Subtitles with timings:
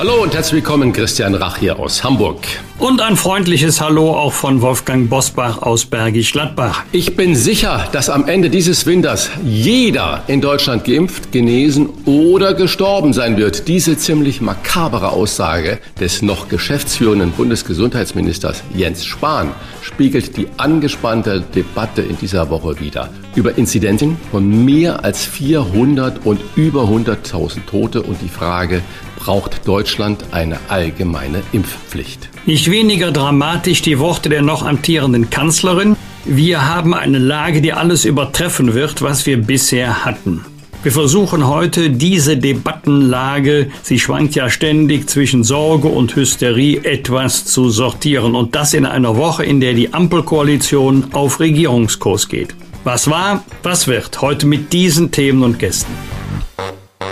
[0.00, 2.38] Hallo und herzlich willkommen, Christian Rach hier aus Hamburg.
[2.78, 6.84] Und ein freundliches Hallo auch von Wolfgang Bosbach aus Bergisch Gladbach.
[6.90, 13.12] Ich bin sicher, dass am Ende dieses Winters jeder in Deutschland geimpft, genesen oder gestorben
[13.12, 13.68] sein wird.
[13.68, 19.50] Diese ziemlich makabere Aussage des noch geschäftsführenden Bundesgesundheitsministers Jens Spahn
[19.82, 23.10] spiegelt die angespannte Debatte in dieser Woche wider.
[23.34, 28.80] Über Inzidenten von mehr als 400 und über 100.000 Tote und die Frage,
[29.20, 32.28] braucht Deutschland eine allgemeine Impfpflicht.
[32.46, 35.94] Nicht weniger dramatisch die Worte der noch amtierenden Kanzlerin.
[36.24, 40.44] Wir haben eine Lage, die alles übertreffen wird, was wir bisher hatten.
[40.82, 47.68] Wir versuchen heute diese Debattenlage, sie schwankt ja ständig zwischen Sorge und Hysterie, etwas zu
[47.68, 48.34] sortieren.
[48.34, 52.54] Und das in einer Woche, in der die Ampelkoalition auf Regierungskurs geht.
[52.84, 54.22] Was war, was wird?
[54.22, 55.92] Heute mit diesen Themen und Gästen.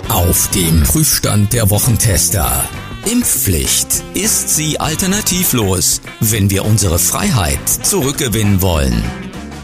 [0.08, 2.64] Auf dem Prüfstand der Wochentester.
[3.10, 4.02] Impfpflicht.
[4.14, 9.02] Ist sie alternativlos, wenn wir unsere Freiheit zurückgewinnen wollen?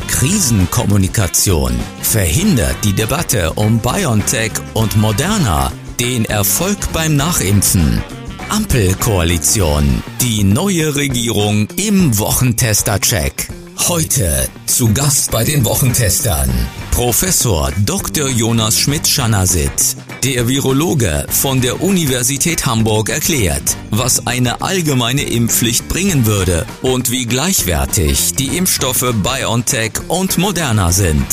[0.09, 8.03] Krisenkommunikation verhindert die Debatte um BioNTech und Moderna den Erfolg beim Nachimpfen.
[8.49, 10.03] Ampelkoalition.
[10.23, 13.49] Die neue Regierung im Wochentester-Check.
[13.89, 16.51] Heute zu Gast bei den Wochentestern
[16.95, 18.29] Professor Dr.
[18.29, 26.65] Jonas Schmidt-Schanasit, der Virologe von der Universität Hamburg erklärt, was eine allgemeine Impfpflicht bringen würde
[26.81, 31.27] und wie gleichwertig die Impfstoffe BioNTech und Moderna sind.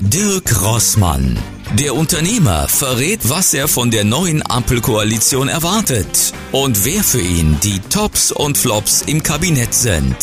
[0.00, 1.38] Dirk Rossmann,
[1.78, 7.80] der Unternehmer verrät, was er von der neuen Ampelkoalition erwartet und wer für ihn die
[7.80, 10.16] Tops und Flops im Kabinett sind.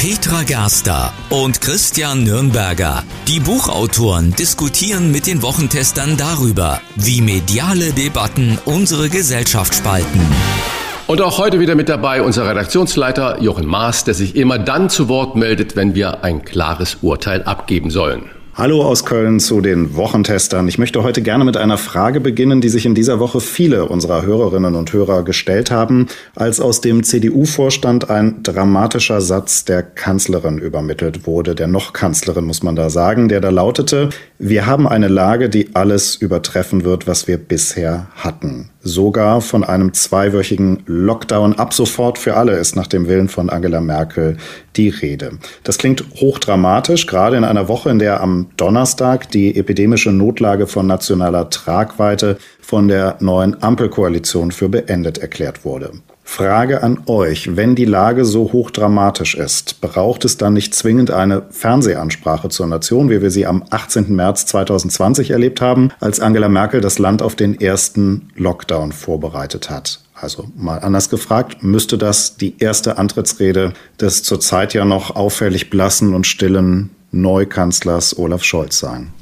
[0.00, 8.58] Petra Gerster und Christian Nürnberger, die Buchautoren, diskutieren mit den Wochentestern darüber, wie mediale Debatten
[8.64, 10.22] unsere Gesellschaft spalten.
[11.06, 15.10] Und auch heute wieder mit dabei unser Redaktionsleiter Jochen Maas, der sich immer dann zu
[15.10, 18.30] Wort meldet, wenn wir ein klares Urteil abgeben sollen.
[18.60, 20.68] Hallo aus Köln zu den Wochentestern.
[20.68, 24.20] Ich möchte heute gerne mit einer Frage beginnen, die sich in dieser Woche viele unserer
[24.20, 31.26] Hörerinnen und Hörer gestellt haben, als aus dem CDU-Vorstand ein dramatischer Satz der Kanzlerin übermittelt
[31.26, 35.48] wurde, der noch Kanzlerin muss man da sagen, der da lautete, wir haben eine Lage,
[35.48, 42.18] die alles übertreffen wird, was wir bisher hatten sogar von einem zweiwöchigen Lockdown ab sofort
[42.18, 44.36] für alle ist nach dem Willen von Angela Merkel
[44.76, 45.32] die Rede.
[45.64, 50.86] Das klingt hochdramatisch, gerade in einer Woche, in der am Donnerstag die epidemische Notlage von
[50.86, 55.92] nationaler Tragweite von der neuen Ampelkoalition für beendet erklärt wurde.
[56.32, 61.42] Frage an euch, wenn die Lage so hochdramatisch ist, braucht es dann nicht zwingend eine
[61.50, 64.14] Fernsehansprache zur Nation, wie wir sie am 18.
[64.14, 69.98] März 2020 erlebt haben, als Angela Merkel das Land auf den ersten Lockdown vorbereitet hat?
[70.14, 76.14] Also mal anders gefragt, müsste das die erste Antrittsrede des zurzeit ja noch auffällig blassen
[76.14, 79.12] und stillen Neukanzlers Olaf Scholz sein?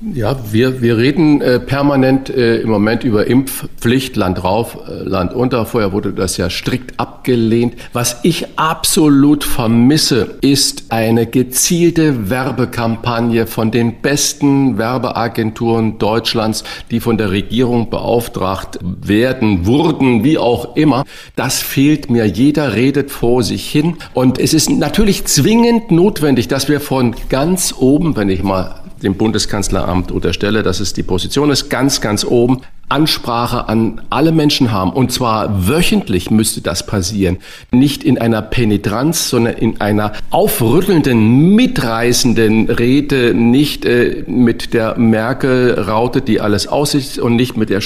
[0.00, 5.34] Ja, wir, wir reden äh, permanent äh, im Moment über Impfpflicht, Land rauf, äh, Land
[5.34, 5.66] unter.
[5.66, 7.74] Vorher wurde das ja strikt abgelehnt.
[7.92, 17.18] Was ich absolut vermisse, ist eine gezielte Werbekampagne von den besten Werbeagenturen Deutschlands, die von
[17.18, 21.04] der Regierung beauftragt werden, wurden, wie auch immer.
[21.34, 22.24] Das fehlt mir.
[22.24, 23.96] Jeder redet vor sich hin.
[24.14, 29.14] Und es ist natürlich zwingend notwendig, dass wir von ganz oben, wenn ich mal dem
[29.14, 34.92] Bundeskanzleramt unterstelle, dass es die Position ist, ganz, ganz oben Ansprache an alle Menschen haben.
[34.92, 37.38] Und zwar wöchentlich müsste das passieren.
[37.70, 46.22] Nicht in einer Penetranz, sondern in einer aufrüttelnden, mitreißenden Rede, nicht äh, mit der Merkel-Raute,
[46.22, 47.80] die alles aussieht, und nicht mit der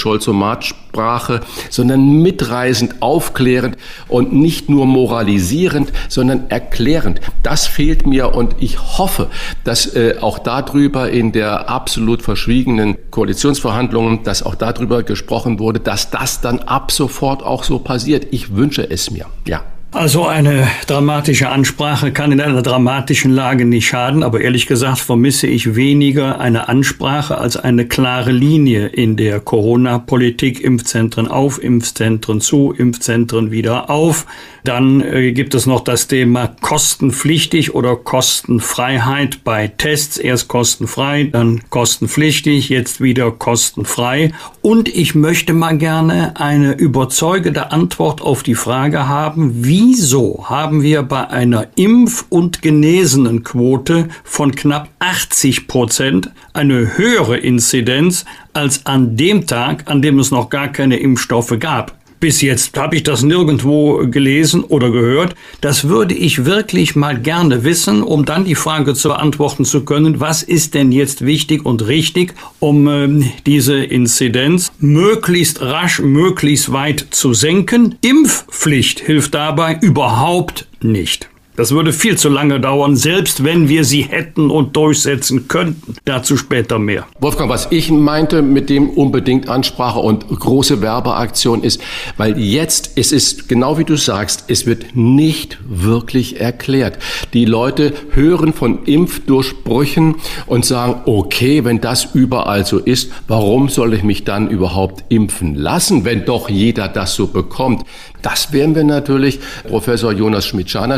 [0.93, 7.19] Scholz-Omat-Sprache, sondern mitreißend, aufklärend und nicht nur moralisierend, sondern erklärend.
[7.41, 9.29] Das fehlt mir und ich hoffe,
[9.63, 16.11] dass äh, auch darüber in der absolut verschwiegenen Koalitionsverhandlungen, dass auch darüber gesprochen wurde, dass
[16.11, 18.27] das dann ab sofort auch so passiert.
[18.31, 19.25] Ich wünsche es mir.
[19.47, 19.63] Ja.
[19.93, 25.45] Also eine dramatische Ansprache kann in einer dramatischen Lage nicht schaden, aber ehrlich gesagt vermisse
[25.45, 30.61] ich weniger eine Ansprache als eine klare Linie in der Corona-Politik.
[30.63, 34.25] Impfzentren auf, Impfzentren zu, Impfzentren wieder auf.
[34.63, 40.17] Dann äh, gibt es noch das Thema kostenpflichtig oder Kostenfreiheit bei Tests.
[40.17, 44.31] Erst kostenfrei, dann kostenpflichtig, jetzt wieder kostenfrei.
[44.61, 51.03] Und ich möchte mal gerne eine überzeugende Antwort auf die Frage haben, wieso haben wir
[51.03, 58.23] bei einer Impf- und Genesenenquote von knapp 80 Prozent eine höhere Inzidenz
[58.53, 62.02] als an dem Tag, an dem es noch gar keine Impfstoffe gab.
[62.23, 65.35] Bis jetzt habe ich das nirgendwo gelesen oder gehört.
[65.59, 70.21] Das würde ich wirklich mal gerne wissen, um dann die Frage zu beantworten zu können,
[70.21, 77.07] was ist denn jetzt wichtig und richtig, um äh, diese Inzidenz möglichst rasch, möglichst weit
[77.09, 77.95] zu senken.
[77.99, 81.27] Impfpflicht hilft dabei überhaupt nicht.
[81.55, 85.95] Das würde viel zu lange dauern, selbst wenn wir sie hätten und durchsetzen könnten.
[86.03, 87.05] Dazu später mehr.
[87.19, 91.79] Wolfgang, was ich meinte mit dem unbedingt Ansprache und große Werbeaktion ist,
[92.17, 96.97] weil jetzt, es ist genau wie du sagst, es wird nicht wirklich erklärt.
[97.33, 100.15] Die Leute hören von Impfdurchbrüchen
[100.47, 105.53] und sagen, okay, wenn das überall so ist, warum soll ich mich dann überhaupt impfen
[105.53, 107.85] lassen, wenn doch jeder das so bekommt?
[108.23, 110.97] Das werden wir natürlich Professor Jonas Schmidt-Schaner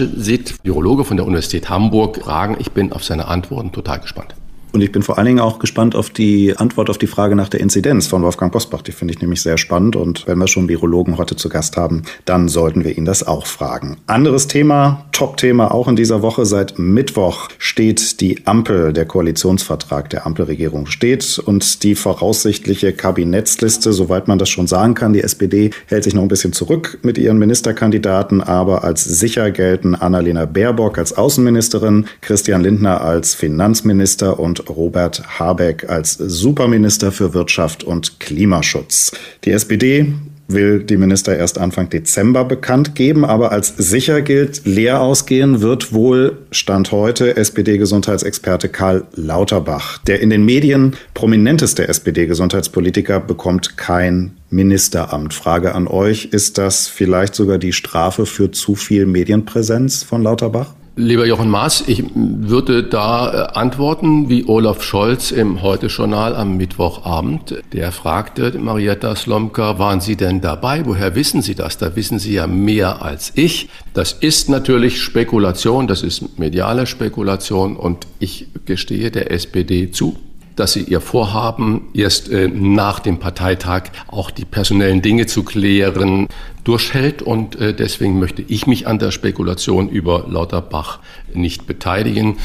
[0.63, 2.55] Virologe von der Universität Hamburg, fragen.
[2.59, 4.35] Ich bin auf seine Antworten total gespannt.
[4.75, 7.47] Und ich bin vor allen Dingen auch gespannt auf die Antwort auf die Frage nach
[7.47, 8.81] der Inzidenz von Wolfgang Bosbach.
[8.81, 9.95] Die finde ich nämlich sehr spannend.
[9.95, 13.45] Und wenn wir schon Virologen heute zu Gast haben, dann sollten wir ihn das auch
[13.45, 13.95] fragen.
[14.05, 16.45] Anderes Thema, Top-Thema auch in dieser Woche.
[16.45, 24.27] Seit Mittwoch steht die Ampel, der Koalitionsvertrag der Ampelregierung steht und die voraussichtliche Kabinettsliste, soweit
[24.27, 25.13] man das schon sagen kann.
[25.13, 29.95] Die SPD hält sich noch ein bisschen zurück mit ihren Ministerkandidaten, aber als sicher gelten
[29.95, 37.83] Annalena Baerbock als Außenministerin, Christian Lindner als Finanzminister und Robert Habeck als Superminister für Wirtschaft
[37.83, 39.11] und Klimaschutz.
[39.43, 40.13] Die SPD
[40.47, 45.93] will die Minister erst Anfang Dezember bekannt geben, aber als sicher gilt, leer ausgehen wird
[45.93, 49.99] wohl Stand heute SPD-Gesundheitsexperte Karl Lauterbach.
[49.99, 55.33] Der in den Medien prominenteste SPD-Gesundheitspolitiker bekommt kein Ministeramt.
[55.33, 60.75] Frage an euch, ist das vielleicht sogar die Strafe für zu viel Medienpräsenz von Lauterbach?
[60.97, 67.61] Lieber Jochen Maas, ich würde da äh, antworten wie Olaf Scholz im Heute-Journal am Mittwochabend.
[67.73, 70.85] Der fragte Marietta Slomka, waren Sie denn dabei?
[70.85, 71.77] Woher wissen Sie das?
[71.77, 73.67] Da wissen Sie ja mehr als ich.
[73.93, 80.15] Das ist natürlich Spekulation, das ist mediale Spekulation und ich gestehe der SPD zu,
[80.55, 86.27] dass sie ihr Vorhaben, erst äh, nach dem Parteitag auch die personellen Dinge zu klären,
[86.63, 87.21] durchhält.
[87.21, 90.99] Und äh, deswegen möchte ich mich an der Spekulation über Lauterbach
[91.33, 92.37] nicht beteiligen.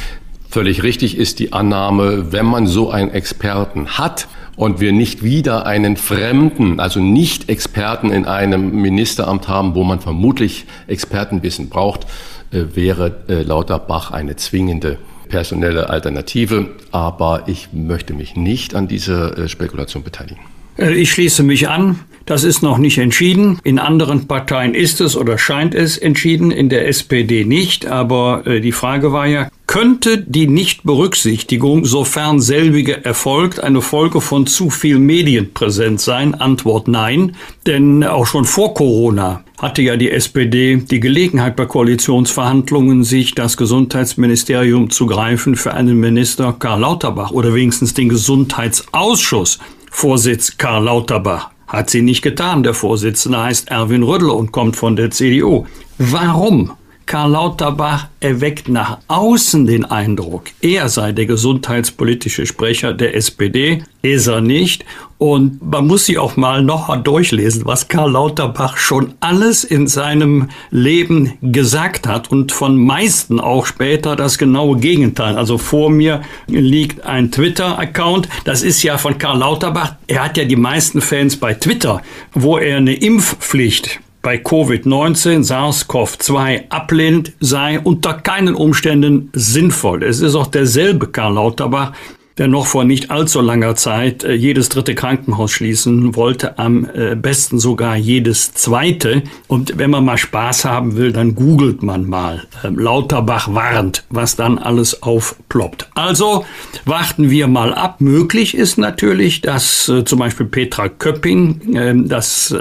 [0.48, 4.26] Völlig richtig ist die Annahme, wenn man so einen Experten hat
[4.56, 10.00] und wir nicht wieder einen Fremden, also nicht Experten in einem Ministeramt haben, wo man
[10.00, 12.06] vermutlich Expertenwissen braucht,
[12.50, 14.98] äh, wäre äh, Lauterbach eine zwingende
[15.30, 20.40] personelle Alternative, aber ich möchte mich nicht an dieser äh, Spekulation beteiligen.
[20.76, 22.00] Äh, ich schließe mich an.
[22.26, 23.58] Das ist noch nicht entschieden.
[23.64, 27.86] In anderen Parteien ist es oder scheint es entschieden, in der SPD nicht.
[27.86, 34.46] Aber äh, die Frage war ja, könnte die Nichtberücksichtigung, sofern selbige erfolgt, eine Folge von
[34.46, 36.34] zu viel Medienpräsenz sein?
[36.34, 37.36] Antwort nein.
[37.66, 43.58] Denn auch schon vor Corona hatte ja die SPD die Gelegenheit bei Koalitionsverhandlungen, sich das
[43.58, 49.58] Gesundheitsministerium zu greifen für einen Minister Karl Lauterbach oder wenigstens den Gesundheitsausschuss
[49.90, 51.50] Vorsitz Karl Lauterbach.
[51.66, 52.62] Hat sie nicht getan.
[52.62, 55.66] Der Vorsitzende heißt Erwin Rüddel und kommt von der CDU.
[55.98, 56.72] Warum?
[57.04, 64.28] Karl Lauterbach erweckt nach außen den Eindruck, er sei der gesundheitspolitische Sprecher der SPD, ist
[64.28, 64.84] er nicht.
[65.20, 70.48] Und man muss sich auch mal noch durchlesen, was Karl Lauterbach schon alles in seinem
[70.70, 75.36] Leben gesagt hat und von meisten auch später das genaue Gegenteil.
[75.36, 78.30] Also vor mir liegt ein Twitter-Account.
[78.44, 79.96] Das ist ja von Karl Lauterbach.
[80.06, 82.00] Er hat ja die meisten Fans bei Twitter,
[82.32, 90.02] wo er eine Impfpflicht bei Covid-19 SARS-CoV-2 ablehnt, sei unter keinen Umständen sinnvoll.
[90.02, 91.92] Es ist auch derselbe Karl Lauterbach,
[92.40, 97.14] der noch vor nicht allzu langer Zeit äh, jedes dritte Krankenhaus schließen wollte, am äh,
[97.14, 99.22] besten sogar jedes zweite.
[99.46, 102.44] Und wenn man mal Spaß haben will, dann googelt man mal.
[102.64, 105.90] Ähm, Lauterbach warnt, was dann alles aufploppt.
[105.94, 106.46] Also
[106.86, 108.00] warten wir mal ab.
[108.00, 112.54] Möglich ist natürlich, dass äh, zum Beispiel Petra Köpping ähm, das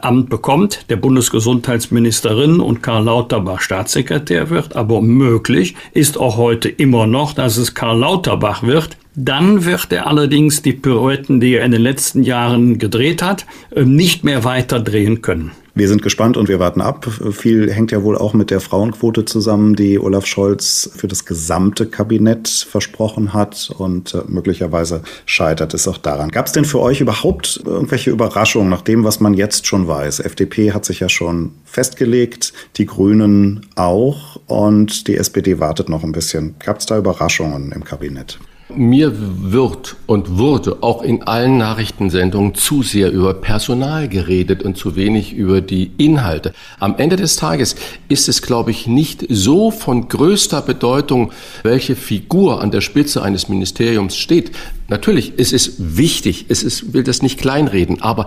[0.00, 4.74] Amt bekommt, der Bundesgesundheitsministerin und Karl Lauterbach Staatssekretär wird.
[4.74, 10.06] Aber möglich ist auch heute immer noch, dass es Karl Lauterbach wird, Dann wird er
[10.06, 14.80] allerdings die Pirouetten, die er in den letzten Jahren gedreht hat, äh, nicht mehr weiter
[14.80, 15.50] drehen können.
[15.74, 17.06] Wir sind gespannt und wir warten ab.
[17.32, 21.86] Viel hängt ja wohl auch mit der Frauenquote zusammen, die Olaf Scholz für das gesamte
[21.86, 26.30] Kabinett versprochen hat und äh, möglicherweise scheitert es auch daran.
[26.30, 30.20] Gab es denn für euch überhaupt irgendwelche Überraschungen nach dem, was man jetzt schon weiß?
[30.20, 36.12] FDP hat sich ja schon festgelegt, die Grünen auch und die SPD wartet noch ein
[36.12, 36.54] bisschen.
[36.58, 38.38] Gab es da Überraschungen im Kabinett?
[38.76, 44.96] Mir wird und wurde auch in allen Nachrichtensendungen zu sehr über Personal geredet und zu
[44.96, 46.52] wenig über die Inhalte.
[46.78, 47.76] Am Ende des Tages
[48.08, 53.48] ist es, glaube ich, nicht so von größter Bedeutung, welche Figur an der Spitze eines
[53.48, 54.52] Ministeriums steht.
[54.90, 58.26] Natürlich, es ist wichtig, es ist, will das nicht kleinreden, aber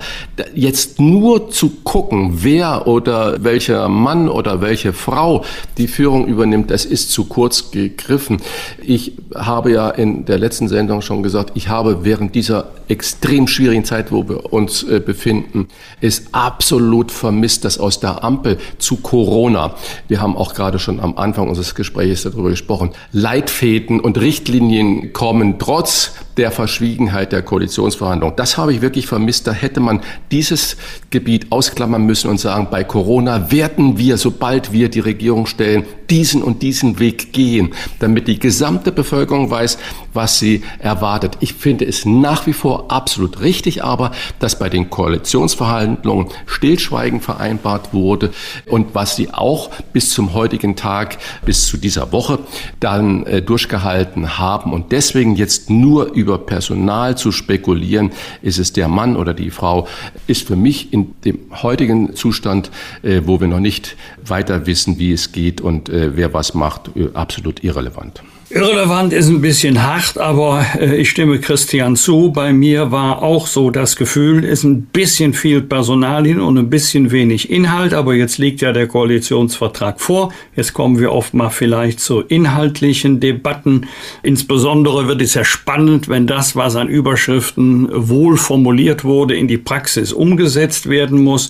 [0.56, 5.44] jetzt nur zu gucken, wer oder welcher Mann oder welche Frau
[5.78, 8.38] die Führung übernimmt, das ist zu kurz gegriffen.
[8.82, 13.84] Ich habe ja in der letzten Sendung schon gesagt, ich habe während dieser extrem schwierigen
[13.84, 15.68] Zeit, wo wir uns äh, befinden,
[16.00, 19.76] es absolut vermisst, dass aus der Ampel zu Corona,
[20.08, 25.60] wir haben auch gerade schon am Anfang unseres Gesprächs darüber gesprochen, Leitfäden und Richtlinien kommen,
[25.60, 28.36] trotz der Verschwiegenheit der Koalitionsverhandlungen.
[28.36, 29.48] Das habe ich wirklich vermisst.
[29.48, 30.78] Da hätte man dieses
[31.10, 36.44] Gebiet ausklammern müssen und sagen, bei Corona werden wir, sobald wir die Regierung stellen, diesen
[36.44, 39.78] und diesen Weg gehen, damit die gesamte Bevölkerung weiß,
[40.14, 41.38] was sie erwartet.
[41.40, 47.94] Ich finde es nach wie vor absolut richtig, aber dass bei den Koalitionsverhandlungen Stillschweigen vereinbart
[47.94, 48.32] wurde
[48.68, 52.40] und was sie auch bis zum heutigen Tag, bis zu dieser Woche
[52.80, 58.12] dann äh, durchgehalten haben und deswegen jetzt nur über Personal zu spekulieren,
[58.42, 59.88] ist es der Mann oder die Frau,
[60.26, 65.12] ist für mich in dem heutigen Zustand, äh, wo wir noch nicht weiter wissen, wie
[65.12, 68.24] es geht und äh, wer was macht, äh, absolut irrelevant.
[68.56, 72.32] Irrelevant ist ein bisschen hart, aber äh, ich stimme Christian zu.
[72.32, 76.70] Bei mir war auch so das Gefühl, ist ein bisschen viel Personal hin und ein
[76.70, 80.32] bisschen wenig Inhalt, aber jetzt liegt ja der Koalitionsvertrag vor.
[80.56, 83.88] Jetzt kommen wir oft mal vielleicht zu inhaltlichen Debatten.
[84.22, 89.58] Insbesondere wird es ja spannend, wenn das, was an Überschriften wohl formuliert wurde, in die
[89.58, 91.50] Praxis umgesetzt werden muss.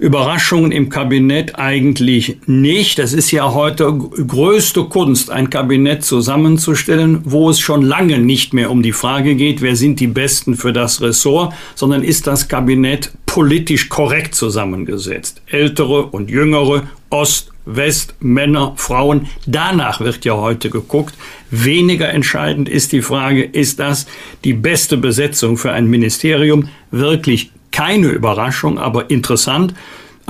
[0.00, 2.98] Überraschungen im Kabinett eigentlich nicht.
[2.98, 8.54] Das ist ja heute größte Kunst, ein Kabinett zusammen zusammenzustellen, wo es schon lange nicht
[8.54, 12.48] mehr um die Frage geht, wer sind die Besten für das Ressort, sondern ist das
[12.48, 15.42] Kabinett politisch korrekt zusammengesetzt.
[15.46, 19.28] Ältere und jüngere, Ost, West, Männer, Frauen.
[19.46, 21.14] Danach wird ja heute geguckt.
[21.50, 24.06] Weniger entscheidend ist die Frage, ist das
[24.44, 26.68] die beste Besetzung für ein Ministerium?
[26.90, 29.74] Wirklich keine Überraschung, aber interessant.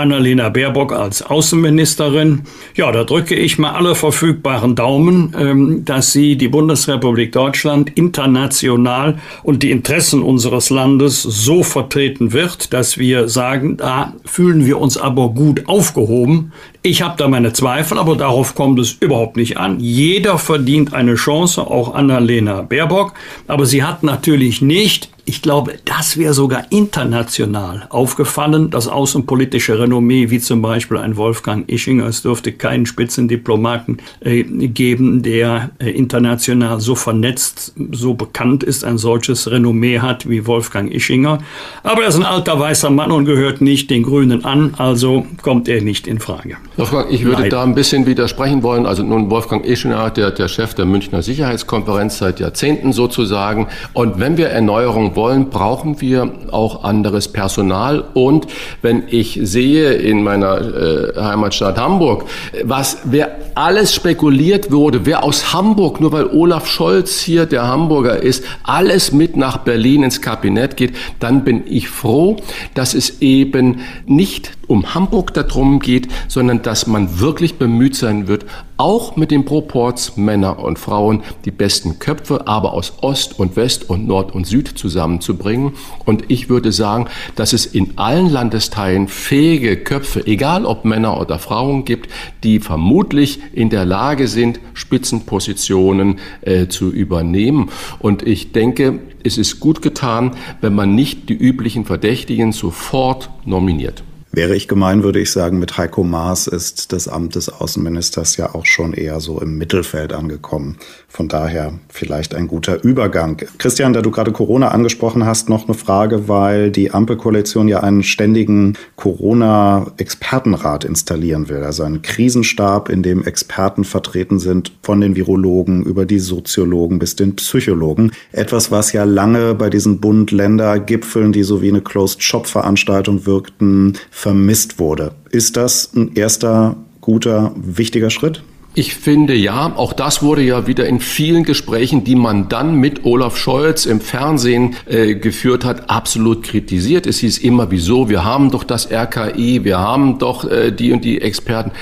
[0.00, 2.42] Annalena Baerbock als Außenministerin.
[2.75, 9.19] Ja, da drücke ich mal alle verfügbaren Daumen, ähm, dass sie die Bundesrepublik Deutschland international
[9.42, 14.97] und die Interessen unseres Landes so vertreten wird, dass wir sagen, da fühlen wir uns
[14.97, 16.52] aber gut aufgehoben.
[16.83, 19.80] Ich habe da meine Zweifel, aber darauf kommt es überhaupt nicht an.
[19.80, 23.12] Jeder verdient eine Chance, auch Annalena Baerbock.
[23.47, 30.30] Aber sie hat natürlich nicht ich glaube, das wäre sogar international aufgefallen, das außenpolitische Renommee,
[30.30, 32.06] wie zum Beispiel ein Wolfgang Ischinger.
[32.06, 38.98] Es dürfte keinen Spitzendiplomaten äh, geben, der äh, international so vernetzt, so bekannt ist, ein
[38.98, 41.38] solches Renommee hat wie Wolfgang Ischinger.
[41.82, 45.68] Aber er ist ein alter weißer Mann und gehört nicht den Grünen an, also kommt
[45.68, 46.56] er nicht in Frage.
[46.76, 47.56] Wolfgang, ich würde Leider.
[47.56, 48.86] da ein bisschen widersprechen wollen.
[48.86, 53.68] Also nun Wolfgang Ischinger, der, der Chef der Münchner Sicherheitskonferenz seit Jahrzehnten sozusagen.
[53.92, 58.05] Und wenn wir Erneuerung wollen, brauchen wir auch anderes Personal.
[58.14, 58.47] Und
[58.83, 62.25] wenn ich sehe in meiner äh, Heimatstadt Hamburg,
[62.64, 68.23] was wer alles spekuliert wurde, wer aus Hamburg, nur weil Olaf Scholz hier der Hamburger
[68.23, 72.37] ist, alles mit nach Berlin ins Kabinett geht, dann bin ich froh,
[72.75, 78.47] dass es eben nicht um Hamburg darum geht, sondern dass man wirklich bemüht sein wird,
[78.80, 83.90] auch mit den Proports Männer und Frauen die besten Köpfe, aber aus Ost und West
[83.90, 85.72] und Nord und Süd zusammenzubringen.
[86.06, 87.06] Und ich würde sagen,
[87.37, 92.08] dass es in allen Landesteilen fähige Köpfe, egal ob Männer oder Frauen gibt,
[92.42, 97.68] die vermutlich in der Lage sind, Spitzenpositionen äh, zu übernehmen.
[97.99, 104.02] Und ich denke, es ist gut getan, wenn man nicht die üblichen Verdächtigen sofort nominiert.
[104.32, 108.54] Wäre ich gemein, würde ich sagen, mit Heiko Maas ist das Amt des Außenministers ja
[108.54, 110.76] auch schon eher so im Mittelfeld angekommen.
[111.08, 113.42] Von daher vielleicht ein guter Übergang.
[113.58, 118.04] Christian, da du gerade Corona angesprochen hast, noch eine Frage, weil die Ampelkoalition ja einen
[118.04, 121.64] ständigen Corona-Expertenrat installieren will.
[121.64, 127.16] Also einen Krisenstab, in dem Experten vertreten sind, von den Virologen über die Soziologen bis
[127.16, 128.12] den Psychologen.
[128.30, 135.12] Etwas, was ja lange bei diesen Bund-Länder-Gipfeln, die so wie eine Closed-Shop-Veranstaltung wirkten, vermisst wurde.
[135.30, 138.42] Ist das ein erster guter, wichtiger Schritt?
[138.80, 143.04] Ich finde ja, auch das wurde ja wieder in vielen Gesprächen, die man dann mit
[143.04, 147.06] Olaf Scholz im Fernsehen äh, geführt hat, absolut kritisiert.
[147.06, 151.04] Es hieß immer, wieso, wir haben doch das RKI, wir haben doch äh, die und
[151.04, 151.72] die Experten.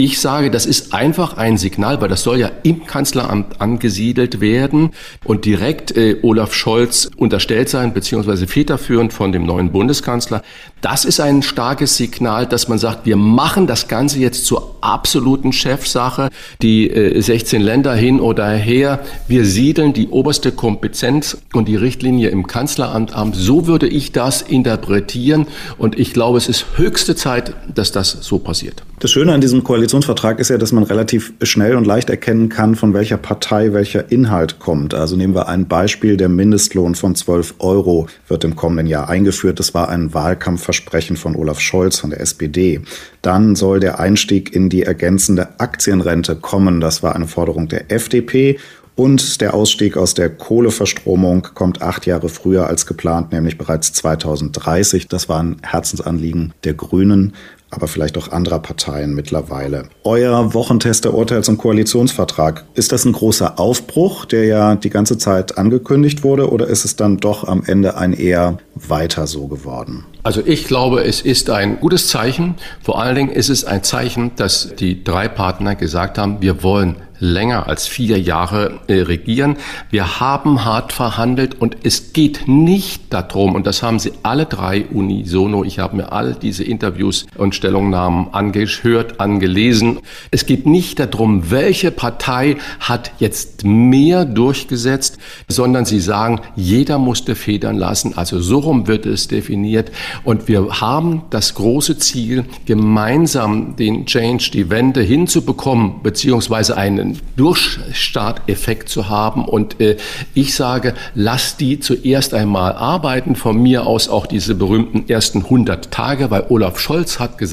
[0.00, 4.90] Ich sage, das ist einfach ein Signal, weil das soll ja im Kanzleramt angesiedelt werden
[5.24, 10.42] und direkt äh, Olaf Scholz unterstellt sein, beziehungsweise federführend von dem neuen Bundeskanzler.
[10.80, 15.52] Das ist ein starkes Signal, dass man sagt, wir machen das Ganze jetzt zur absoluten
[15.52, 16.30] Chefsache
[16.62, 19.00] die äh, 16 Länder hin oder her.
[19.26, 23.32] Wir siedeln die oberste Kompetenz und die Richtlinie im Kanzleramt an.
[23.32, 25.46] So würde ich das interpretieren
[25.78, 28.82] und ich glaube, es ist höchste Zeit, dass das so passiert.
[29.00, 32.74] Das Schöne an diesem Koalitionsvertrag ist ja, dass man relativ schnell und leicht erkennen kann,
[32.74, 34.92] von welcher Partei welcher Inhalt kommt.
[34.92, 39.60] Also nehmen wir ein Beispiel, der Mindestlohn von 12 Euro wird im kommenden Jahr eingeführt.
[39.60, 42.80] Das war ein Wahlkampfversprechen von Olaf Scholz von der SPD.
[43.22, 46.80] Dann soll der Einstieg in die ergänzende Aktienrente kommen.
[46.80, 48.58] Das war eine Forderung der FDP.
[48.96, 55.06] Und der Ausstieg aus der Kohleverstromung kommt acht Jahre früher als geplant, nämlich bereits 2030.
[55.06, 57.34] Das war ein Herzensanliegen der Grünen
[57.70, 59.88] aber vielleicht auch anderer Parteien mittlerweile.
[60.04, 65.18] Euer Wochentest der Urteils- und Koalitionsvertrag, ist das ein großer Aufbruch, der ja die ganze
[65.18, 70.04] Zeit angekündigt wurde, oder ist es dann doch am Ende ein eher weiter so geworden?
[70.22, 72.56] Also ich glaube, es ist ein gutes Zeichen.
[72.82, 76.96] Vor allen Dingen ist es ein Zeichen, dass die drei Partner gesagt haben, wir wollen
[77.20, 79.56] länger als vier Jahre äh, regieren.
[79.90, 84.84] Wir haben hart verhandelt und es geht nicht darum, und das haben sie alle drei
[84.86, 89.98] unisono, ich habe mir all diese Interviews und Stellungnahmen angehört, angelesen.
[90.30, 97.34] Es geht nicht darum, welche Partei hat jetzt mehr durchgesetzt, sondern sie sagen, jeder musste
[97.34, 98.16] federn lassen.
[98.16, 99.90] Also so rum wird es definiert.
[100.24, 108.88] Und wir haben das große Ziel, gemeinsam den Change, die Wende hinzubekommen, beziehungsweise einen Durchstarteffekt
[108.88, 109.44] zu haben.
[109.44, 109.96] Und äh,
[110.34, 113.34] ich sage, lass die zuerst einmal arbeiten.
[113.34, 117.47] Von mir aus auch diese berühmten ersten 100 Tage, weil Olaf Scholz hat gesagt,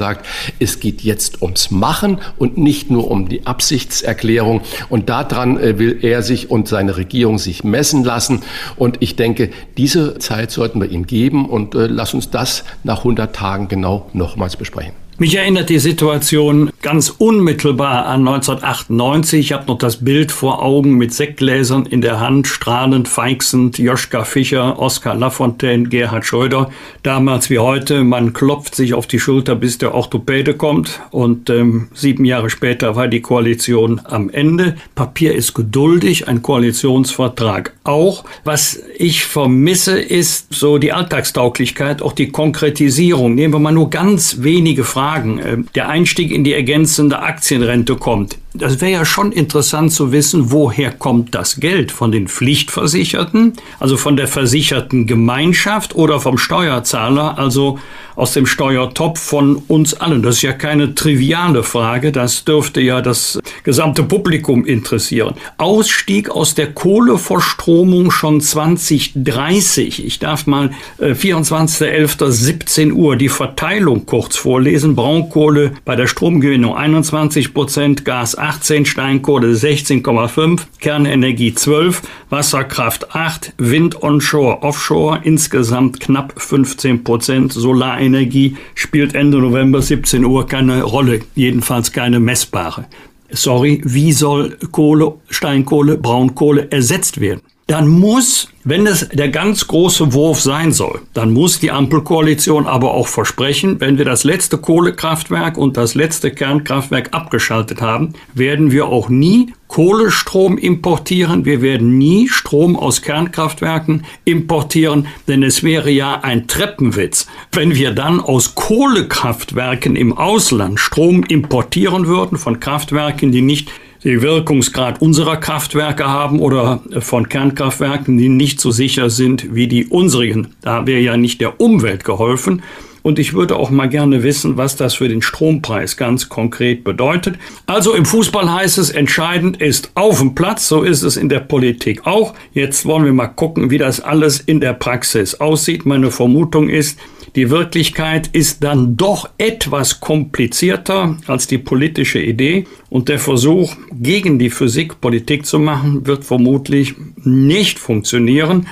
[0.60, 4.62] es geht jetzt ums Machen und nicht nur um die Absichtserklärung.
[4.90, 8.44] Und daran äh, will er sich und seine Regierung sich messen lassen.
[8.76, 13.00] Und ich denke, diese Zeit sollten wir ihm geben und äh, lass uns das nach
[13.00, 15.05] 100 Tagen genau nochmals besprechen.
[15.18, 19.40] Mich erinnert die Situation ganz unmittelbar an 1998.
[19.40, 24.26] Ich habe noch das Bild vor Augen mit Sektgläsern in der Hand, strahlend, feixend, Joschka
[24.26, 26.70] Fischer, Oskar Lafontaine, Gerhard Schröder.
[27.02, 31.00] Damals wie heute, man klopft sich auf die Schulter, bis der Orthopäde kommt.
[31.12, 34.76] Und ähm, sieben Jahre später war die Koalition am Ende.
[34.96, 38.26] Papier ist geduldig, ein Koalitionsvertrag auch.
[38.44, 43.34] Was ich vermisse, ist so die Alltagstauglichkeit, auch die Konkretisierung.
[43.34, 45.40] Nehmen wir mal nur ganz wenige Fragen Fragen.
[45.46, 48.40] Ähm, der Einstieg in die ergänzende Aktienrente kommt.
[48.58, 51.92] Das wäre ja schon interessant zu wissen, woher kommt das Geld?
[51.92, 57.80] Von den Pflichtversicherten, also von der versicherten Gemeinschaft oder vom Steuerzahler, also
[58.16, 60.24] aus dem Steuertopf von uns allen.
[60.24, 65.36] Das ist ja keine triviale Frage, das dürfte ja das gesamte Publikum interessieren.
[65.58, 70.06] Ausstieg aus der Kohleverstromung schon 2030.
[70.06, 74.96] Ich darf mal äh, 24.11.17 Uhr die Verteilung kurz vorlesen.
[74.96, 84.04] Braunkohle bei der Stromgewinnung 21 Prozent, Gas 18, Steinkohle 16,5, Kernenergie 12, Wasserkraft 8, Wind
[84.04, 91.92] onshore, offshore insgesamt knapp 15 Prozent, Solarenergie spielt Ende November 17 Uhr keine Rolle, jedenfalls
[91.92, 92.86] keine messbare.
[93.32, 97.42] Sorry, wie soll Kohle, Steinkohle, Braunkohle ersetzt werden?
[97.68, 102.96] Dann muss wenn es der ganz große Wurf sein soll, dann muss die Ampelkoalition aber
[102.96, 108.88] auch versprechen, wenn wir das letzte Kohlekraftwerk und das letzte Kernkraftwerk abgeschaltet haben, werden wir
[108.88, 111.46] auch nie Kohlestrom importieren.
[111.46, 117.92] Wir werden nie Strom aus Kernkraftwerken importieren, denn es wäre ja ein Treppenwitz, wenn wir
[117.92, 123.70] dann aus Kohlekraftwerken im Ausland Strom importieren würden von Kraftwerken, die nicht
[124.06, 129.88] den Wirkungsgrad unserer Kraftwerke haben oder von Kernkraftwerken, die nicht so sicher sind wie die
[129.88, 130.50] unsrigen.
[130.62, 132.62] Da wäre ja nicht der Umwelt geholfen.
[133.02, 137.36] Und ich würde auch mal gerne wissen, was das für den Strompreis ganz konkret bedeutet.
[137.68, 140.68] Also im Fußball heißt es, entscheidend ist auf dem Platz.
[140.68, 142.34] So ist es in der Politik auch.
[142.54, 145.86] Jetzt wollen wir mal gucken, wie das alles in der Praxis aussieht.
[145.86, 147.00] Meine Vermutung ist,
[147.36, 154.40] die Wirklichkeit ist dann doch etwas komplizierter als die politische Idee und der Versuch, gegen
[154.40, 158.68] die Physik Politik zu machen, wird vermutlich nicht funktionieren.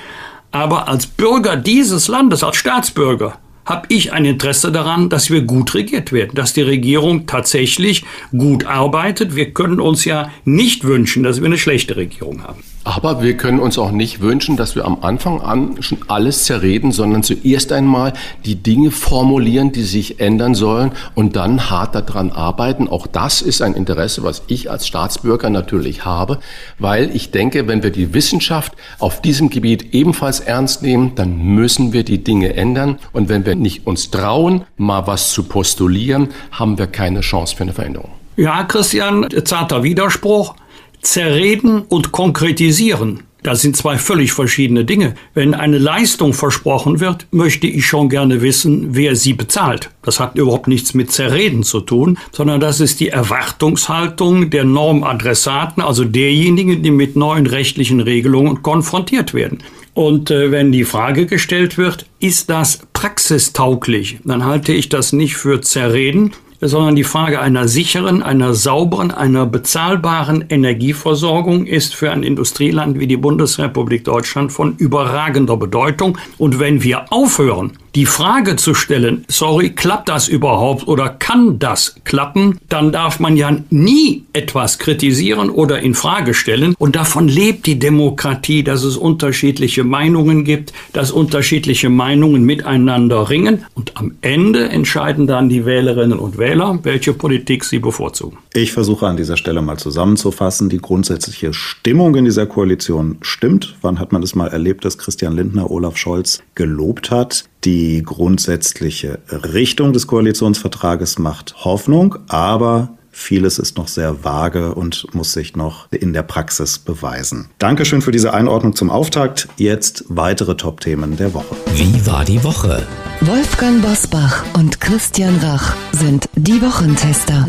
[0.52, 5.74] Aber als Bürger dieses Landes, als Staatsbürger, habe ich ein Interesse daran, dass wir gut
[5.74, 9.36] regiert werden, dass die Regierung tatsächlich gut arbeitet.
[9.36, 12.64] Wir können uns ja nicht wünschen, dass wir eine schlechte Regierung haben.
[12.86, 16.92] Aber wir können uns auch nicht wünschen, dass wir am Anfang an schon alles zerreden,
[16.92, 18.12] sondern zuerst einmal
[18.46, 22.90] die Dinge formulieren, die sich ändern sollen und dann hart daran arbeiten.
[22.90, 26.40] Auch das ist ein Interesse, was ich als Staatsbürger natürlich habe,
[26.78, 31.94] weil ich denke, wenn wir die Wissenschaft auf diesem Gebiet ebenfalls ernst nehmen, dann müssen
[31.94, 33.00] wir die Dinge ändern.
[33.14, 37.64] Und wenn wir nicht uns trauen, mal was zu postulieren, haben wir keine Chance für
[37.64, 38.12] eine Veränderung.
[38.36, 40.56] Ja, Christian, zarter Widerspruch.
[41.04, 43.24] Zerreden und konkretisieren.
[43.44, 45.16] Das sind zwei völlig verschiedene Dinge.
[45.34, 49.90] Wenn eine Leistung versprochen wird, möchte ich schon gerne wissen, wer sie bezahlt.
[50.02, 55.84] Das hat überhaupt nichts mit Zerreden zu tun, sondern das ist die Erwartungshaltung der Normadressaten,
[55.84, 59.60] also derjenigen, die mit neuen rechtlichen Regelungen konfrontiert werden.
[59.94, 65.36] Und äh, wenn die Frage gestellt wird, ist das praxistauglich, dann halte ich das nicht
[65.36, 66.32] für Zerreden,
[66.68, 73.08] sondern die Frage einer sicheren, einer sauberen, einer bezahlbaren Energieversorgung ist für ein Industrieland wie
[73.08, 76.18] die Bundesrepublik Deutschland von überragender Bedeutung.
[76.38, 81.96] Und wenn wir aufhören, die Frage zu stellen, sorry, klappt das überhaupt oder kann das
[82.04, 86.74] klappen, dann darf man ja nie etwas kritisieren oder in Frage stellen.
[86.80, 93.66] Und davon lebt die Demokratie, dass es unterschiedliche Meinungen gibt, dass unterschiedliche Meinungen miteinander ringen.
[93.76, 98.40] Und am Ende entscheiden dann die Wählerinnen und Wähler, welche Politik sie bevorzugen.
[98.54, 100.70] Ich versuche an dieser Stelle mal zusammenzufassen.
[100.70, 103.76] Die grundsätzliche Stimmung in dieser Koalition stimmt.
[103.82, 107.46] Wann hat man das mal erlebt, dass Christian Lindner Olaf Scholz gelobt hat?
[107.66, 115.34] Die grundsätzliche Richtung des Koalitionsvertrages macht Hoffnung, aber Vieles ist noch sehr vage und muss
[115.34, 117.50] sich noch in der Praxis beweisen.
[117.60, 119.48] Dankeschön für diese Einordnung zum Auftakt.
[119.56, 121.56] Jetzt weitere Top-Themen der Woche.
[121.76, 122.82] Wie war die Woche?
[123.22, 127.48] Wolfgang Bosbach und Christian Rach sind die Wochentester.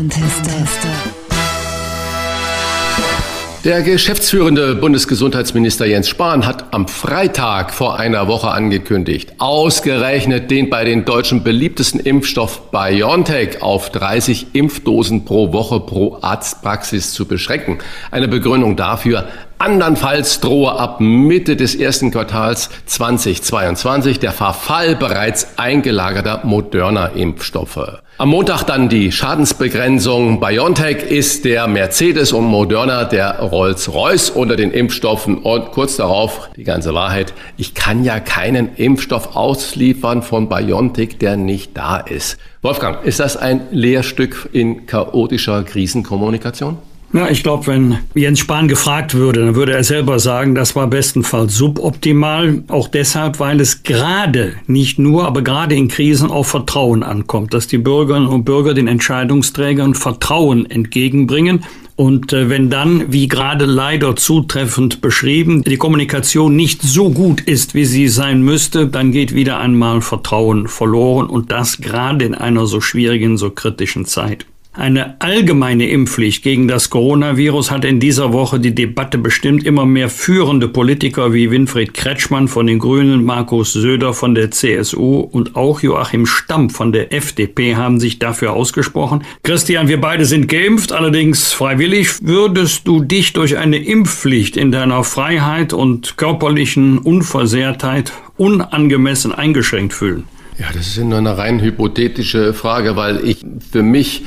[3.65, 10.83] Der geschäftsführende Bundesgesundheitsminister Jens Spahn hat am Freitag vor einer Woche angekündigt, ausgerechnet den bei
[10.83, 17.79] den Deutschen beliebtesten Impfstoff BioNTech auf 30 Impfdosen pro Woche pro Arztpraxis zu beschränken.
[18.11, 26.41] Eine Begründung dafür, Andernfalls drohe ab Mitte des ersten Quartals 2022 der Verfall bereits eingelagerter
[26.43, 28.03] moderner Impfstoffe.
[28.17, 30.39] Am Montag dann die Schadensbegrenzung.
[30.39, 35.39] BioNTech ist der Mercedes und Moderna der Rolls-Royce unter den Impfstoffen.
[35.39, 37.33] Und kurz darauf die ganze Wahrheit.
[37.57, 42.37] Ich kann ja keinen Impfstoff ausliefern von BioNTech, der nicht da ist.
[42.61, 46.77] Wolfgang, ist das ein Lehrstück in chaotischer Krisenkommunikation?
[47.13, 50.87] Ja, ich glaube, wenn Jens Spahn gefragt würde, dann würde er selber sagen, das war
[50.87, 52.63] bestenfalls suboptimal.
[52.67, 57.67] Auch deshalb, weil es gerade, nicht nur, aber gerade in Krisen auf Vertrauen ankommt, dass
[57.67, 61.63] die Bürgerinnen und Bürger den Entscheidungsträgern Vertrauen entgegenbringen.
[61.95, 67.73] Und äh, wenn dann, wie gerade leider zutreffend beschrieben, die Kommunikation nicht so gut ist,
[67.73, 72.65] wie sie sein müsste, dann geht wieder einmal Vertrauen verloren und das gerade in einer
[72.65, 74.45] so schwierigen, so kritischen Zeit.
[74.77, 79.63] Eine allgemeine Impfpflicht gegen das Coronavirus hat in dieser Woche die Debatte bestimmt.
[79.63, 85.19] Immer mehr führende Politiker wie Winfried Kretschmann von den Grünen, Markus Söder von der CSU
[85.19, 89.23] und auch Joachim Stamm von der FDP haben sich dafür ausgesprochen.
[89.43, 92.09] Christian, wir beide sind geimpft, allerdings freiwillig.
[92.21, 100.25] Würdest du dich durch eine Impfpflicht in deiner Freiheit und körperlichen Unversehrtheit unangemessen eingeschränkt fühlen?
[100.57, 104.23] Ja, das ist nur eine rein hypothetische Frage, weil ich für mich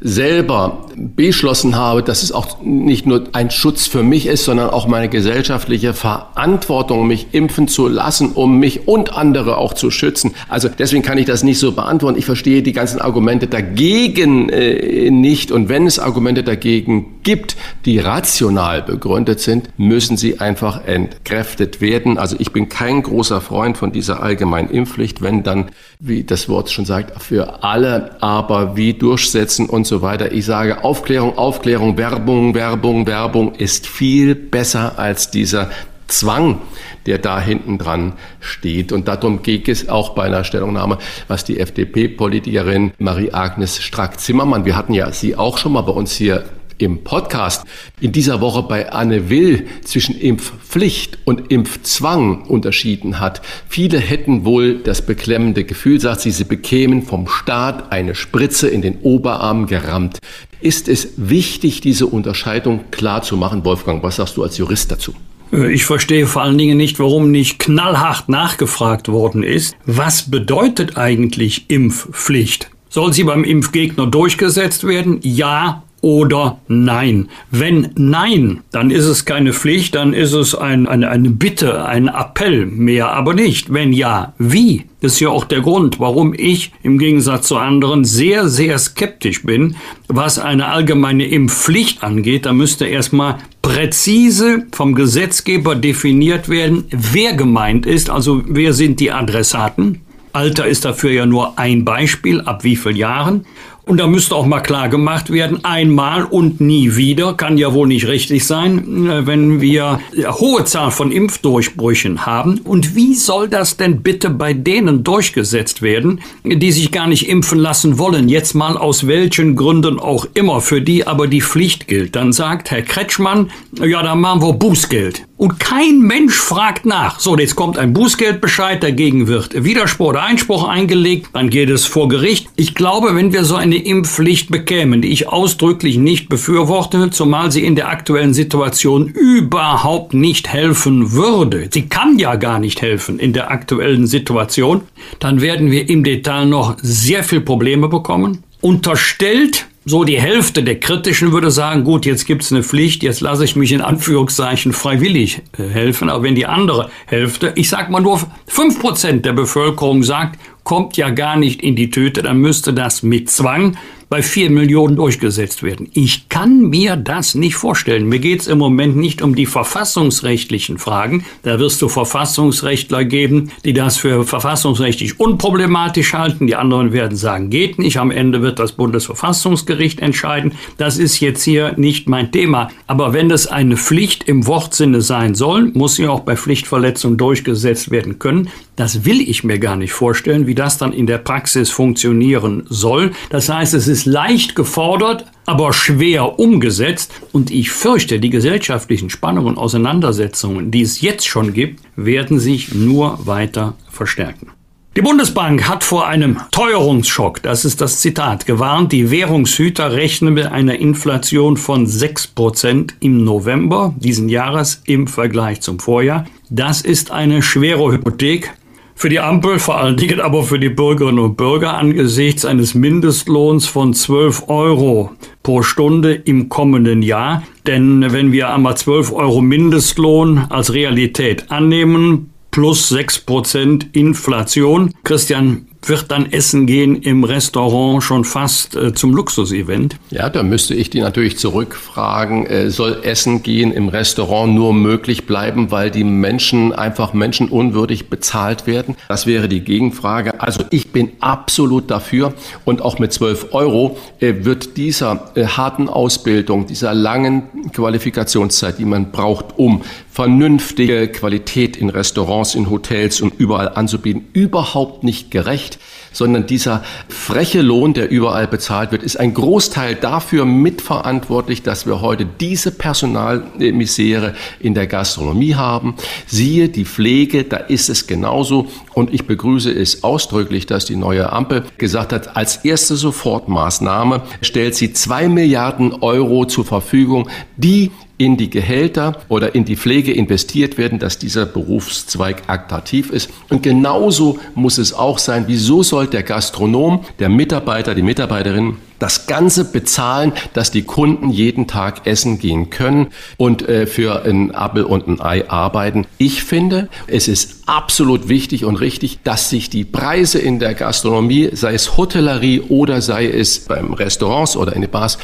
[0.00, 4.86] selber beschlossen habe, dass es auch nicht nur ein Schutz für mich ist, sondern auch
[4.86, 10.34] meine gesellschaftliche Verantwortung, mich impfen zu lassen, um mich und andere auch zu schützen.
[10.48, 12.18] Also deswegen kann ich das nicht so beantworten.
[12.18, 15.52] Ich verstehe die ganzen Argumente dagegen äh, nicht.
[15.52, 22.16] Und wenn es Argumente dagegen gibt, die rational begründet sind, müssen sie einfach entkräftet werden.
[22.18, 26.70] Also ich bin kein großer Freund von dieser allgemeinen Impfpflicht, wenn dann, wie das Wort
[26.70, 30.32] schon sagt, für alle, aber wie durchsetzen und so weiter.
[30.32, 35.70] Ich sage Aufklärung, Aufklärung, Werbung, Werbung, Werbung ist viel besser als dieser
[36.10, 36.60] Impfzwang,
[37.06, 38.90] der da hinten dran steht.
[38.90, 44.92] Und darum geht es auch bei einer Stellungnahme, was die FDP-Politikerin Marie-Agnes Strack-Zimmermann, wir hatten
[44.92, 46.44] ja sie auch schon mal bei uns hier
[46.80, 47.64] im Podcast
[48.00, 53.42] in dieser Woche bei Anne Will zwischen Impfpflicht und Impfzwang unterschieden hat.
[53.68, 58.82] Viele hätten wohl das beklemmende Gefühl, sagt sie, sie bekämen vom Staat eine Spritze in
[58.82, 60.18] den Oberarm gerammt.
[60.60, 63.64] Ist es wichtig, diese Unterscheidung klar zu machen?
[63.64, 65.14] Wolfgang, was sagst du als Jurist dazu?
[65.52, 69.74] Äh, ich verstehe vor allen Dingen nicht, warum nicht knallhart nachgefragt worden ist.
[69.86, 72.70] Was bedeutet eigentlich Impfpflicht?
[72.88, 75.20] Soll sie beim Impfgegner durchgesetzt werden?
[75.22, 77.28] Ja oder Nein.
[77.50, 82.08] Wenn Nein, dann ist es keine Pflicht, dann ist es ein, eine, eine Bitte, ein
[82.08, 83.72] Appell, mehr aber nicht.
[83.72, 84.86] Wenn ja, wie?
[85.00, 89.44] Das ist ja auch der Grund, warum ich im Gegensatz zu anderen sehr, sehr skeptisch
[89.44, 89.76] bin,
[90.08, 92.44] was eine allgemeine Impfpflicht angeht.
[92.44, 99.10] Da müsste erstmal präzise vom Gesetzgeber definiert werden, wer gemeint ist, also wer sind die
[99.10, 100.02] Adressaten.
[100.32, 103.46] Alter ist dafür ja nur ein Beispiel, ab wie vielen Jahren.
[103.84, 107.88] Und da müsste auch mal klar gemacht werden, einmal und nie wieder kann ja wohl
[107.88, 112.60] nicht richtig sein, äh, wenn wir hohe Zahl von Impfdurchbrüchen haben.
[112.64, 117.58] Und wie soll das denn bitte bei denen durchgesetzt werden, die sich gar nicht impfen
[117.58, 118.28] lassen wollen?
[118.28, 122.16] Jetzt mal aus welchen Gründen auch immer, für die aber die Pflicht gilt.
[122.16, 123.50] Dann sagt Herr Kretschmann,
[123.82, 125.26] ja, dann machen wir Bußgeld.
[125.40, 127.18] Und kein Mensch fragt nach.
[127.18, 132.10] So, jetzt kommt ein Bußgeldbescheid, dagegen wird Widerspruch oder Einspruch eingelegt, dann geht es vor
[132.10, 132.50] Gericht.
[132.56, 137.64] Ich glaube, wenn wir so eine Impfpflicht bekämen, die ich ausdrücklich nicht befürworte, zumal sie
[137.64, 141.70] in der aktuellen Situation überhaupt nicht helfen würde.
[141.72, 144.82] Sie kann ja gar nicht helfen in der aktuellen Situation.
[145.20, 148.44] Dann werden wir im Detail noch sehr viel Probleme bekommen.
[148.60, 153.44] Unterstellt so die Hälfte der Kritischen würde sagen, gut, jetzt gibt's eine Pflicht, jetzt lasse
[153.44, 156.08] ich mich in Anführungszeichen freiwillig äh, helfen.
[156.08, 160.96] Aber wenn die andere Hälfte, ich sag mal nur fünf Prozent der Bevölkerung sagt, kommt
[160.96, 163.76] ja gar nicht in die Tüte, dann müsste das mit Zwang
[164.10, 165.88] bei vier Millionen durchgesetzt werden.
[165.94, 168.08] Ich kann mir das nicht vorstellen.
[168.08, 171.24] Mir geht es im Moment nicht um die verfassungsrechtlichen Fragen.
[171.44, 176.48] Da wirst du Verfassungsrechtler geben, die das für verfassungsrechtlich unproblematisch halten.
[176.48, 177.98] Die anderen werden sagen, geht nicht.
[177.98, 180.54] Am Ende wird das Bundesverfassungsgericht entscheiden.
[180.76, 182.68] Das ist jetzt hier nicht mein Thema.
[182.88, 187.92] Aber wenn es eine Pflicht im Wortsinne sein soll, muss sie auch bei Pflichtverletzung durchgesetzt
[187.92, 188.48] werden können.
[188.80, 193.10] Das will ich mir gar nicht vorstellen, wie das dann in der Praxis funktionieren soll.
[193.28, 197.12] Das heißt, es ist leicht gefordert, aber schwer umgesetzt.
[197.30, 202.72] Und ich fürchte, die gesellschaftlichen Spannungen und Auseinandersetzungen, die es jetzt schon gibt, werden sich
[202.72, 204.52] nur weiter verstärken.
[204.96, 208.92] Die Bundesbank hat vor einem Teuerungsschock, das ist das Zitat, gewarnt.
[208.92, 215.80] Die Währungshüter rechnen mit einer Inflation von 6% im November diesen Jahres im Vergleich zum
[215.80, 216.24] Vorjahr.
[216.48, 218.54] Das ist eine schwere Hypothek
[219.00, 223.66] für die Ampel, vor allen Dingen aber für die Bürgerinnen und Bürger angesichts eines Mindestlohns
[223.66, 227.42] von 12 Euro pro Stunde im kommenden Jahr.
[227.66, 236.10] Denn wenn wir einmal 12 Euro Mindestlohn als Realität annehmen, plus 6% Inflation, Christian, wird
[236.10, 239.96] dann Essen gehen im Restaurant schon fast äh, zum Luxusevent?
[240.10, 245.26] Ja, da müsste ich die natürlich zurückfragen, äh, soll Essen gehen im Restaurant nur möglich
[245.26, 248.96] bleiben, weil die Menschen einfach menschenunwürdig bezahlt werden?
[249.08, 250.40] Das wäre die Gegenfrage.
[250.40, 255.88] Also ich bin absolut dafür und auch mit 12 Euro äh, wird dieser äh, harten
[255.88, 259.82] Ausbildung, dieser langen Qualifikationszeit, die man braucht, um
[260.20, 265.78] vernünftige Qualität in Restaurants, in Hotels und überall anzubieten, überhaupt nicht gerecht
[266.12, 272.00] sondern dieser freche Lohn, der überall bezahlt wird, ist ein Großteil dafür mitverantwortlich, dass wir
[272.00, 275.94] heute diese Personalmisere in der Gastronomie haben.
[276.26, 278.66] Siehe die Pflege, da ist es genauso.
[278.94, 284.74] Und ich begrüße es ausdrücklich, dass die neue Ampel gesagt hat, als erste Sofortmaßnahme stellt
[284.74, 290.76] sie zwei Milliarden Euro zur Verfügung, die in die Gehälter oder in die Pflege investiert
[290.76, 293.30] werden, dass dieser Berufszweig attraktiv ist.
[293.48, 299.26] Und genauso muss es auch sein, wieso soll der Gastronom, der Mitarbeiter, die Mitarbeiterin das
[299.26, 303.06] Ganze bezahlen, dass die Kunden jeden Tag essen gehen können
[303.38, 306.06] und äh, für ein Apfel und ein Ei arbeiten.
[306.18, 311.48] Ich finde, es ist absolut wichtig und richtig, dass sich die Preise in der Gastronomie,
[311.54, 315.16] sei es Hotellerie oder sei es beim Restaurants oder in den Bars,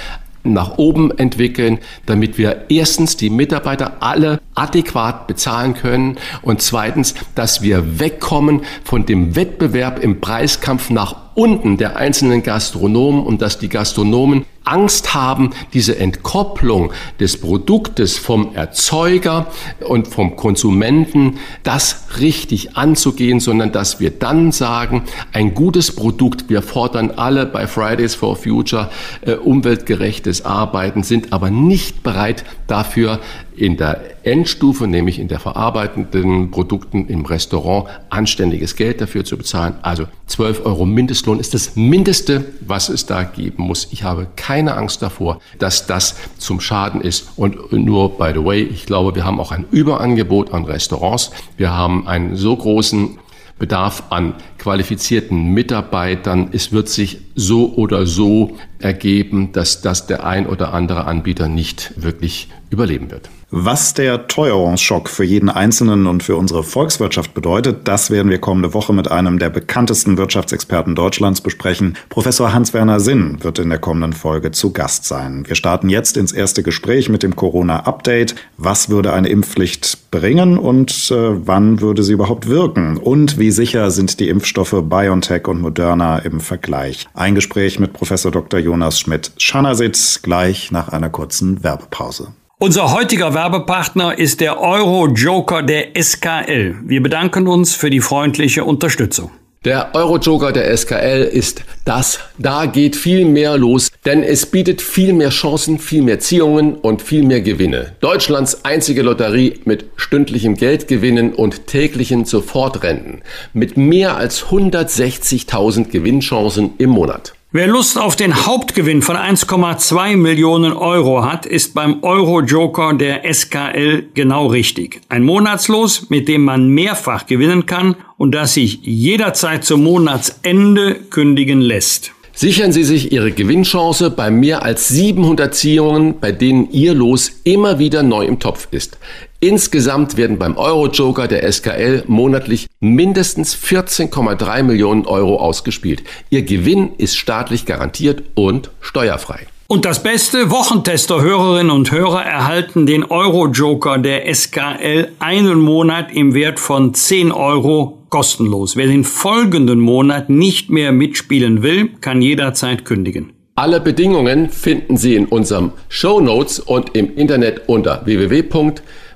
[0.52, 7.62] nach oben entwickeln, damit wir erstens die Mitarbeiter alle adäquat bezahlen können und zweitens, dass
[7.62, 13.68] wir wegkommen von dem Wettbewerb im Preiskampf nach unten der einzelnen Gastronomen und dass die
[13.68, 19.46] Gastronomen Angst haben, diese Entkopplung des Produktes vom Erzeuger
[19.86, 26.62] und vom Konsumenten, das richtig anzugehen, sondern dass wir dann sagen, ein gutes Produkt, wir
[26.62, 28.90] fordern alle bei Fridays for Future
[29.22, 33.20] äh, umweltgerechtes Arbeiten, sind aber nicht bereit dafür
[33.56, 39.74] in der Endstufe, nämlich in der verarbeitenden Produkten im Restaurant, anständiges Geld dafür zu bezahlen.
[39.82, 43.88] Also 12 Euro Mindestlohn ist das Mindeste, was es da geben muss.
[43.90, 47.28] Ich habe keine Angst davor, dass das zum Schaden ist.
[47.36, 51.30] Und nur, by the way, ich glaube, wir haben auch ein Überangebot an Restaurants.
[51.56, 53.18] Wir haben einen so großen
[53.58, 56.50] Bedarf an qualifizierten Mitarbeitern.
[56.52, 61.92] Es wird sich so oder so ergeben, dass das der ein oder andere Anbieter nicht
[61.96, 63.30] wirklich überleben wird.
[63.58, 68.74] Was der Teuerungsschock für jeden Einzelnen und für unsere Volkswirtschaft bedeutet, das werden wir kommende
[68.74, 71.96] Woche mit einem der bekanntesten Wirtschaftsexperten Deutschlands besprechen.
[72.10, 75.44] Professor Hans-Werner Sinn wird in der kommenden Folge zu Gast sein.
[75.48, 78.34] Wir starten jetzt ins erste Gespräch mit dem Corona-Update.
[78.58, 82.98] Was würde eine Impfpflicht bringen und äh, wann würde sie überhaupt wirken?
[82.98, 87.08] Und wie sicher sind die Impfstoffe BioNTech und Moderna im Vergleich?
[87.14, 88.60] Ein Gespräch mit Professor Dr.
[88.60, 92.34] Jonas Schmidt-Schanasit gleich nach einer kurzen Werbepause.
[92.58, 96.76] Unser heutiger Werbepartner ist der Euro-Joker der SKL.
[96.86, 99.30] Wir bedanken uns für die freundliche Unterstützung.
[99.66, 102.18] Der Euro-Joker der SKL ist das.
[102.38, 107.02] Da geht viel mehr los, denn es bietet viel mehr Chancen, viel mehr Ziehungen und
[107.02, 107.92] viel mehr Gewinne.
[108.00, 113.20] Deutschlands einzige Lotterie mit stündlichem Geldgewinnen und täglichen Sofortrenten.
[113.52, 117.35] Mit mehr als 160.000 Gewinnchancen im Monat.
[117.52, 124.08] Wer Lust auf den Hauptgewinn von 1,2 Millionen Euro hat, ist beim Euro-Joker der SKL
[124.14, 125.00] genau richtig.
[125.08, 131.60] Ein Monatslos, mit dem man mehrfach gewinnen kann und das sich jederzeit zum Monatsende kündigen
[131.60, 132.10] lässt.
[132.32, 137.78] Sichern Sie sich Ihre Gewinnchance bei mehr als 700 Ziehungen, bei denen Ihr Los immer
[137.78, 138.98] wieder neu im Topf ist.
[139.40, 146.02] Insgesamt werden beim Euro-Joker der SKL monatlich mindestens 14,3 Millionen Euro ausgespielt.
[146.30, 149.46] Ihr Gewinn ist staatlich garantiert und steuerfrei.
[149.68, 156.60] Und das Beste, Wochentester-Hörerinnen und Hörer erhalten den Euro-Joker der SKL einen Monat im Wert
[156.60, 158.76] von 10 Euro kostenlos.
[158.76, 163.32] Wer den folgenden Monat nicht mehr mitspielen will, kann jederzeit kündigen.
[163.56, 168.06] Alle Bedingungen finden Sie in unserem Show Notes und im Internet unter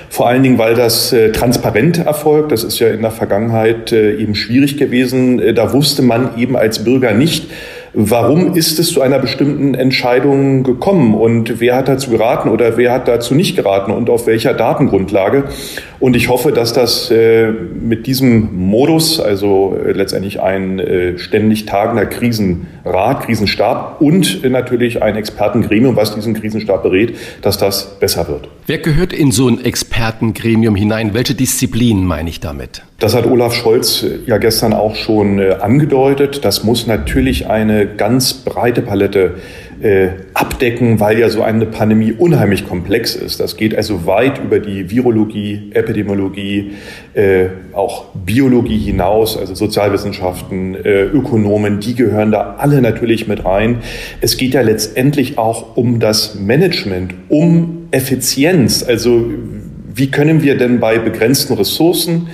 [0.09, 2.51] Vor allen Dingen, weil das äh, transparent erfolgt.
[2.51, 5.39] Das ist ja in der Vergangenheit äh, eben schwierig gewesen.
[5.39, 7.47] Äh, da wusste man eben als Bürger nicht,
[7.99, 12.91] Warum ist es zu einer bestimmten Entscheidung gekommen und wer hat dazu geraten oder wer
[12.91, 15.45] hat dazu nicht geraten und auf welcher Datengrundlage?
[15.99, 21.65] Und ich hoffe, dass das äh, mit diesem Modus, also äh, letztendlich ein äh, ständig
[21.65, 28.27] tagender Krisenrat, Krisenstab und äh, natürlich ein Expertengremium, was diesen Krisenstab berät, dass das besser
[28.27, 28.47] wird.
[28.67, 31.13] Wer gehört in so ein Expertengremium hinein?
[31.13, 32.83] Welche Disziplinen meine ich damit?
[32.99, 36.45] Das hat Olaf Scholz äh, ja gestern auch schon äh, angedeutet.
[36.45, 39.35] Das muss natürlich eine ganz breite Palette
[39.81, 43.39] äh, abdecken, weil ja so eine Pandemie unheimlich komplex ist.
[43.39, 46.71] Das geht also weit über die Virologie, Epidemiologie,
[47.13, 53.79] äh, auch Biologie hinaus, also Sozialwissenschaften, äh, Ökonomen, die gehören da alle natürlich mit rein.
[54.21, 58.83] Es geht ja letztendlich auch um das Management, um Effizienz.
[58.83, 59.31] Also
[59.93, 62.27] wie können wir denn bei begrenzten Ressourcen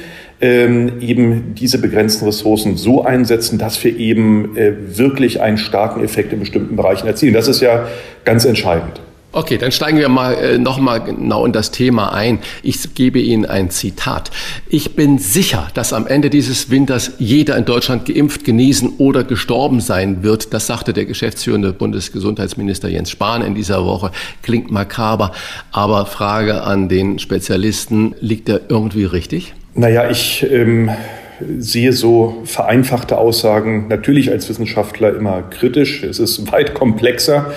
[0.44, 6.34] ähm, eben diese begrenzten Ressourcen so einsetzen, dass wir eben äh, wirklich einen starken Effekt
[6.34, 7.34] in bestimmten Bereichen erzielen.
[7.34, 7.88] Das ist ja
[8.26, 9.00] ganz entscheidend.
[9.32, 12.40] Okay, dann steigen wir mal äh, noch mal genau in das Thema ein.
[12.62, 14.32] Ich gebe Ihnen ein Zitat.
[14.68, 19.80] Ich bin sicher, dass am Ende dieses Winters jeder in Deutschland geimpft, genesen oder gestorben
[19.80, 20.54] sein wird.
[20.54, 24.12] Das sagte der geschäftsführende Bundesgesundheitsminister Jens Spahn in dieser Woche.
[24.42, 25.32] Klingt makaber,
[25.72, 29.54] aber Frage an den Spezialisten, liegt er irgendwie richtig?
[29.76, 30.92] Naja, ich ähm,
[31.58, 36.04] sehe so vereinfachte Aussagen natürlich als Wissenschaftler immer kritisch.
[36.04, 37.52] Es ist weit komplexer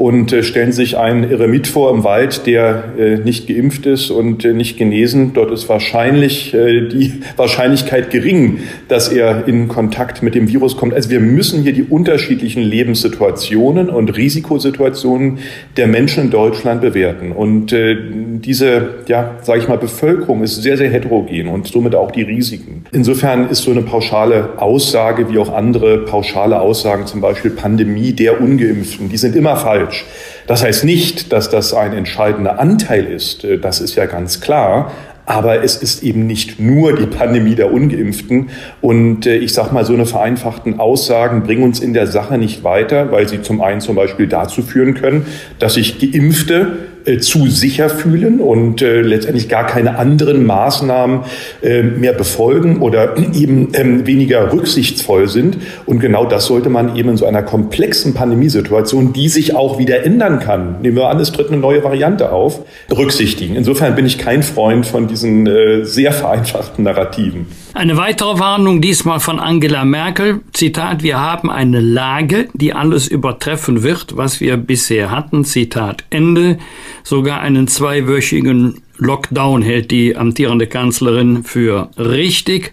[0.00, 4.46] und äh, stellen sich einen Eremit vor im Wald, der äh, nicht geimpft ist und
[4.46, 5.34] äh, nicht genesen.
[5.34, 10.94] Dort ist wahrscheinlich die Wahrscheinlichkeit gering, dass er in Kontakt mit dem Virus kommt.
[10.94, 15.38] Also wir müssen hier die unterschiedlichen Lebenssituationen und Risikosituationen
[15.76, 17.32] der Menschen in Deutschland bewerten.
[17.32, 22.22] Und diese, ja, sage ich mal, Bevölkerung ist sehr, sehr heterogen und somit auch die
[22.22, 22.84] Risiken.
[22.92, 28.40] Insofern ist so eine pauschale Aussage wie auch andere pauschale Aussagen, zum Beispiel Pandemie der
[28.40, 30.04] Ungeimpften, die sind immer falsch falsch.
[30.46, 34.92] Das heißt nicht, dass das ein entscheidender Anteil ist, äh, das ist ja ganz klar,
[35.26, 38.50] aber es ist eben nicht nur die Pandemie der Ungeimpften.
[38.80, 42.64] Und äh, ich sage mal, so eine vereinfachten Aussagen bringen uns in der Sache nicht
[42.64, 45.26] weiter, weil sie zum einen zum Beispiel dazu führen können,
[45.60, 51.20] dass sich Geimpfte zu sicher fühlen und äh, letztendlich gar keine anderen Maßnahmen
[51.62, 55.58] äh, mehr befolgen oder eben ähm, weniger rücksichtsvoll sind.
[55.86, 60.04] Und genau das sollte man eben in so einer komplexen Pandemiesituation, die sich auch wieder
[60.04, 63.56] ändern kann, nehmen wir an, es tritt eine neue Variante auf, berücksichtigen.
[63.56, 67.46] Insofern bin ich kein Freund von diesen äh, sehr vereinfachten Narrativen.
[67.72, 70.40] Eine weitere Warnung diesmal von Angela Merkel.
[70.52, 75.44] Zitat, wir haben eine Lage, die alles übertreffen wird, was wir bisher hatten.
[75.44, 76.58] Zitat Ende.
[77.04, 82.72] Sogar einen zweiwöchigen Lockdown hält die amtierende Kanzlerin für richtig.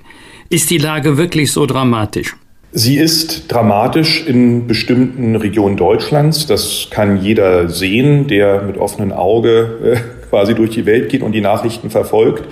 [0.49, 2.35] Ist die Lage wirklich so dramatisch?
[2.71, 6.47] Sie ist dramatisch in bestimmten Regionen Deutschlands.
[6.47, 11.33] Das kann jeder sehen, der mit offenem Auge äh, quasi durch die Welt geht und
[11.33, 12.43] die Nachrichten verfolgt.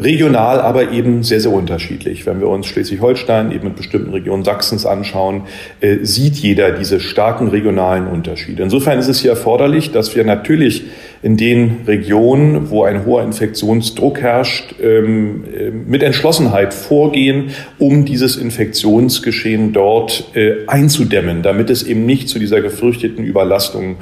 [0.00, 2.26] Regional aber eben sehr, sehr unterschiedlich.
[2.26, 5.42] Wenn wir uns Schleswig-Holstein eben mit bestimmten Regionen Sachsens anschauen,
[5.80, 8.62] äh, sieht jeder diese starken regionalen Unterschiede.
[8.62, 10.84] Insofern ist es hier erforderlich, dass wir natürlich
[11.22, 18.36] in den Regionen, wo ein hoher Infektionsdruck herrscht, ähm, äh, mit Entschlossenheit vorgehen, um dieses
[18.36, 23.96] Infektionsgeschehen dort äh, einzudämmen, damit es eben nicht zu dieser gefürchteten Überlastung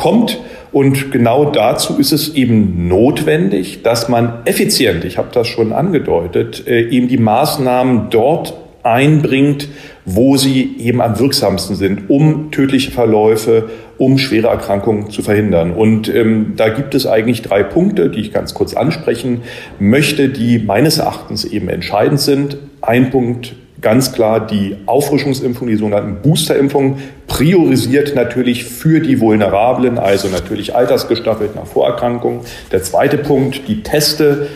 [0.00, 0.40] kommt.
[0.72, 6.66] Und genau dazu ist es eben notwendig, dass man effizient, ich habe das schon angedeutet,
[6.66, 9.68] äh, eben die Maßnahmen dort einbringt,
[10.06, 15.72] wo sie eben am wirksamsten sind, um tödliche Verläufe, um schwere Erkrankungen zu verhindern.
[15.72, 19.42] Und ähm, da gibt es eigentlich drei Punkte, die ich ganz kurz ansprechen
[19.78, 22.56] möchte, die meines Erachtens eben entscheidend sind.
[22.80, 30.28] Ein Punkt ganz klar die Auffrischungsimpfung, die sogenannten Boosterimpfungen, priorisiert natürlich für die Vulnerablen, also
[30.28, 32.40] natürlich altersgestaffelt nach Vorerkrankungen.
[32.72, 34.48] Der zweite Punkt, die Teste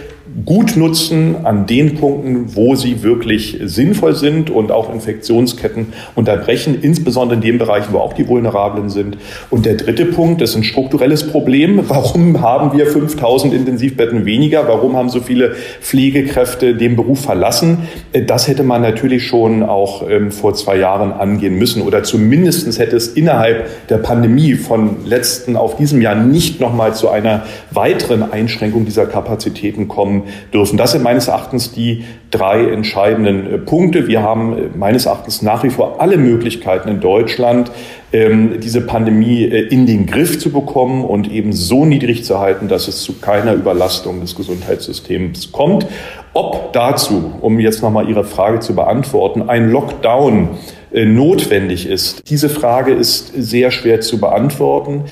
[0.44, 7.36] gut nutzen an den Punkten, wo sie wirklich sinnvoll sind und auch Infektionsketten unterbrechen, insbesondere
[7.36, 9.16] in den Bereichen, wo auch die Vulnerablen sind.
[9.50, 11.80] Und der dritte Punkt, ist ein strukturelles Problem.
[11.88, 14.66] Warum haben wir 5000 Intensivbetten weniger?
[14.66, 17.88] Warum haben so viele Pflegekräfte den Beruf verlassen?
[18.26, 22.96] Das hätte man natürlich schon auch ähm, vor zwei Jahren angehen müssen oder zumindest hätte
[22.96, 28.84] es innerhalb der Pandemie von letzten auf diesem Jahr nicht nochmal zu einer weiteren Einschränkung
[28.84, 30.76] dieser Kapazitäten kommen dürfen.
[30.76, 32.04] Das sind meines Erachtens die
[32.34, 34.08] drei entscheidenden äh, Punkte.
[34.08, 37.70] Wir haben äh, meines Erachtens nach wie vor alle Möglichkeiten in Deutschland,
[38.12, 42.68] ähm, diese Pandemie äh, in den Griff zu bekommen und eben so niedrig zu halten,
[42.68, 45.86] dass es zu keiner Überlastung des Gesundheitssystems kommt.
[46.32, 50.50] Ob dazu, um jetzt nochmal Ihre Frage zu beantworten, ein Lockdown
[50.92, 55.04] notwendig ist, diese Frage ist sehr schwer zu beantworten.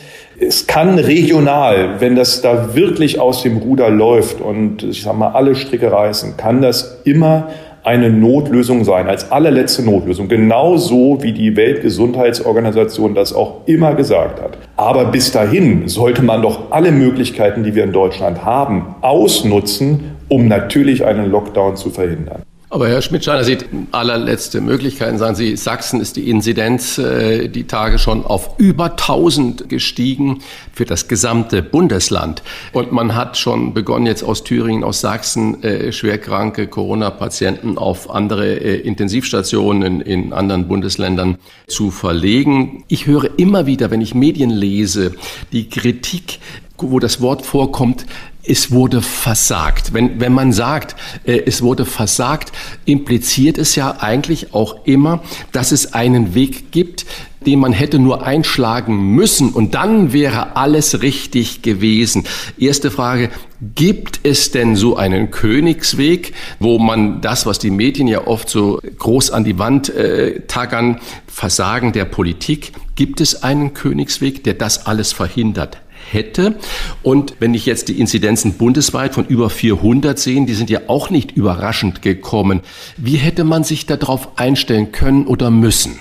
[0.42, 5.32] Es kann regional, wenn das da wirklich aus dem Ruder läuft und ich sag mal
[5.32, 7.48] alle Stricke reißen, kann das immer
[7.84, 14.56] eine Notlösung sein, als allerletzte Notlösung, genauso wie die Weltgesundheitsorganisation das auch immer gesagt hat.
[14.76, 20.46] Aber bis dahin sollte man doch alle Möglichkeiten, die wir in Deutschland haben, ausnutzen, um
[20.46, 22.42] natürlich einen Lockdown zu verhindern.
[22.72, 25.18] Aber Herr Schmidtscheiner sieht allerletzte Möglichkeiten.
[25.18, 30.38] Sagen Sie, Sachsen ist die Inzidenz äh, die Tage schon auf über 1000 gestiegen
[30.72, 32.42] für das gesamte Bundesland.
[32.72, 38.54] Und man hat schon begonnen, jetzt aus Thüringen, aus Sachsen äh, schwerkranke Corona-Patienten auf andere
[38.54, 42.84] äh, Intensivstationen in, in anderen Bundesländern zu verlegen.
[42.88, 45.12] Ich höre immer wieder, wenn ich Medien lese,
[45.52, 46.38] die Kritik,
[46.78, 48.06] wo das Wort vorkommt,
[48.44, 49.92] es wurde versagt.
[49.92, 52.52] Wenn, wenn man sagt, äh, es wurde versagt,
[52.84, 55.22] impliziert es ja eigentlich auch immer,
[55.52, 57.06] dass es einen Weg gibt,
[57.46, 62.24] den man hätte nur einschlagen müssen und dann wäre alles richtig gewesen.
[62.56, 63.30] Erste Frage,
[63.74, 68.80] gibt es denn so einen Königsweg, wo man das, was die Medien ja oft so
[68.98, 74.86] groß an die Wand äh, taggern, Versagen der Politik, gibt es einen Königsweg, der das
[74.86, 76.54] alles verhindert hätte.
[77.02, 81.10] Und wenn ich jetzt die Inzidenzen bundesweit von über 400 sehen, die sind ja auch
[81.10, 82.60] nicht überraschend gekommen.
[82.96, 85.98] Wie hätte man sich darauf einstellen können oder müssen?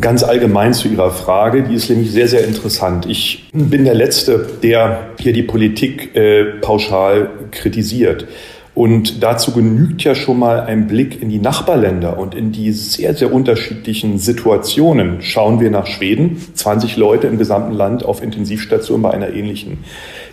[0.00, 3.04] Ganz allgemein zu Ihrer Frage, die ist nämlich sehr, sehr interessant.
[3.06, 8.26] Ich bin der Letzte, der hier die Politik äh, pauschal kritisiert.
[8.74, 13.14] Und dazu genügt ja schon mal ein Blick in die Nachbarländer und in die sehr,
[13.14, 15.20] sehr unterschiedlichen Situationen.
[15.20, 19.84] Schauen wir nach Schweden, 20 Leute im gesamten Land auf Intensivstation bei einer ähnlichen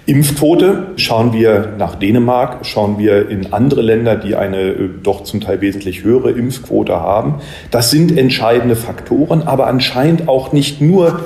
[0.05, 0.93] Impfquote.
[0.95, 5.59] Schauen wir nach Dänemark, schauen wir in andere Länder, die eine äh, doch zum Teil
[5.59, 7.41] wesentlich höhere Impfquote haben.
[7.71, 11.19] Das sind entscheidende Faktoren, aber anscheinend auch nicht nur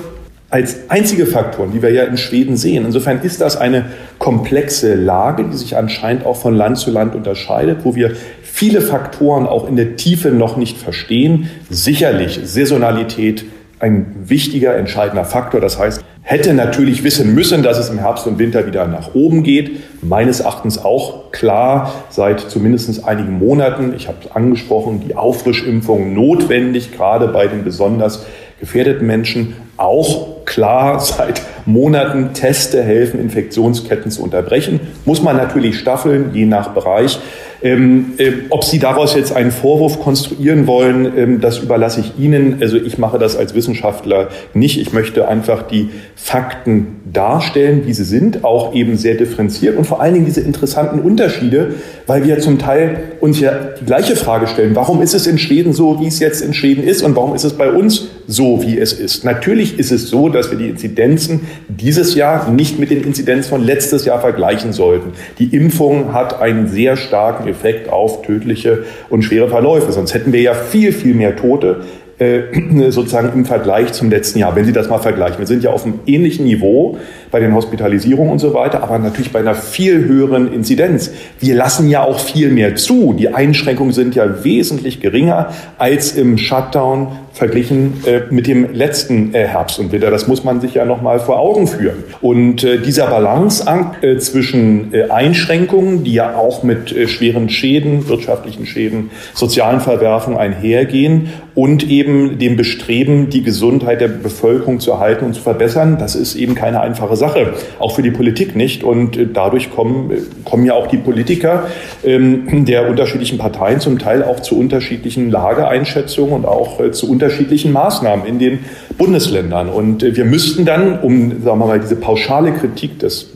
[0.53, 2.85] als einzige Faktoren, die wir ja in Schweden sehen.
[2.85, 3.85] Insofern ist das eine
[4.19, 8.11] komplexe Lage, die sich anscheinend auch von Land zu Land unterscheidet, wo wir
[8.43, 11.49] viele Faktoren auch in der Tiefe noch nicht verstehen.
[11.71, 13.45] Sicherlich Saisonalität
[13.79, 15.59] ein wichtiger, entscheidender Faktor.
[15.59, 19.41] Das heißt, hätte natürlich wissen müssen, dass es im Herbst und Winter wieder nach oben
[19.41, 20.03] geht.
[20.03, 23.95] Meines Erachtens auch klar seit zumindest einigen Monaten.
[23.97, 28.27] Ich habe es angesprochen, die Auffrischimpfung notwendig, gerade bei den besonders
[28.59, 34.79] gefährdeten Menschen auch klar seit Monaten Teste helfen, Infektionsketten zu unterbrechen.
[35.05, 37.19] Muss man natürlich staffeln, je nach Bereich.
[37.63, 42.57] Ähm, äh, ob Sie daraus jetzt einen Vorwurf konstruieren wollen, ähm, das überlasse ich Ihnen.
[42.61, 44.77] Also ich mache das als Wissenschaftler nicht.
[44.81, 50.01] Ich möchte einfach die Fakten darstellen, wie sie sind, auch eben sehr differenziert und vor
[50.01, 51.75] allen Dingen diese interessanten Unterschiede,
[52.05, 54.75] weil wir zum Teil uns ja die gleiche Frage stellen.
[54.75, 57.45] Warum ist es in Schweden so, wie es jetzt in Schweden ist und warum ist
[57.45, 59.25] es bei uns so, wie es ist?
[59.25, 63.63] Natürlich ist es so, dass wir die Inzidenzen dieses Jahr nicht mit den Inzidenzen von
[63.63, 65.11] letztes Jahr vergleichen sollten.
[65.39, 69.91] Die Impfung hat einen sehr starken Effekt auf tödliche und schwere Verläufe.
[69.91, 71.81] Sonst hätten wir ja viel, viel mehr Tote
[72.19, 72.41] äh,
[72.91, 75.39] sozusagen im Vergleich zum letzten Jahr, wenn Sie das mal vergleichen.
[75.39, 76.97] Wir sind ja auf einem ähnlichen Niveau
[77.31, 81.11] bei den Hospitalisierungen und so weiter, aber natürlich bei einer viel höheren Inzidenz.
[81.39, 83.13] Wir lassen ja auch viel mehr zu.
[83.13, 89.47] Die Einschränkungen sind ja wesentlich geringer als im Shutdown verglichen äh, mit dem letzten äh,
[89.47, 90.11] Herbst und Winter.
[90.11, 92.03] Das muss man sich ja noch mal vor Augen führen.
[92.21, 98.07] Und äh, dieser Balanceakt äh, zwischen äh, Einschränkungen, die ja auch mit äh, schweren Schäden,
[98.07, 105.25] wirtschaftlichen Schäden, sozialen Verwerfungen einhergehen und eben dem Bestreben, die Gesundheit der Bevölkerung zu erhalten
[105.25, 108.83] und zu verbessern, das ist eben keine einfache Sache, auch für die Politik nicht.
[108.83, 110.11] Und dadurch kommen,
[110.43, 111.67] kommen ja auch die Politiker
[112.03, 117.71] ähm, der unterschiedlichen Parteien zum Teil auch zu unterschiedlichen Lageeinschätzungen und auch zu unterschiedlichen unterschiedlichen
[117.71, 118.59] Maßnahmen in den
[118.97, 119.69] Bundesländern.
[119.69, 123.31] Und äh, wir müssten dann, um sagen wir mal, diese pauschale Kritik des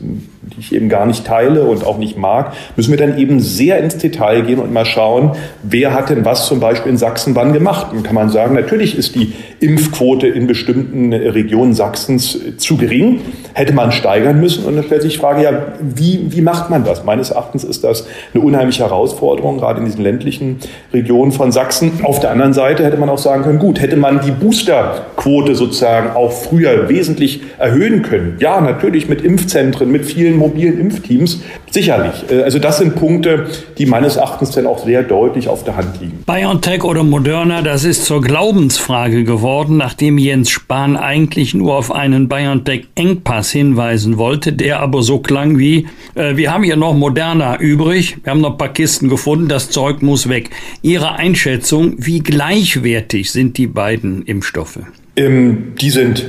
[0.58, 3.78] die ich eben gar nicht teile und auch nicht mag, müssen wir dann eben sehr
[3.78, 5.32] ins Detail gehen und mal schauen,
[5.62, 7.92] wer hat denn was zum Beispiel in Sachsen wann gemacht.
[7.92, 13.20] Und kann man sagen, natürlich ist die Impfquote in bestimmten Regionen Sachsens zu gering,
[13.54, 14.64] hätte man steigern müssen.
[14.64, 17.04] Und dann stellt sich die Frage, ja, wie, wie macht man das?
[17.04, 20.58] Meines Erachtens ist das eine unheimliche Herausforderung, gerade in diesen ländlichen
[20.92, 21.92] Regionen von Sachsen.
[22.02, 26.10] Auf der anderen Seite hätte man auch sagen können, gut, hätte man die Boosterquote sozusagen
[26.10, 28.36] auch früher wesentlich erhöhen können.
[28.40, 31.40] Ja, natürlich mit Impfzentren, mit vielen mobilen Impfteams.
[31.70, 32.30] Sicherlich.
[32.30, 33.46] Äh, also das sind Punkte,
[33.76, 36.24] die meines Erachtens dann auch sehr deutlich auf der Hand liegen.
[36.26, 42.28] BioNTech oder Moderna, das ist zur Glaubensfrage geworden, nachdem Jens Spahn eigentlich nur auf einen
[42.28, 48.18] BioNTech-Engpass hinweisen wollte, der aber so klang wie, äh, wir haben hier noch Moderna übrig,
[48.22, 50.50] wir haben noch ein paar Kisten gefunden, das Zeug muss weg.
[50.82, 54.80] Ihre Einschätzung, wie gleichwertig sind die beiden Impfstoffe?
[55.18, 56.24] Ähm, die sind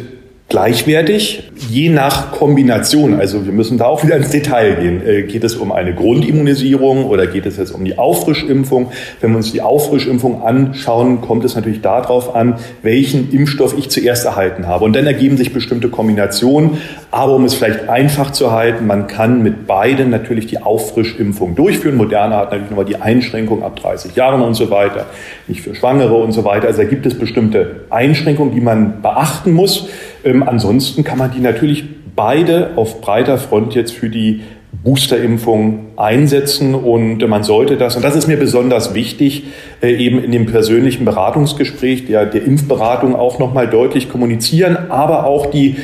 [0.50, 3.20] gleichwertig, je nach Kombination.
[3.20, 5.08] Also wir müssen da auch wieder ins Detail gehen.
[5.08, 8.92] Äh, geht es um eine Grundimmunisierung oder geht es jetzt um die Auffrischimpfung?
[9.22, 14.26] Wenn wir uns die Auffrischimpfung anschauen, kommt es natürlich darauf an, welchen Impfstoff ich zuerst
[14.26, 14.86] erhalten habe.
[14.86, 16.80] Und dann ergeben sich bestimmte Kombinationen.
[17.12, 21.96] Aber um es vielleicht einfach zu halten, man kann mit beiden natürlich die Auffrischimpfung durchführen.
[21.96, 25.06] Moderna hat natürlich nochmal die Einschränkung ab 30 Jahren und so weiter,
[25.48, 26.68] nicht für Schwangere und so weiter.
[26.68, 29.90] Also da gibt es bestimmte Einschränkungen, die man beachten muss.
[30.24, 34.42] Ähm, ansonsten kann man die natürlich beide auf breiter Front jetzt für die
[34.84, 39.44] Boosterimpfung einsetzen und man sollte das, und das ist mir besonders wichtig,
[39.82, 45.48] äh, eben in dem persönlichen Beratungsgespräch der, der Impfberatung auch nochmal deutlich kommunizieren, aber auch
[45.48, 45.78] die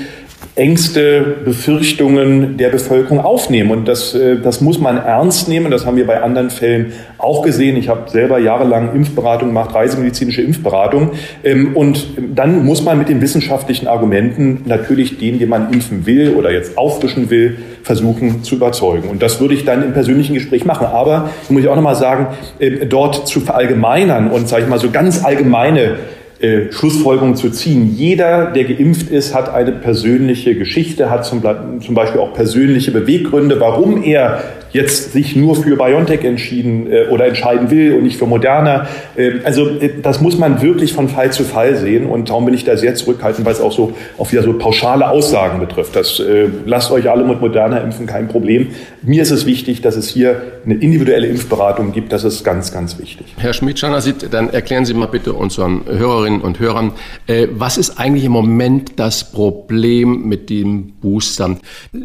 [0.55, 3.71] Ängste, Befürchtungen der Bevölkerung aufnehmen.
[3.71, 5.69] Und das, äh, das muss man ernst nehmen.
[5.69, 7.75] Das haben wir bei anderen Fällen auch gesehen.
[7.75, 11.11] Ich habe selber jahrelang Impfberatung gemacht, reisemedizinische Impfberatung.
[11.43, 16.35] Ähm, und dann muss man mit den wissenschaftlichen Argumenten natürlich den, den man impfen will
[16.35, 19.09] oder jetzt auffrischen will, versuchen zu überzeugen.
[19.09, 20.87] Und das würde ich dann im persönlichen Gespräch machen.
[20.87, 22.27] Aber, muss ich auch nochmal sagen,
[22.59, 25.97] äh, dort zu verallgemeinern und, sage ich mal, so ganz allgemeine
[26.39, 27.95] äh, Schlussfolgerung zu ziehen.
[27.95, 31.41] Jeder, der geimpft ist, hat eine persönliche Geschichte, hat zum,
[31.81, 34.43] zum Beispiel auch persönliche Beweggründe, warum er
[34.75, 38.87] jetzt sich nur für BioNTech entschieden äh, oder entscheiden will und nicht für Moderna.
[39.15, 42.53] Äh, also äh, das muss man wirklich von Fall zu Fall sehen und darum bin
[42.53, 45.95] ich da sehr zurückhaltend, weil es auch so auch wieder so pauschale Aussagen betrifft.
[45.95, 48.67] Das äh, lasst euch alle mit Moderna impfen, kein Problem.
[49.01, 52.11] Mir ist es wichtig, dass es hier eine individuelle Impfberatung gibt.
[52.11, 53.27] Das ist ganz, ganz wichtig.
[53.37, 56.91] Herr Schmidt-Schanasit, dann erklären Sie mal bitte unseren Hörerinnen und Hörern,
[57.27, 61.57] äh, was ist eigentlich im Moment das Problem mit dem Booster?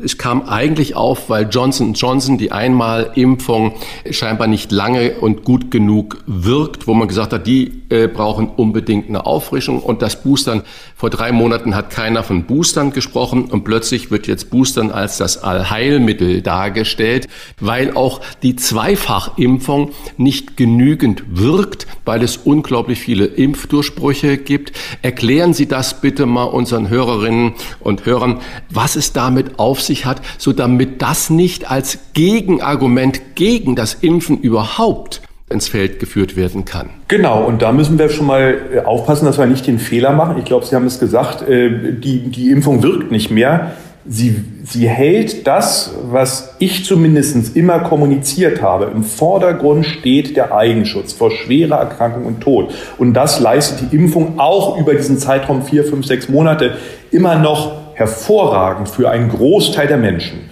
[0.05, 3.73] Es kam eigentlich auf, weil Johnson Johnson die Einmalimpfung
[4.11, 9.09] scheinbar nicht lange und gut genug wirkt, wo man gesagt hat, die äh, brauchen unbedingt
[9.09, 9.81] eine Auffrischung.
[9.81, 10.63] Und das Boostern,
[10.95, 15.43] vor drei Monaten hat keiner von Boostern gesprochen und plötzlich wird jetzt Boostern als das
[15.43, 24.73] Allheilmittel dargestellt, weil auch die Zweifachimpfung nicht genügend wirkt, weil es unglaublich viele Impfdurchbrüche gibt.
[25.01, 30.21] Erklären Sie das bitte mal unseren Hörerinnen und Hörern, was es damit auf sich hat,
[30.37, 36.65] so damit das nicht als Gegen Gegenargument gegen das Impfen überhaupt ins Feld geführt werden
[36.65, 36.91] kann.
[37.09, 40.37] Genau, und da müssen wir schon mal äh, aufpassen, dass wir nicht den Fehler machen.
[40.39, 43.73] Ich glaube, Sie haben es gesagt, äh, die, die Impfung wirkt nicht mehr.
[44.07, 48.91] Sie, sie hält das, was ich zumindest immer kommuniziert habe.
[48.95, 52.73] Im Vordergrund steht der Eigenschutz vor schwerer Erkrankung und Tod.
[52.97, 56.77] Und das leistet die Impfung auch über diesen Zeitraum vier, fünf, sechs Monate
[57.11, 60.50] immer noch hervorragend für einen Großteil der Menschen.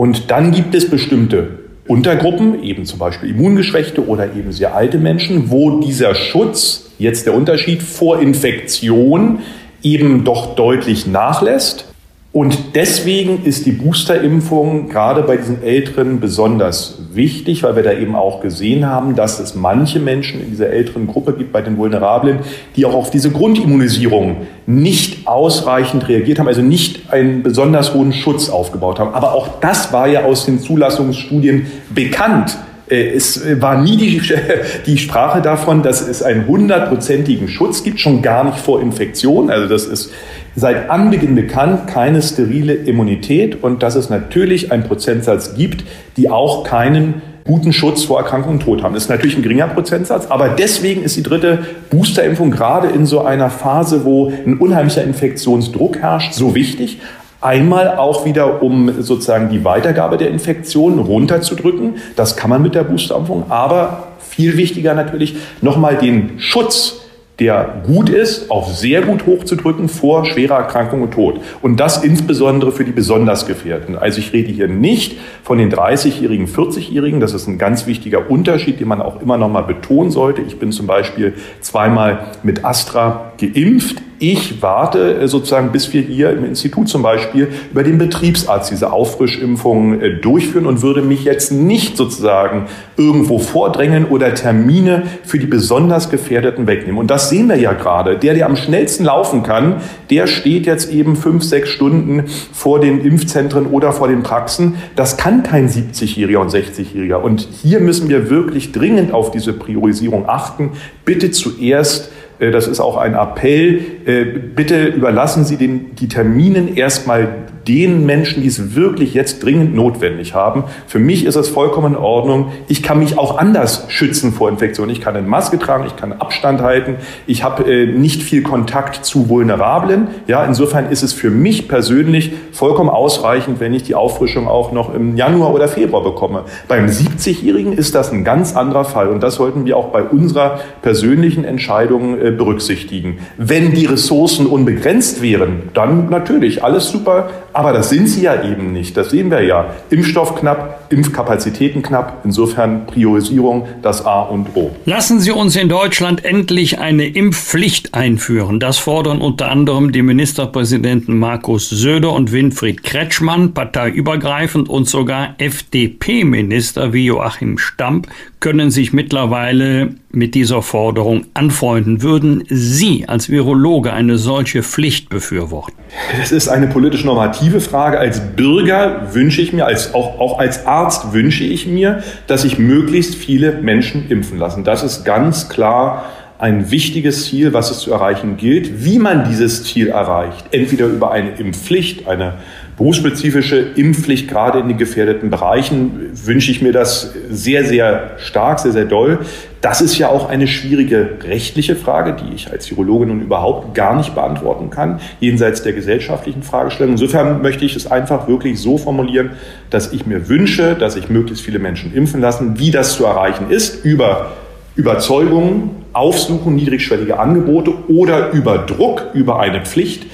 [0.00, 5.50] Und dann gibt es bestimmte Untergruppen, eben zum Beispiel Immungeschwächte oder eben sehr alte Menschen,
[5.50, 9.40] wo dieser Schutz, jetzt der Unterschied vor Infektion,
[9.82, 11.89] eben doch deutlich nachlässt.
[12.32, 18.14] Und deswegen ist die Boosterimpfung gerade bei diesen Älteren besonders wichtig, weil wir da eben
[18.14, 22.38] auch gesehen haben, dass es manche Menschen in dieser älteren Gruppe gibt, bei den Vulnerablen,
[22.76, 28.48] die auch auf diese Grundimmunisierung nicht ausreichend reagiert haben, also nicht einen besonders hohen Schutz
[28.48, 29.12] aufgebaut haben.
[29.12, 32.56] Aber auch das war ja aus den Zulassungsstudien bekannt.
[32.90, 34.22] Äh, es war nie die,
[34.86, 39.50] die Sprache davon, dass es einen hundertprozentigen Schutz gibt, schon gar nicht vor Infektion.
[39.50, 40.12] Also das ist
[40.56, 45.84] seit Anbeginn bekannt, keine sterile Immunität und dass es natürlich einen Prozentsatz gibt,
[46.16, 48.94] die auch keinen guten Schutz vor Erkrankung und Tod haben.
[48.94, 53.20] Das ist natürlich ein geringer Prozentsatz, aber deswegen ist die dritte Boosterimpfung gerade in so
[53.22, 57.00] einer Phase, wo ein unheimlicher Infektionsdruck herrscht, so wichtig.
[57.40, 61.94] Einmal auch wieder, um sozusagen die Weitergabe der Infektion runterzudrücken.
[62.16, 63.44] Das kann man mit der Boosterimpfung.
[63.48, 67.00] Aber viel wichtiger natürlich, nochmal den Schutz
[67.40, 71.40] der gut ist, auf sehr gut hochzudrücken vor schwerer Erkrankung und Tod.
[71.62, 73.96] Und das insbesondere für die besonders Gefährdeten.
[73.96, 77.18] Also ich rede hier nicht von den 30-Jährigen, 40-Jährigen.
[77.18, 80.42] Das ist ein ganz wichtiger Unterschied, den man auch immer noch mal betonen sollte.
[80.42, 81.32] Ich bin zum Beispiel
[81.62, 84.02] zweimal mit Astra geimpft.
[84.22, 88.92] Ich warte äh, sozusagen, bis wir hier im Institut zum Beispiel über den Betriebsarzt diese
[88.92, 92.66] Auffrischimpfungen äh, durchführen und würde mich jetzt nicht sozusagen
[92.98, 96.98] irgendwo vordrängen oder Termine für die besonders Gefährdeten wegnehmen.
[96.98, 98.18] Und das sehen wir ja gerade.
[98.18, 99.76] Der, der am schnellsten laufen kann,
[100.10, 104.74] der steht jetzt eben fünf, sechs Stunden vor den Impfzentren oder vor den Praxen.
[104.96, 107.16] Das kann kein 70-Jähriger und 60-Jähriger.
[107.16, 110.72] Und hier müssen wir wirklich dringend auf diese Priorisierung achten.
[111.06, 112.10] Bitte zuerst
[112.40, 117.28] das ist auch ein Appell, äh, bitte überlassen Sie den, die Terminen erstmal
[117.68, 120.64] den Menschen, die es wirklich jetzt dringend notwendig haben.
[120.86, 122.52] Für mich ist das vollkommen in Ordnung.
[122.68, 124.90] Ich kann mich auch anders schützen vor Infektionen.
[124.90, 129.04] Ich kann eine Maske tragen, ich kann Abstand halten, ich habe äh, nicht viel Kontakt
[129.04, 130.08] zu Vulnerablen.
[130.26, 134.94] Ja, insofern ist es für mich persönlich vollkommen ausreichend, wenn ich die Auffrischung auch noch
[134.94, 136.44] im Januar oder Februar bekomme.
[136.66, 140.60] Beim 70-Jährigen ist das ein ganz anderer Fall und das sollten wir auch bei unserer
[140.82, 143.18] persönlichen Entscheidung äh, berücksichtigen.
[143.36, 148.72] Wenn die Ressourcen unbegrenzt wären, dann natürlich alles super, aber das sind sie ja eben
[148.72, 148.96] nicht.
[148.96, 149.74] Das sehen wir ja.
[149.90, 152.22] Impfstoff knapp, Impfkapazitäten knapp.
[152.24, 154.70] Insofern Priorisierung das A und O.
[154.84, 158.60] Lassen Sie uns in Deutschland endlich eine Impfpflicht einführen.
[158.60, 166.92] Das fordern unter anderem die Ministerpräsidenten Markus Söder und Winfried Kretschmann, parteiübergreifend und sogar FDP-Minister
[166.92, 168.08] wie Joachim Stamp
[168.40, 172.02] können sich mittlerweile mit dieser Forderung anfreunden.
[172.02, 175.74] Würden Sie als Virologe eine solche Pflicht befürworten?
[176.18, 177.98] Das ist eine politisch normative Frage.
[177.98, 182.58] Als Bürger wünsche ich mir, als, auch, auch als Arzt wünsche ich mir, dass sich
[182.58, 184.64] möglichst viele Menschen impfen lassen.
[184.64, 186.06] Das ist ganz klar
[186.38, 188.82] ein wichtiges Ziel, was es zu erreichen gilt.
[188.82, 192.38] Wie man dieses Ziel erreicht, entweder über eine Impfpflicht, eine
[192.80, 198.72] berufsspezifische Impfpflicht, gerade in den gefährdeten Bereichen, wünsche ich mir das sehr, sehr stark, sehr,
[198.72, 199.18] sehr doll.
[199.60, 203.94] Das ist ja auch eine schwierige rechtliche Frage, die ich als Virologe nun überhaupt gar
[203.98, 206.92] nicht beantworten kann, jenseits der gesellschaftlichen Fragestellung.
[206.92, 209.32] Insofern möchte ich es einfach wirklich so formulieren,
[209.68, 212.58] dass ich mir wünsche, dass sich möglichst viele Menschen impfen lassen.
[212.58, 214.32] Wie das zu erreichen ist, über
[214.74, 220.06] Überzeugungen, Aufsuchen, niedrigschwellige Angebote oder über Druck, über eine Pflicht,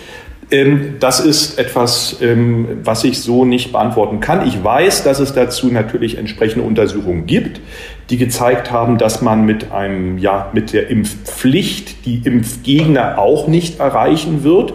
[1.01, 4.47] das ist etwas, ähm, was ich so nicht beantworten kann.
[4.47, 7.61] Ich weiß, dass es dazu natürlich entsprechende Untersuchungen gibt
[8.11, 13.81] die gezeigt haben, dass man mit einem, ja, mit der Impfpflicht die Impfgegner auch nicht
[13.81, 14.75] erreichen wird.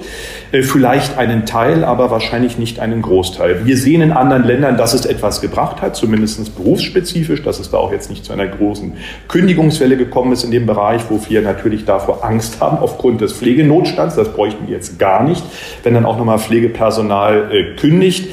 [0.51, 3.65] Äh, vielleicht einen Teil, aber wahrscheinlich nicht einen Großteil.
[3.65, 7.77] Wir sehen in anderen Ländern, dass es etwas gebracht hat, zumindest berufsspezifisch, dass es da
[7.77, 8.93] auch jetzt nicht zu einer großen
[9.29, 14.15] Kündigungswelle gekommen ist in dem Bereich, wo wir natürlich davor Angst haben aufgrund des Pflegenotstands.
[14.15, 15.43] Das bräuchten wir jetzt gar nicht,
[15.83, 18.27] wenn dann auch nochmal Pflegepersonal äh, kündigt.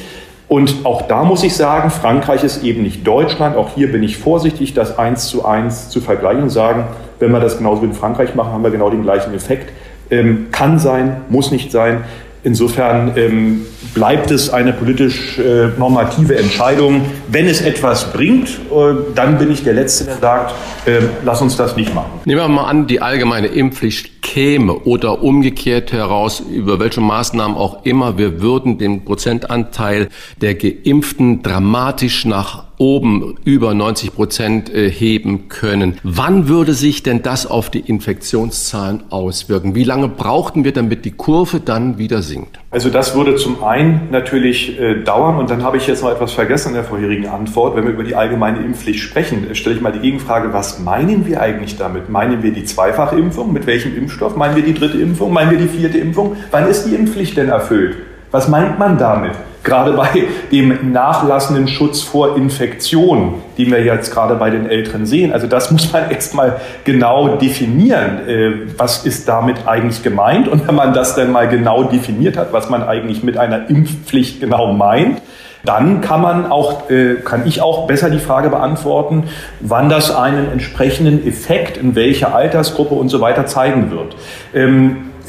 [0.49, 3.55] Und auch da muss ich sagen, Frankreich ist eben nicht Deutschland.
[3.55, 6.85] Auch hier bin ich vorsichtig, das eins zu eins zu vergleichen und sagen,
[7.19, 9.71] wenn wir das genauso wie in Frankreich machen, haben wir genau den gleichen Effekt.
[10.09, 12.03] Ähm, kann sein, muss nicht sein.
[12.41, 17.01] Insofern ähm, bleibt es eine politisch äh, normative Entscheidung.
[17.27, 21.57] Wenn es etwas bringt, äh, dann bin ich der Letzte, der sagt, äh, lass uns
[21.57, 22.09] das nicht machen.
[22.25, 27.85] Nehmen wir mal an, die allgemeine Impfpflicht käme oder umgekehrt heraus, über welche Maßnahmen auch
[27.85, 30.09] immer, wir würden den Prozentanteil
[30.41, 35.99] der Geimpften dramatisch nach oben über 90 Prozent äh, heben können.
[36.03, 39.75] Wann würde sich denn das auf die Infektionszahlen auswirken?
[39.75, 42.59] Wie lange brauchten wir, damit die Kurve dann wieder sinkt?
[42.71, 46.33] Also das würde zum einen natürlich äh, dauern und dann habe ich jetzt noch etwas
[46.33, 47.75] vergessen in der vorherigen Antwort.
[47.75, 51.41] Wenn wir über die allgemeine Impfpflicht sprechen, stelle ich mal die Gegenfrage, was meinen wir
[51.41, 52.09] eigentlich damit?
[52.09, 53.51] Meinen wir die Zweifachimpfung?
[53.51, 54.35] Mit welchem Impfstoff?
[54.35, 55.33] Meinen wir die dritte Impfung?
[55.33, 56.35] Meinen wir die vierte Impfung?
[56.51, 57.97] Wann ist die Impfpflicht denn erfüllt?
[58.29, 59.33] Was meint man damit?
[59.63, 60.07] Gerade bei
[60.51, 65.33] dem nachlassenden Schutz vor Infektion, den wir jetzt gerade bei den Älteren sehen.
[65.33, 68.27] Also das muss man erstmal genau definieren.
[68.27, 70.47] Äh, was ist damit eigentlich gemeint?
[70.47, 74.39] Und wenn man das dann mal genau definiert hat, was man eigentlich mit einer Impfpflicht
[74.39, 75.21] genau meint,
[75.65, 79.25] dann kann man auch, äh, kann ich auch besser die Frage beantworten,
[79.59, 84.15] wann das einen entsprechenden Effekt in welcher Altersgruppe und so weiter zeigen wird.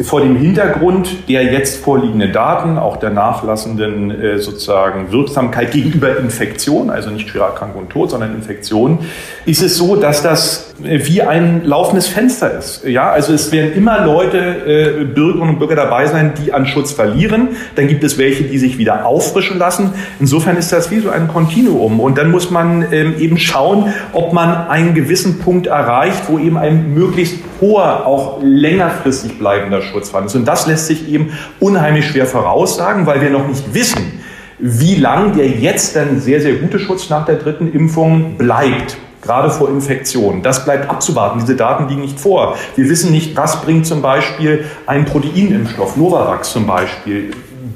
[0.02, 6.90] Vor dem Hintergrund der jetzt vorliegenden Daten, auch der nachlassenden äh, sozusagen Wirksamkeit gegenüber Infektion,
[6.90, 9.00] also nicht schwerer Erkrankung und Tod, sondern Infektion,
[9.44, 12.84] ist es so, dass das äh, wie ein laufendes Fenster ist.
[12.84, 16.92] Ja, also es werden immer Leute, äh, Bürgerinnen und Bürger dabei sein, die an Schutz
[16.92, 17.48] verlieren.
[17.76, 19.92] Dann gibt es welche, die sich wieder auffrischen lassen.
[20.18, 22.00] Insofern ist das wie so ein Kontinuum.
[22.00, 26.56] Und dann muss man ähm, eben schauen, ob man einen gewissen Punkt erreicht, wo eben
[26.56, 30.36] ein möglichst hoher, auch längerfristig bleibender Schutz vorhanden ist.
[30.36, 34.20] Und das lässt sich eben unheimlich schwer voraussagen, weil wir noch nicht wissen,
[34.58, 39.50] wie lang der jetzt dann sehr, sehr gute Schutz nach der dritten Impfung bleibt gerade
[39.50, 40.42] vor Infektionen.
[40.42, 41.40] Das bleibt abzuwarten.
[41.40, 42.56] Diese Daten liegen nicht vor.
[42.76, 47.32] Wir wissen nicht, was bringt zum Beispiel ein Proteinimpfstoff, Novavax zum Beispiel.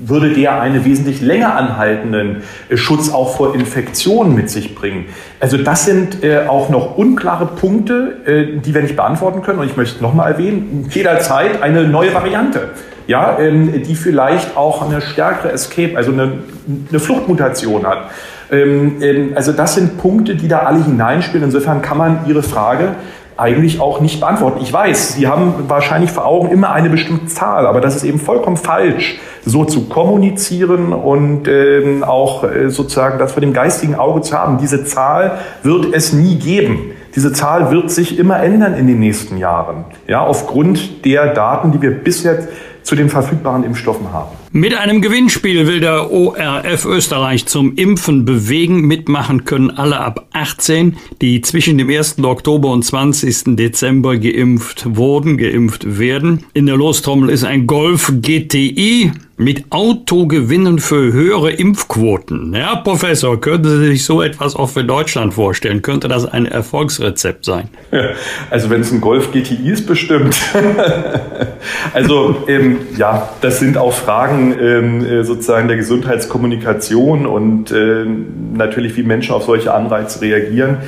[0.07, 5.07] Würde der einen wesentlich länger anhaltenden äh, Schutz auch vor Infektionen mit sich bringen?
[5.41, 9.61] Also das sind äh, auch noch unklare Punkte, äh, die wir nicht beantworten können.
[9.61, 12.71] Und ich möchte nochmal erwähnen, jederzeit eine neue Variante
[13.07, 16.39] ja, ähm, die vielleicht auch eine stärkere Escape, also eine,
[16.89, 18.11] eine Fluchtmutation hat.
[18.51, 21.45] Ähm, ähm, also das sind Punkte, die da alle hineinspielen.
[21.45, 22.95] Insofern kann man Ihre Frage
[23.37, 24.61] eigentlich auch nicht beantworten.
[24.63, 28.19] Ich weiß, Sie haben wahrscheinlich vor Augen immer eine bestimmte Zahl, aber das ist eben
[28.19, 34.21] vollkommen falsch, so zu kommunizieren und äh, auch äh, sozusagen das vor dem geistigen Auge
[34.21, 34.59] zu haben.
[34.59, 36.93] Diese Zahl wird es nie geben.
[37.15, 41.81] Diese Zahl wird sich immer ändern in den nächsten Jahren, ja, aufgrund der Daten, die
[41.81, 42.39] wir bisher
[42.83, 44.44] zu den verfügbaren Impfstoffen haben.
[44.57, 48.83] Mit einem Gewinnspiel will der ORF Österreich zum Impfen bewegen.
[48.83, 52.23] Mitmachen können alle ab 18, die zwischen dem 1.
[52.23, 53.57] Oktober und 20.
[53.57, 56.45] Dezember geimpft wurden, geimpft werden.
[56.53, 62.55] In der Lostrommel ist ein Golf GTI mit Autogewinnen für höhere Impfquoten.
[62.55, 65.83] Herr Professor, könnten Sie sich so etwas auch für Deutschland vorstellen?
[65.83, 67.69] Könnte das ein Erfolgsrezept sein?
[68.51, 70.37] Also wenn es ein Golf GTI ist, bestimmt.
[71.93, 78.97] also ähm, ja, das sind auch Fragen ähm, äh, sozusagen der Gesundheitskommunikation und äh, natürlich,
[78.97, 80.79] wie Menschen auf solche Anreize reagieren.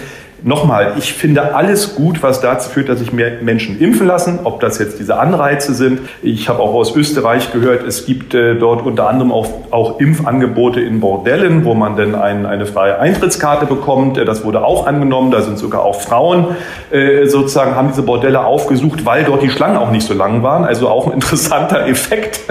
[0.46, 4.60] Nochmal, ich finde alles gut, was dazu führt, dass sich mehr Menschen impfen lassen, ob
[4.60, 6.02] das jetzt diese Anreize sind.
[6.22, 10.80] Ich habe auch aus Österreich gehört, es gibt äh, dort unter anderem auch, auch, Impfangebote
[10.80, 14.18] in Bordellen, wo man dann ein, eine freie Eintrittskarte bekommt.
[14.18, 15.32] Äh, das wurde auch angenommen.
[15.32, 16.54] Da sind sogar auch Frauen
[16.92, 20.64] äh, sozusagen, haben diese Bordelle aufgesucht, weil dort die Schlangen auch nicht so lang waren.
[20.64, 22.42] Also auch ein interessanter Effekt.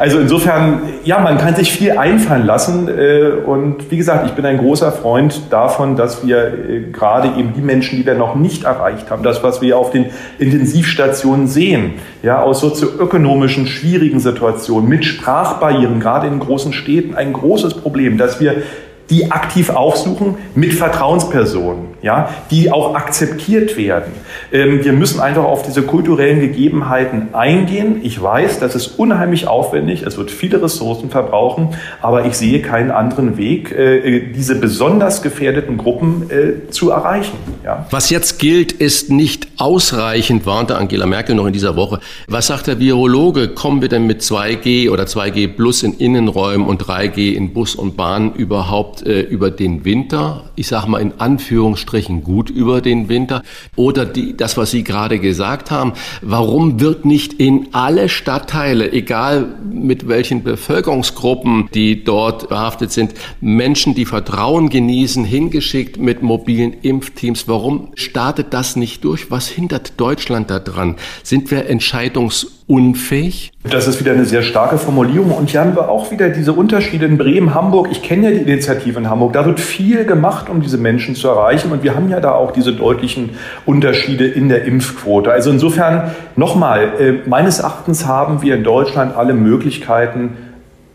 [0.00, 2.88] Also insofern, ja, man kann sich viel einfallen lassen.
[2.88, 7.40] Äh, und wie gesagt, ich bin ein großer Freund davon, dass wir äh, gerade gerade
[7.40, 10.06] eben die Menschen, die wir noch nicht erreicht haben, das, was wir auf den
[10.38, 17.74] Intensivstationen sehen, ja, aus sozioökonomischen schwierigen Situationen, mit Sprachbarrieren, gerade in großen Städten, ein großes
[17.74, 18.62] Problem, dass wir
[19.10, 24.12] die aktiv aufsuchen mit Vertrauenspersonen, ja, die auch akzeptiert werden.
[24.52, 28.00] Ähm, wir müssen einfach auf diese kulturellen Gegebenheiten eingehen.
[28.02, 32.90] Ich weiß, das ist unheimlich aufwendig, es wird viele Ressourcen verbrauchen, aber ich sehe keinen
[32.90, 37.36] anderen Weg, äh, diese besonders gefährdeten Gruppen äh, zu erreichen.
[37.64, 37.86] Ja.
[37.90, 41.98] Was jetzt gilt, ist nicht ausreichend, warnte Angela Merkel noch in dieser Woche.
[42.28, 43.48] Was sagt der Virologe?
[43.48, 47.96] Kommen wir denn mit 2G oder 2G plus in Innenräumen und 3G in Bus und
[47.96, 51.87] Bahn überhaupt äh, über den Winter, ich sage mal in Anführungsstrichen
[52.22, 53.42] gut über den Winter,
[53.76, 59.46] oder die, das, was Sie gerade gesagt haben, warum wird nicht in alle Stadtteile, egal
[59.70, 67.48] mit welchen Bevölkerungsgruppen, die dort behaftet sind, Menschen, die Vertrauen genießen, hingeschickt mit mobilen Impfteams?
[67.48, 69.30] Warum startet das nicht durch?
[69.30, 70.96] Was hindert Deutschland daran?
[71.22, 73.50] Sind wir entscheidungs unfähig?
[73.68, 75.32] Das ist wieder eine sehr starke Formulierung.
[75.32, 77.88] Und hier haben wir auch wieder diese Unterschiede in Bremen, Hamburg.
[77.90, 79.32] Ich kenne ja die Initiative in Hamburg.
[79.32, 81.72] Da wird viel gemacht, um diese Menschen zu erreichen.
[81.72, 83.30] Und wir haben ja da auch diese deutlichen
[83.64, 85.32] Unterschiede in der Impfquote.
[85.32, 90.36] Also insofern nochmal, äh, meines Erachtens haben wir in Deutschland alle Möglichkeiten,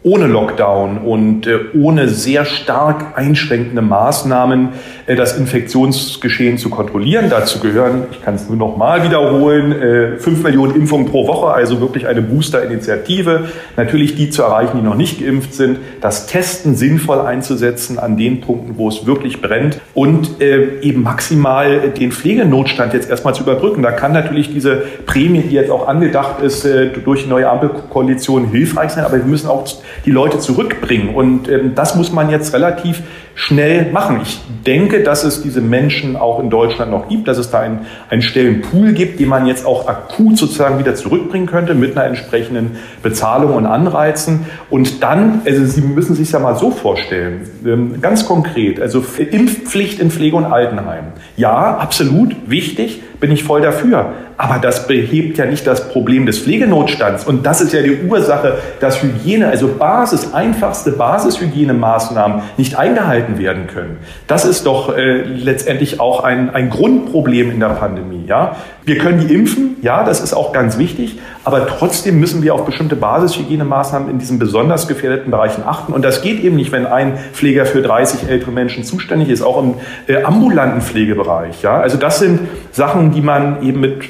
[0.03, 4.69] ohne Lockdown und äh, ohne sehr stark einschränkende Maßnahmen
[5.08, 7.26] das Infektionsgeschehen zu kontrollieren.
[7.30, 11.54] Dazu gehören, ich kann es nur noch mal wiederholen, äh, fünf Millionen Impfungen pro Woche,
[11.54, 13.49] also wirklich eine Booster-Initiative.
[13.76, 15.80] Natürlich die zu erreichen, die noch nicht geimpft sind.
[15.99, 21.89] Das Testen sinnvoll einzusetzen an den Punkten, wo es wirklich brennt und äh, eben maximal
[21.89, 23.84] den Pflegenotstand jetzt erstmal zu überbrücken.
[23.84, 28.49] Da kann natürlich diese Prämie, die jetzt auch angedacht ist, äh, durch die neue Ampelkoalition
[28.49, 29.68] hilfreich sein, aber wir müssen auch
[30.06, 31.14] die Leute zurückbringen.
[31.14, 33.01] Und ähm, das muss man jetzt relativ
[33.36, 34.19] schnell machen.
[34.21, 37.79] Ich denke, dass es diese Menschen auch in Deutschland noch gibt, dass es da einen,
[38.09, 42.77] einen Stellenpool gibt, den man jetzt auch akut sozusagen wieder zurückbringen könnte mit einer entsprechenden
[43.01, 44.45] Bezahlung und Anreizen.
[44.69, 49.99] Und dann, also Sie müssen sich ja mal so vorstellen, ähm, ganz konkret, also Impfpflicht
[49.99, 51.05] in Pflege- und Altenheim.
[51.36, 54.13] Ja, absolut wichtig, bin ich voll dafür.
[54.43, 57.23] Aber das behebt ja nicht das Problem des Pflegenotstands.
[57.23, 63.67] Und das ist ja die Ursache, dass Hygiene, also Basis, einfachste Basishygienemaßnahmen nicht eingehalten werden
[63.67, 63.99] können.
[64.27, 68.25] Das ist doch äh, letztendlich auch ein, ein Grundproblem in der Pandemie.
[68.27, 68.57] Ja?
[68.83, 72.65] Wir können die impfen, ja, das ist auch ganz wichtig, aber trotzdem müssen wir auf
[72.65, 75.93] bestimmte Basishygienemaßnahmen in diesen besonders gefährdeten Bereichen achten.
[75.93, 79.63] Und das geht eben nicht, wenn ein Pfleger für 30 ältere Menschen zuständig ist, auch
[79.63, 79.75] im
[80.07, 81.61] äh, ambulanten Pflegebereich.
[81.61, 81.79] Ja?
[81.79, 82.41] Also das sind
[82.73, 84.03] Sachen, die man eben mit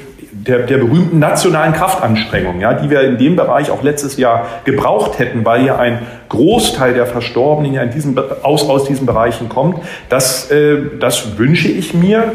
[0.46, 5.18] der, der berühmten nationalen Kraftanstrengung, ja, die wir in dem Bereich auch letztes Jahr gebraucht
[5.18, 9.78] hätten, weil ja ein Großteil der Verstorbenen ja in diesem, aus, aus diesen Bereichen kommt.
[10.08, 12.32] Das, äh, das wünsche ich mir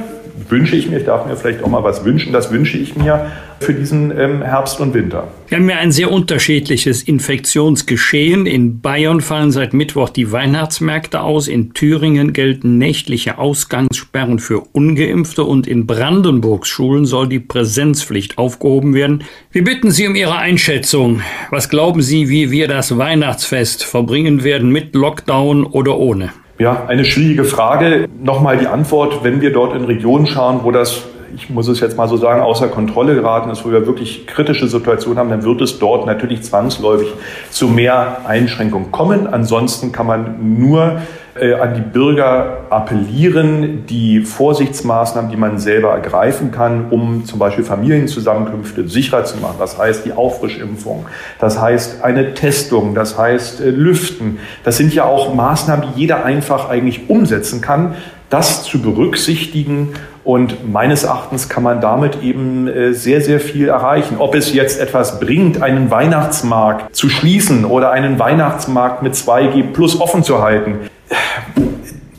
[0.47, 3.27] wünsche ich mir, ich darf mir vielleicht auch mal was wünschen, das wünsche ich mir
[3.59, 5.27] für diesen ähm, Herbst und Winter.
[5.47, 8.45] Wir haben ja ein sehr unterschiedliches Infektionsgeschehen.
[8.45, 11.47] In Bayern fallen seit Mittwoch die Weihnachtsmärkte aus.
[11.47, 18.93] In Thüringen gelten nächtliche Ausgangssperren für Ungeimpfte und in Brandenburgs Schulen soll die Präsenzpflicht aufgehoben
[18.93, 19.23] werden.
[19.51, 21.21] Wir bitten Sie um Ihre Einschätzung.
[21.49, 26.31] Was glauben Sie, wie wir das Weihnachtsfest verbringen werden mit Lockdown oder ohne?
[26.59, 28.09] Ja, eine schwierige Frage.
[28.21, 31.05] Nochmal die Antwort, wenn wir dort in Regionen schauen, wo das
[31.35, 34.67] ich muss es jetzt mal so sagen, außer Kontrolle geraten ist, wo wir wirklich kritische
[34.67, 37.09] Situationen haben, dann wird es dort natürlich zwangsläufig
[37.49, 39.27] zu mehr Einschränkungen kommen.
[39.27, 40.99] Ansonsten kann man nur
[41.39, 47.63] äh, an die Bürger appellieren, die Vorsichtsmaßnahmen, die man selber ergreifen kann, um zum Beispiel
[47.63, 49.55] Familienzusammenkünfte sicherer zu machen.
[49.59, 51.05] Das heißt die Auffrischimpfung,
[51.39, 54.39] das heißt eine Testung, das heißt äh, Lüften.
[54.63, 57.95] Das sind ja auch Maßnahmen, die jeder einfach eigentlich umsetzen kann.
[58.29, 59.93] Das zu berücksichtigen
[60.29, 64.17] und meines Erachtens kann man damit eben äh, sehr, sehr viel erreichen.
[64.19, 69.99] Ob es jetzt etwas bringt, einen Weihnachtsmarkt zu schließen oder einen Weihnachtsmarkt mit 2G plus
[69.99, 70.81] offen zu halten,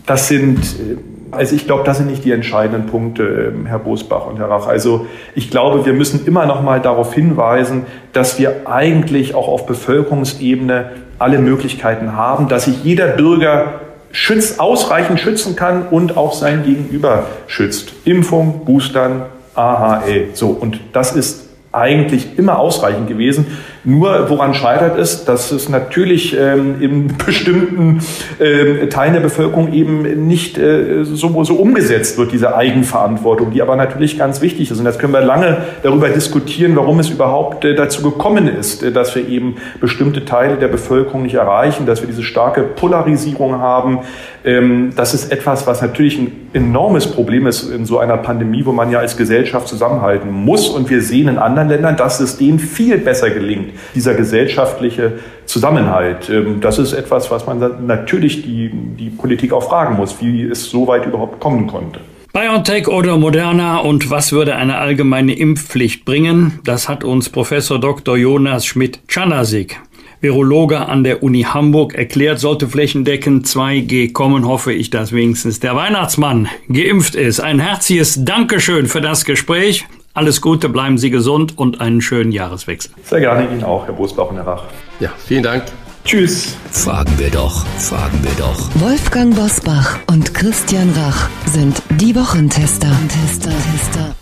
[0.07, 0.97] das sind, äh,
[1.31, 4.67] also ich glaube, das sind nicht die entscheidenden Punkte, ähm, Herr Bosbach und Herr Rach.
[4.67, 5.07] Also
[5.37, 10.91] ich glaube, wir müssen immer noch mal darauf hinweisen, dass wir eigentlich auch auf Bevölkerungsebene
[11.21, 13.83] alle Möglichkeiten haben, dass sich jeder Bürger
[14.13, 17.93] schützt, ausreichend schützen kann und auch sein Gegenüber schützt.
[18.05, 20.29] Impfung, Boostern, AHL.
[20.35, 23.47] So, und das ist eigentlich immer ausreichend gewesen.
[23.83, 28.01] Nur woran scheitert es, dass es natürlich ähm, in bestimmten
[28.39, 33.77] äh, Teilen der Bevölkerung eben nicht äh, so, so umgesetzt wird, diese Eigenverantwortung, die aber
[33.77, 34.79] natürlich ganz wichtig ist.
[34.79, 38.93] Und jetzt können wir lange darüber diskutieren, warum es überhaupt äh, dazu gekommen ist, äh,
[38.93, 44.01] dass wir eben bestimmte Teile der Bevölkerung nicht erreichen, dass wir diese starke Polarisierung haben.
[44.45, 48.73] Ähm, das ist etwas, was natürlich ein enormes Problem ist in so einer Pandemie, wo
[48.73, 50.69] man ja als Gesellschaft zusammenhalten muss.
[50.69, 56.31] Und wir sehen in anderen Ländern, dass es denen viel besser gelingt, dieser gesellschaftliche Zusammenhalt.
[56.31, 60.71] Ähm, das ist etwas, was man natürlich die, die Politik auch fragen muss, wie es
[60.71, 62.01] so weit überhaupt kommen konnte.
[62.33, 66.61] BioNTech oder Moderna und was würde eine allgemeine Impfpflicht bringen?
[66.63, 68.17] Das hat uns Professor Dr.
[68.17, 69.77] Jonas Schmidt-Czanasik
[70.21, 75.75] Virologe an der Uni Hamburg erklärt, sollte flächendeckend 2G kommen, hoffe ich, dass wenigstens der
[75.77, 77.41] Weihnachtsmann geimpft ist.
[77.41, 79.87] Ein herzliches Dankeschön für das Gespräch.
[80.13, 82.93] Alles Gute, bleiben Sie gesund und einen schönen Jahreswechsel.
[83.03, 84.65] Sehr gerne Ihnen auch, Herr Bosbach und Herr Rach.
[84.99, 85.65] Ja, vielen Dank.
[86.05, 86.57] Tschüss.
[86.71, 88.69] Fragen wir doch, fragen wir doch.
[88.75, 92.91] Wolfgang Bosbach und Christian Rach sind die Wochentester.
[93.09, 94.15] Tester, Tester.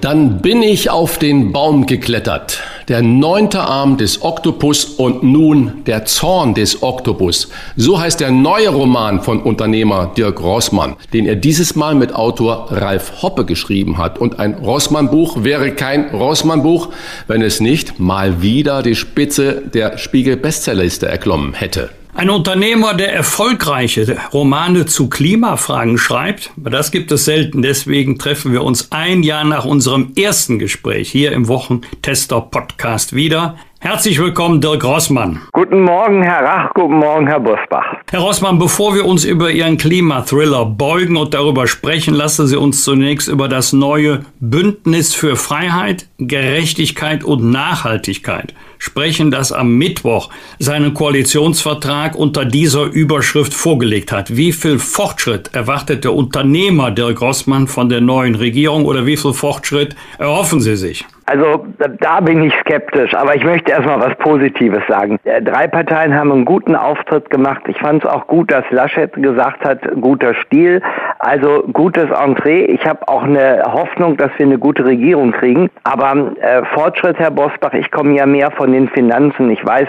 [0.00, 2.62] Dann bin ich auf den Baum geklettert.
[2.88, 7.48] Der neunte Arm des Oktopus und nun der Zorn des Oktopus.
[7.76, 12.68] So heißt der neue Roman von Unternehmer Dirk Rossmann, den er dieses Mal mit Autor
[12.70, 14.18] Ralf Hoppe geschrieben hat.
[14.18, 16.88] Und ein Rossmann-Buch wäre kein Rossmann-Buch,
[17.26, 21.90] wenn es nicht mal wieder die Spitze der Spiegel-Bestsellerliste erklommen hätte.
[22.16, 27.60] Ein Unternehmer, der erfolgreiche Romane zu Klimafragen schreibt, das gibt es selten.
[27.60, 33.56] Deswegen treffen wir uns ein Jahr nach unserem ersten Gespräch hier im Wochentester Podcast wieder.
[33.84, 35.42] Herzlich willkommen, Dirk Rossmann.
[35.52, 37.84] Guten Morgen, Herr Rach, guten Morgen, Herr Bosbach.
[38.10, 42.82] Herr Rossmann, bevor wir uns über Ihren Klimathriller beugen und darüber sprechen, lassen Sie uns
[42.82, 50.94] zunächst über das neue Bündnis für Freiheit, Gerechtigkeit und Nachhaltigkeit sprechen, das am Mittwoch seinen
[50.94, 54.34] Koalitionsvertrag unter dieser Überschrift vorgelegt hat.
[54.34, 59.34] Wie viel Fortschritt erwartet der Unternehmer Dirk Rossmann von der neuen Regierung oder wie viel
[59.34, 61.04] Fortschritt erhoffen Sie sich?
[61.26, 61.66] Also
[62.00, 65.18] da bin ich skeptisch, aber ich möchte erstmal was Positives sagen.
[65.24, 67.62] Äh, drei Parteien haben einen guten Auftritt gemacht.
[67.66, 70.82] Ich fand es auch gut, dass Laschet gesagt hat, guter Stil,
[71.18, 72.64] also gutes Entree.
[72.66, 75.70] Ich habe auch eine Hoffnung, dass wir eine gute Regierung kriegen.
[75.84, 79.50] Aber äh, Fortschritt, Herr Bosbach, ich komme ja mehr von den Finanzen.
[79.50, 79.88] Ich weiß,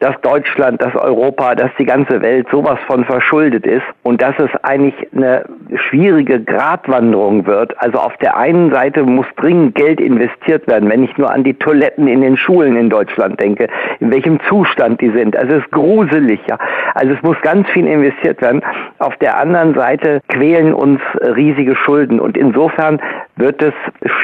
[0.00, 4.50] dass Deutschland, dass Europa, dass die ganze Welt sowas von verschuldet ist und dass es
[4.62, 5.44] eigentlich eine
[5.88, 7.78] schwierige Gratwanderung wird.
[7.80, 11.54] Also auf der einen Seite muss dringend Geld investiert werden, wenn ich nur an die
[11.54, 13.68] Toiletten in den Schulen in Deutschland denke,
[14.00, 15.36] in welchem Zustand die sind.
[15.36, 16.58] Also es ist gruselig, ja.
[16.94, 18.62] Also es muss ganz viel investiert werden.
[18.98, 23.00] Auf der anderen Seite quälen uns riesige Schulden und insofern
[23.36, 23.74] wird es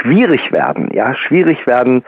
[0.01, 2.03] schwierig werden, ja, schwierig werden,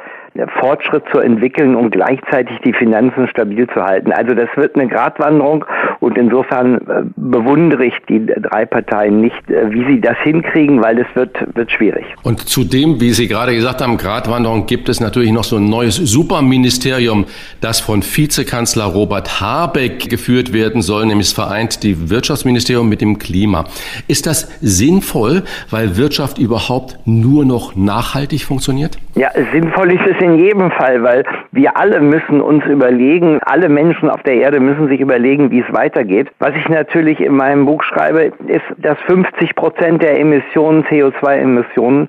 [0.61, 4.12] Fortschritt zu entwickeln und gleichzeitig die Finanzen stabil zu halten.
[4.12, 5.64] Also das wird eine Gratwanderung
[6.01, 10.99] und insofern äh, bewundere ich die drei Parteien nicht, äh, wie sie das hinkriegen, weil
[10.99, 12.05] es wird, wird schwierig.
[12.22, 15.97] Und zudem, wie Sie gerade gesagt haben, Gratwanderung gibt es natürlich noch so ein neues
[15.97, 17.26] Superministerium,
[17.61, 23.18] das von Vizekanzler Robert Habeck geführt werden soll, nämlich es vereint die Wirtschaftsministerium mit dem
[23.18, 23.64] Klima.
[24.07, 28.99] Ist das sinnvoll, weil Wirtschaft überhaupt nur noch nachhaltig funktioniert?
[29.14, 34.10] Ja, sinnvoll ist es in jedem Fall, weil wir alle müssen uns überlegen, alle Menschen
[34.10, 36.28] auf der Erde müssen sich überlegen, wie es weitergeht.
[36.38, 42.08] Was ich natürlich in meinem Buch schreibe, ist, dass 50 Prozent der Emissionen, CO2-Emissionen,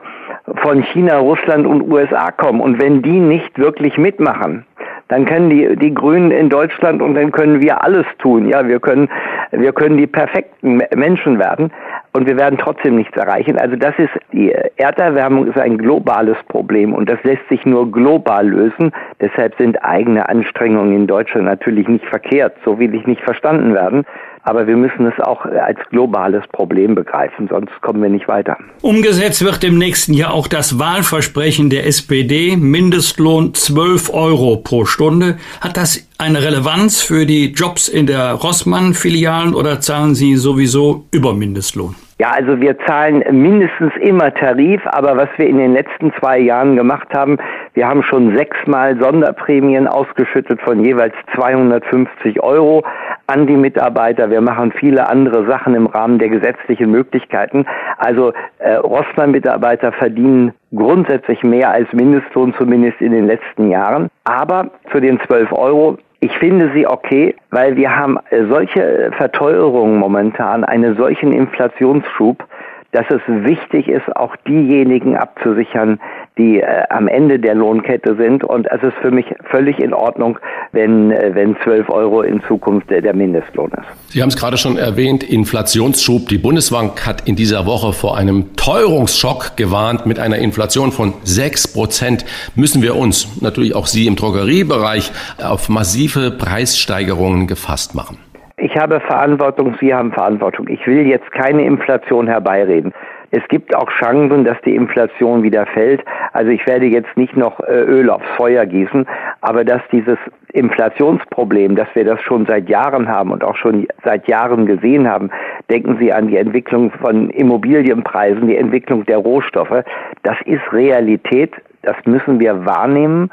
[0.64, 2.62] von China, Russland und USA kommen.
[2.62, 4.66] Und wenn die nicht wirklich mitmachen,
[5.10, 8.48] dann können die, die Grünen in Deutschland und dann können wir alles tun.
[8.48, 9.10] Ja, wir können,
[9.52, 11.72] wir können die perfekten Menschen werden.
[12.14, 13.58] Und wir werden trotzdem nichts erreichen.
[13.58, 18.48] Also das ist, die Erderwärmung ist ein globales Problem und das lässt sich nur global
[18.48, 18.92] lösen.
[19.22, 22.56] Deshalb sind eigene Anstrengungen in Deutschland natürlich nicht verkehrt.
[22.66, 24.06] So will ich nicht verstanden werden.
[24.50, 28.58] Aber wir müssen es auch als globales Problem begreifen, sonst kommen wir nicht weiter.
[28.82, 35.38] Umgesetzt wird im nächsten Jahr auch das Wahlversprechen der SPD, Mindestlohn 12 Euro pro Stunde.
[35.62, 41.36] Hat das eine Relevanz für die Jobs in der Rossmann-Filialen oder zahlen Sie sowieso über
[41.36, 41.94] Mindestlohn?
[42.22, 46.76] Ja, also wir zahlen mindestens immer Tarif, aber was wir in den letzten zwei Jahren
[46.76, 47.38] gemacht haben,
[47.76, 52.84] wir haben schon sechsmal Sonderprämien ausgeschüttet von jeweils 250 Euro
[53.28, 54.30] an die Mitarbeiter.
[54.30, 57.66] Wir machen viele andere Sachen im Rahmen der gesetzlichen Möglichkeiten.
[58.00, 64.10] Also äh, Rossmann-Mitarbeiter verdienen grundsätzlich mehr als Mindestlohn, zumindest in den letzten Jahren.
[64.26, 69.98] Aber zu den 12 Euro ich finde sie okay, weil wir haben äh, solche Verteuerungen
[69.98, 72.46] momentan, einen solchen Inflationsschub,
[72.92, 76.00] dass es wichtig ist, auch diejenigen abzusichern,
[76.38, 78.44] die äh, am Ende der Lohnkette sind.
[78.44, 80.40] Und es ist für mich völlig in Ordnung,
[80.72, 84.12] wenn, äh, wenn 12 Euro in Zukunft der, der Mindestlohn ist.
[84.14, 86.30] Sie haben es gerade schon erwähnt, Inflationsschub.
[86.30, 90.08] Die Bundesbank hat in dieser Woche vor einem Teuerungsschock gewarnt.
[90.08, 92.26] Mit einer Inflation von 6 Prozent
[92.56, 95.12] müssen wir uns, natürlich auch Sie im Drogeriebereich,
[95.44, 98.18] auf massive Preissteigerungen gefasst machen.
[98.62, 100.68] Ich habe Verantwortung, Sie haben Verantwortung.
[100.68, 102.94] Ich will jetzt keine Inflation herbeireden.
[103.32, 106.04] Es gibt auch Chancen, dass die Inflation wieder fällt.
[106.34, 109.06] Also ich werde jetzt nicht noch äh, Öl aufs Feuer gießen,
[109.42, 110.18] aber dass dieses
[110.52, 115.30] Inflationsproblem, dass wir das schon seit Jahren haben und auch schon seit Jahren gesehen haben,
[115.70, 119.84] denken Sie an die Entwicklung von Immobilienpreisen, die Entwicklung der Rohstoffe,
[120.24, 121.54] das ist Realität,
[121.84, 123.32] das müssen wir wahrnehmen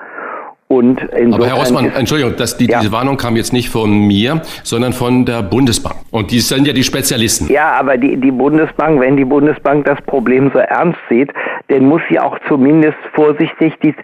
[0.68, 1.00] und
[1.32, 2.80] Aber Herr Rossmann, Entschuldigung, das, die, ja.
[2.80, 5.96] diese Warnung kam jetzt nicht von mir, sondern von der Bundesbank.
[6.10, 7.48] Und die sind ja die Spezialisten.
[7.52, 11.30] Ja, aber die, die Bundesbank, wenn die Bundesbank das Problem so ernst sieht,
[11.68, 13.94] dann muss sie auch zumindest vorsichtig die,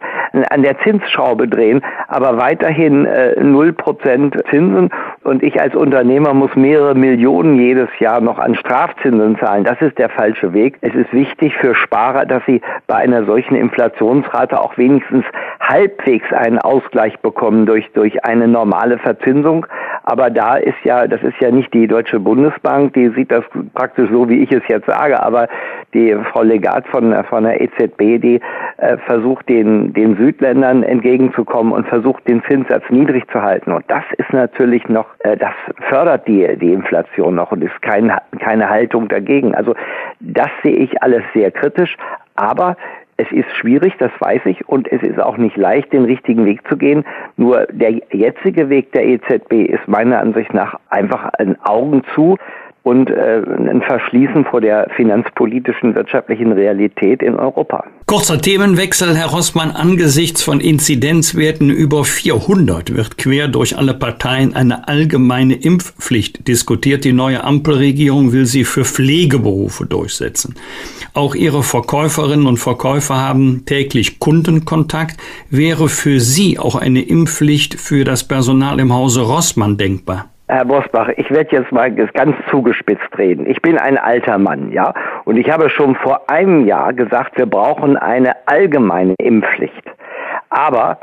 [0.51, 4.91] an der Zinsschraube drehen, aber weiterhin äh, 0% Zinsen
[5.25, 9.65] und ich als Unternehmer muss mehrere Millionen jedes Jahr noch an Strafzinsen zahlen.
[9.65, 10.79] Das ist der falsche Weg.
[10.81, 15.25] Es ist wichtig für Sparer, dass sie bei einer solchen Inflationsrate auch wenigstens
[15.61, 19.67] halbwegs einen Ausgleich bekommen durch, durch eine normale Verzinsung.
[20.05, 23.45] Aber da ist ja, das ist ja nicht die Deutsche Bundesbank, die sieht das
[23.75, 25.49] praktisch so, wie ich es jetzt sage, aber
[25.95, 28.41] die Frau Legat von, von der EZB, die
[28.79, 33.73] äh, versucht, den, den Südländern entgegenzukommen und versucht, den Zinssatz niedrig zu halten.
[33.73, 35.55] Und das ist natürlich noch, äh, das
[35.89, 39.55] fördert die, die Inflation noch und ist kein, keine Haltung dagegen.
[39.55, 39.75] Also
[40.21, 41.97] das sehe ich alles sehr kritisch.
[42.35, 42.77] Aber
[43.17, 46.67] es ist schwierig, das weiß ich, und es ist auch nicht leicht, den richtigen Weg
[46.69, 47.05] zu gehen.
[47.37, 52.37] Nur der jetzige Weg der EZB ist meiner Ansicht nach einfach ein Augen zu
[52.83, 57.85] und äh, ein Verschließen vor der finanzpolitischen, wirtschaftlichen Realität in Europa.
[58.07, 59.71] Kurzer Themenwechsel, Herr Rossmann.
[59.71, 67.05] Angesichts von Inzidenzwerten über 400 wird quer durch alle Parteien eine allgemeine Impfpflicht diskutiert.
[67.05, 70.57] Die neue Ampelregierung will sie für Pflegeberufe durchsetzen.
[71.15, 75.17] Auch Ihre Verkäuferinnen und Verkäufer haben täglich Kundenkontakt.
[75.51, 80.32] Wäre für Sie auch eine Impfpflicht für das Personal im Hause Rossmann denkbar?
[80.53, 83.47] Herr Bosbach, ich werde jetzt mal ganz zugespitzt reden.
[83.47, 84.93] Ich bin ein alter Mann, ja,
[85.25, 89.83] und ich habe schon vor einem Jahr gesagt, wir brauchen eine allgemeine Impfpflicht.
[90.51, 90.99] Aber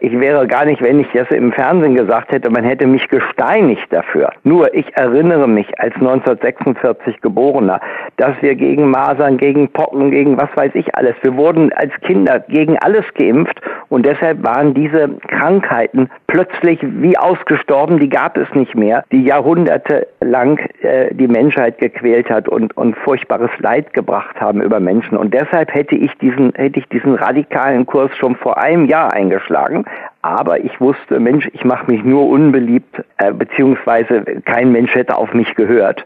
[0.00, 3.86] ich wäre gar nicht, wenn ich das im Fernsehen gesagt hätte, man hätte mich gesteinigt
[3.90, 4.30] dafür.
[4.44, 7.80] Nur ich erinnere mich als 1946 Geborener,
[8.16, 12.40] dass wir gegen Masern, gegen Pocken, gegen was weiß ich alles, wir wurden als Kinder
[12.40, 18.74] gegen alles geimpft und deshalb waren diese Krankheiten plötzlich wie ausgestorben, die gab es nicht
[18.74, 24.80] mehr, die jahrhundertelang äh, die Menschheit gequält hat und, und furchtbares Leid gebracht haben über
[24.80, 25.16] Menschen.
[25.16, 29.59] Und deshalb hätte ich diesen, hätte ich diesen radikalen Kurs schon vor einem Jahr eingeschlagen
[29.60, 29.84] sagen.
[30.22, 35.32] Aber ich wusste, Mensch, ich mache mich nur unbeliebt, äh, beziehungsweise kein Mensch hätte auf
[35.34, 36.04] mich gehört.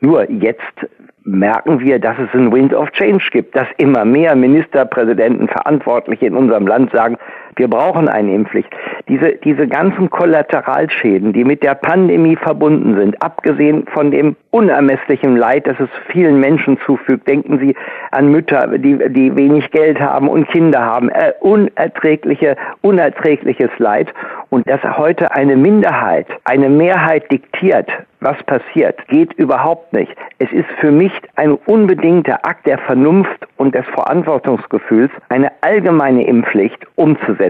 [0.00, 0.86] Nur jetzt
[1.24, 6.36] merken wir, dass es einen Wind of Change gibt, dass immer mehr Ministerpräsidenten, Verantwortliche in
[6.36, 7.16] unserem Land sagen,
[7.56, 8.68] wir brauchen eine Impfpflicht.
[9.08, 15.66] Diese, diese ganzen Kollateralschäden, die mit der Pandemie verbunden sind, abgesehen von dem unermesslichen Leid,
[15.66, 17.74] das es vielen Menschen zufügt, denken Sie
[18.10, 24.12] an Mütter, die, die wenig Geld haben und Kinder haben, äh, unerträgliche, unerträgliches Leid.
[24.50, 27.90] Und dass heute eine Minderheit eine Mehrheit diktiert,
[28.20, 30.12] was passiert, geht überhaupt nicht.
[30.38, 36.86] Es ist für mich ein unbedingter Akt der Vernunft und des Verantwortungsgefühls, eine allgemeine Impfpflicht
[36.96, 37.45] umzusetzen,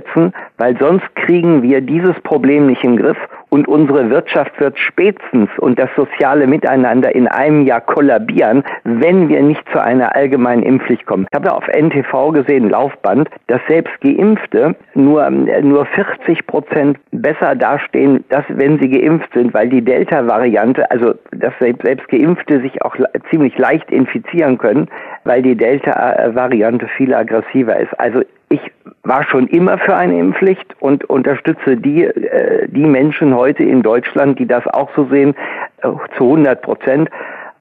[0.59, 3.19] weil sonst kriegen wir dieses Problem nicht im Griff
[3.51, 9.43] und unsere Wirtschaft wird spätestens und das soziale Miteinander in einem Jahr kollabieren, wenn wir
[9.43, 11.27] nicht zu einer allgemeinen Impfpflicht kommen.
[11.31, 18.25] Ich habe auf NTV gesehen, Laufband, dass selbst Geimpfte nur, nur 40 Prozent besser dastehen,
[18.29, 22.97] dass, wenn sie geimpft sind, weil die Delta-Variante, also dass selbst Geimpfte sich auch
[23.31, 24.89] ziemlich leicht infizieren können,
[25.25, 27.99] weil die Delta-Variante viel aggressiver ist.
[27.99, 28.61] Also ich
[29.03, 34.39] war schon immer für eine Impfpflicht und unterstütze die, äh, die Menschen heute in Deutschland,
[34.39, 35.35] die das auch so sehen,
[35.83, 37.11] äh, zu 100 Prozent.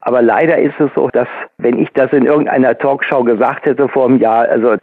[0.06, 1.26] Aber leider ist es so, dass
[1.58, 4.76] wenn ich das in irgendeiner Talkshow gesagt hätte vor einem Jahr, also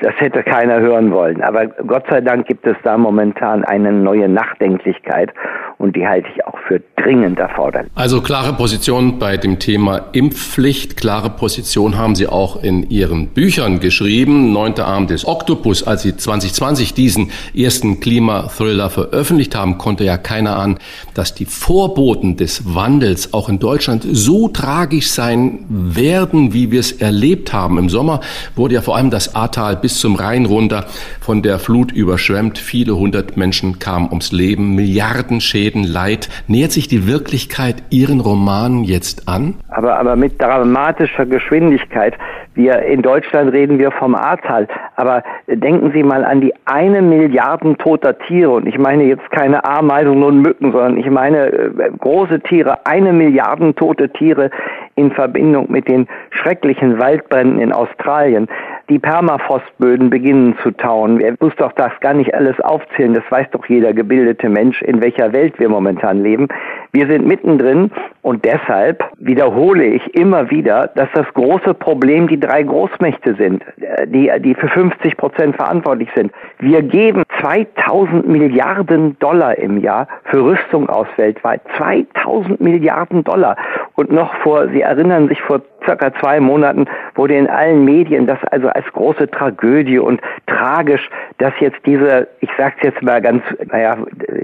[0.00, 1.40] das hätte keiner hören wollen.
[1.40, 5.32] Aber Gott sei Dank gibt es da momentan eine neue Nachdenklichkeit
[5.78, 7.92] und die halte ich auch für dringend erforderlich.
[7.94, 13.78] Also klare Position bei dem Thema Impfpflicht, klare Position haben Sie auch in Ihren Büchern
[13.78, 14.52] geschrieben.
[14.52, 20.56] Neunter Arm des Oktopus, als Sie 2020 diesen ersten Klimathriller veröffentlicht haben, konnte ja keiner
[20.56, 20.78] an,
[21.14, 26.92] dass die Vorboten des Wandels auch in Deutschland so tragisch sein werden, wie wir es
[26.92, 27.76] erlebt haben.
[27.76, 28.20] Im Sommer
[28.54, 30.86] wurde ja vor allem das Ahrtal bis zum Rhein runter
[31.20, 32.56] von der Flut überschwemmt.
[32.56, 36.30] Viele hundert Menschen kamen ums Leben, Milliarden Schäden, Leid.
[36.48, 39.56] Nähert sich die Wirklichkeit Ihren Romanen jetzt an?
[39.68, 42.14] Aber, aber mit dramatischer Geschwindigkeit.
[42.56, 44.66] Wir in Deutschland reden wir vom Ahrtal,
[44.96, 49.62] aber denken Sie mal an die eine Milliarden toter Tiere und ich meine jetzt keine
[49.66, 54.50] Ameisen und Mücken, sondern ich meine äh, große Tiere, eine Milliarden tote Tiere
[54.94, 58.48] in Verbindung mit den schrecklichen Waldbränden in Australien.
[58.88, 61.20] Die Permafrostböden beginnen zu tauen.
[61.20, 63.12] Er muss doch das gar nicht alles aufzählen.
[63.12, 66.48] Das weiß doch jeder gebildete Mensch, in welcher Welt wir momentan leben.
[66.96, 67.90] Wir sind mittendrin
[68.22, 73.62] und deshalb wiederhole ich immer wieder, dass das große Problem die drei Großmächte sind,
[74.06, 76.32] die, die für 50 Prozent verantwortlich sind.
[76.58, 81.60] Wir geben 2000 Milliarden Dollar im Jahr für Rüstung aus weltweit.
[81.76, 83.56] 2000 Milliarden Dollar.
[83.96, 88.38] Und noch vor, Sie erinnern sich, vor circa zwei Monaten wurde in allen Medien das
[88.50, 91.08] also als große Tragödie und tragisch,
[91.38, 93.96] dass jetzt diese, ich sage es jetzt mal ganz, naja,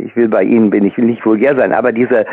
[0.05, 2.25] ich will bei Ihnen, bin ich will nicht vulgär sein, aber diese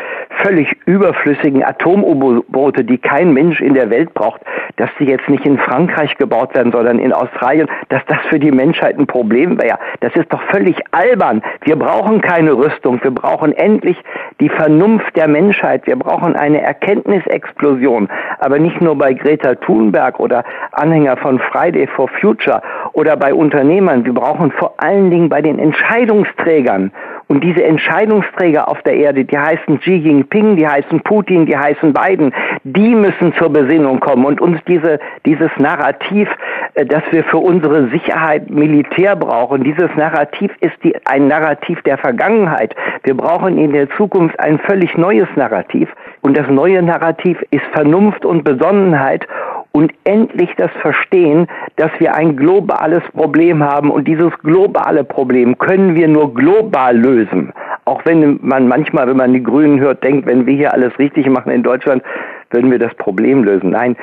[0.42, 4.40] völlig überflüssigen Atom-U-Boote, die kein Mensch in der Welt braucht,
[4.76, 8.50] dass die jetzt nicht in Frankreich gebaut werden, sondern in Australien, dass das für die
[8.50, 9.78] Menschheit ein Problem wäre.
[10.00, 11.42] Das ist doch völlig albern.
[11.62, 13.02] Wir brauchen keine Rüstung.
[13.02, 13.96] Wir brauchen endlich
[14.40, 15.86] die Vernunft der Menschheit.
[15.86, 18.08] Wir brauchen eine Erkenntnisexplosion.
[18.38, 22.62] Aber nicht nur bei Greta Thunberg oder Anhänger von Friday for Future
[22.92, 24.04] oder bei Unternehmern.
[24.04, 26.92] Wir brauchen vor allen Dingen bei den Entscheidungsträgern
[27.30, 31.92] und diese Entscheidungsträger auf der Erde, die heißen Xi Jinping, die heißen Putin, die heißen
[31.92, 32.34] Biden,
[32.64, 36.28] die müssen zur Besinnung kommen und uns diese, dieses Narrativ,
[36.74, 41.98] äh, dass wir für unsere Sicherheit Militär brauchen, dieses Narrativ ist die, ein Narrativ der
[41.98, 42.74] Vergangenheit.
[43.04, 45.88] Wir brauchen in der Zukunft ein völlig neues Narrativ.
[46.22, 49.24] Und das neue Narrativ ist Vernunft und Besonnenheit
[49.72, 55.94] und endlich das Verstehen, dass wir ein globales Problem haben und dieses globale Problem können
[55.94, 57.52] wir nur global lösen.
[57.84, 61.28] Auch wenn man manchmal, wenn man die Grünen hört, denkt, wenn wir hier alles richtig
[61.28, 62.02] machen in Deutschland,
[62.50, 63.70] würden wir das Problem lösen.
[63.70, 63.96] Nein,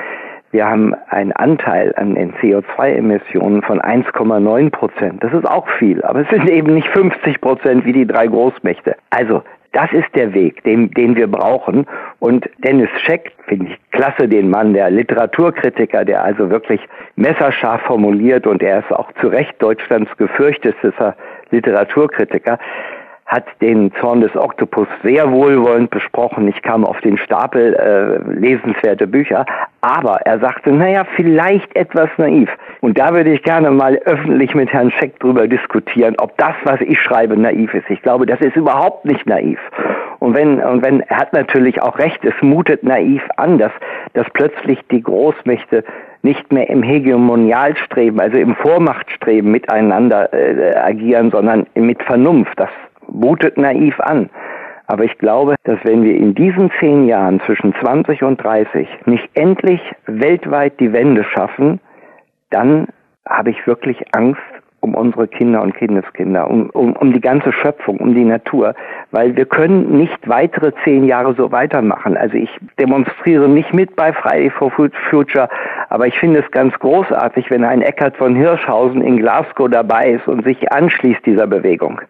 [0.50, 5.22] wir haben einen Anteil an den CO2-Emissionen von 1,9 Prozent.
[5.22, 8.96] Das ist auch viel, aber es sind eben nicht 50 Prozent wie die drei Großmächte.
[9.10, 9.42] Also
[9.78, 11.86] das ist der Weg, den, den wir brauchen.
[12.18, 16.80] Und Dennis Scheck, finde ich klasse, den Mann, der Literaturkritiker, der also wirklich
[17.14, 21.14] messerscharf formuliert und er ist auch zu Recht Deutschlands gefürchtetester
[21.52, 22.58] Literaturkritiker
[23.28, 26.48] hat den Zorn des Oktopus sehr wohlwollend besprochen.
[26.48, 29.44] Ich kam auf den Stapel äh, lesenswerte Bücher,
[29.82, 32.48] aber er sagte, naja, vielleicht etwas naiv.
[32.80, 36.80] Und da würde ich gerne mal öffentlich mit Herrn Scheck drüber diskutieren, ob das, was
[36.80, 37.90] ich schreibe, naiv ist.
[37.90, 39.58] Ich glaube, das ist überhaupt nicht naiv.
[40.20, 43.72] Und wenn, und wenn, er hat natürlich auch recht, es mutet naiv an, dass,
[44.14, 45.84] dass plötzlich die Großmächte
[46.22, 52.58] nicht mehr im Hegemonialstreben, also im Vormachtstreben miteinander äh, agieren, sondern mit Vernunft.
[52.58, 52.70] Das
[53.10, 54.30] mutet naiv an.
[54.86, 59.28] Aber ich glaube, dass wenn wir in diesen zehn Jahren zwischen 20 und 30 nicht
[59.34, 61.78] endlich weltweit die Wende schaffen,
[62.50, 62.88] dann
[63.28, 64.40] habe ich wirklich Angst
[64.80, 68.74] um unsere Kinder und Kindeskinder, um, um, um die ganze Schöpfung, um die Natur,
[69.10, 72.16] weil wir können nicht weitere zehn Jahre so weitermachen.
[72.16, 74.70] Also ich demonstriere nicht mit bei Friday for
[75.10, 75.48] Future,
[75.88, 80.28] aber ich finde es ganz großartig, wenn ein Eckart von Hirschhausen in Glasgow dabei ist
[80.28, 82.00] und sich anschließt dieser Bewegung.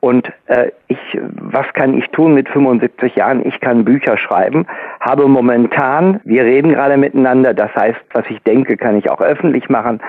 [0.00, 0.98] Und äh, ich,
[1.40, 3.46] was kann ich tun mit 75 Jahren?
[3.46, 4.66] Ich kann Bücher schreiben,
[5.00, 9.68] habe momentan, wir reden gerade miteinander, das heißt, was ich denke, kann ich auch öffentlich
[9.68, 10.00] machen.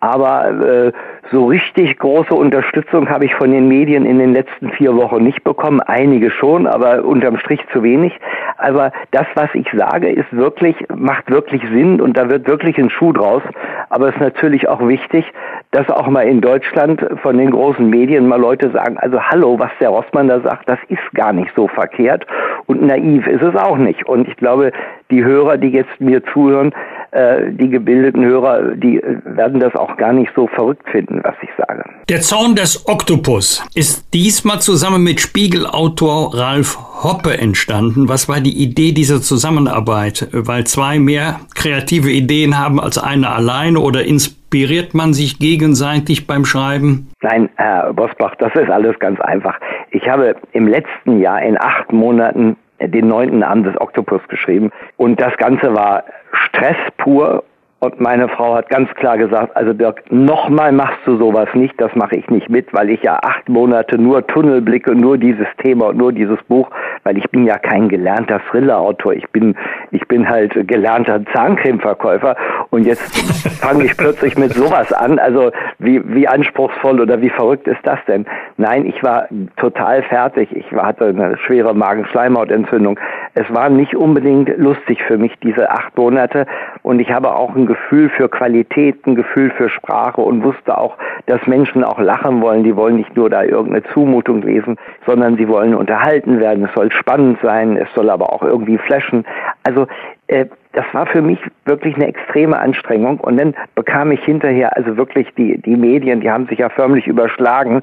[0.00, 0.92] Aber äh,
[1.32, 5.42] so richtig große Unterstützung habe ich von den Medien in den letzten vier Wochen nicht
[5.42, 5.80] bekommen.
[5.80, 8.12] Einige schon, aber unterm Strich zu wenig.
[8.58, 12.90] Aber das, was ich sage, ist wirklich, macht wirklich Sinn und da wird wirklich ein
[12.90, 13.42] Schuh draus.
[13.90, 15.24] Aber es ist natürlich auch wichtig,
[15.72, 19.70] dass auch mal in Deutschland von den großen Medien mal Leute sagen, also hallo, was
[19.80, 22.24] der Rossmann da sagt, das ist gar nicht so verkehrt
[22.66, 24.06] und naiv ist es auch nicht.
[24.06, 24.72] Und ich glaube,
[25.10, 26.72] die Hörer, die jetzt mir zuhören,
[27.10, 31.34] äh, die gebildeten Hörer, die äh, werden das auch gar nicht so verrückt finden, was
[31.42, 31.82] ich sage.
[32.08, 38.08] Der Zorn des Oktopus ist diesmal zusammen mit Spiegelautor Ralf Hoppe entstanden.
[38.08, 40.28] Was war die Idee dieser Zusammenarbeit?
[40.32, 46.44] Weil zwei mehr kreative Ideen haben als eine alleine oder inspiriert man sich gegenseitig beim
[46.44, 47.08] Schreiben?
[47.22, 49.58] Nein, Herr Bosbach, das ist alles ganz einfach.
[49.90, 54.70] Ich habe im letzten Jahr in acht Monaten den neunten Abend des Oktopus geschrieben.
[54.96, 57.44] Und das Ganze war Stress pur
[57.80, 61.94] und meine Frau hat ganz klar gesagt, also Dirk, nochmal machst du sowas nicht, das
[61.94, 65.86] mache ich nicht mit, weil ich ja acht Monate nur Tunnel blicke, nur dieses Thema
[65.88, 66.68] und nur dieses Buch,
[67.04, 69.54] weil ich bin ja kein gelernter Thriller-Autor, ich bin,
[69.92, 72.34] ich bin halt gelernter Zahncreme-Verkäufer
[72.70, 73.02] und jetzt
[73.62, 78.00] fange ich plötzlich mit sowas an, also wie, wie anspruchsvoll oder wie verrückt ist das
[78.08, 78.26] denn?
[78.56, 82.98] Nein, ich war total fertig, ich hatte eine schwere Magenschleimhautentzündung,
[83.34, 86.44] es war nicht unbedingt lustig für mich, diese acht Monate.
[86.82, 90.96] Und ich habe auch ein Gefühl für Qualität, ein Gefühl für Sprache und wusste auch,
[91.26, 92.64] dass Menschen auch lachen wollen.
[92.64, 94.76] Die wollen nicht nur da irgendeine Zumutung lesen,
[95.06, 96.64] sondern sie wollen unterhalten werden.
[96.64, 99.24] Es soll spannend sein, es soll aber auch irgendwie flashen.
[99.62, 99.86] Also
[100.26, 100.46] äh,
[100.78, 103.18] das war für mich wirklich eine extreme Anstrengung.
[103.18, 107.08] Und dann bekam ich hinterher also wirklich die die Medien, die haben sich ja förmlich
[107.08, 107.82] überschlagen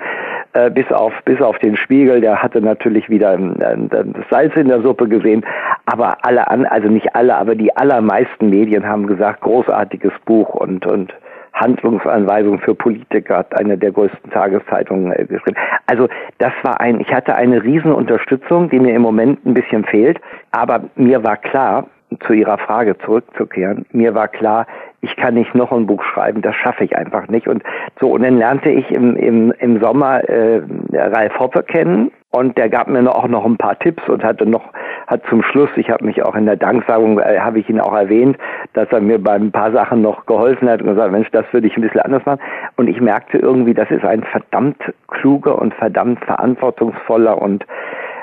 [0.53, 4.69] äh, bis auf bis auf den Spiegel, der hatte natürlich wieder äh, das Salz in
[4.69, 5.45] der Suppe gesehen,
[5.85, 10.85] aber alle an also nicht alle, aber die allermeisten Medien haben gesagt, großartiges Buch und
[10.85, 11.13] und
[11.51, 15.57] Handlungsanweisung für Politiker hat eine der größten Tageszeitungen äh, geschrieben.
[15.85, 16.07] Also
[16.37, 20.17] das war ein, ich hatte eine riesen Unterstützung, die mir im Moment ein bisschen fehlt,
[20.51, 21.87] aber mir war klar,
[22.25, 24.67] zu Ihrer Frage zurückzukehren, mir war klar,
[25.01, 27.47] ich kann nicht noch ein Buch schreiben, das schaffe ich einfach nicht.
[27.47, 27.63] Und
[27.99, 30.61] so, und dann lernte ich im, im, im Sommer äh,
[30.93, 34.63] Ralf Hoppe kennen und der gab mir auch noch ein paar Tipps und hatte noch,
[35.07, 37.93] hat zum Schluss, ich habe mich auch in der Danksagung, äh, habe ich ihn auch
[37.93, 38.37] erwähnt,
[38.73, 41.67] dass er mir bei ein paar Sachen noch geholfen hat und gesagt, Mensch, das würde
[41.67, 42.41] ich ein bisschen anders machen.
[42.75, 47.65] Und ich merkte irgendwie, das ist ein verdammt kluger und verdammt verantwortungsvoller und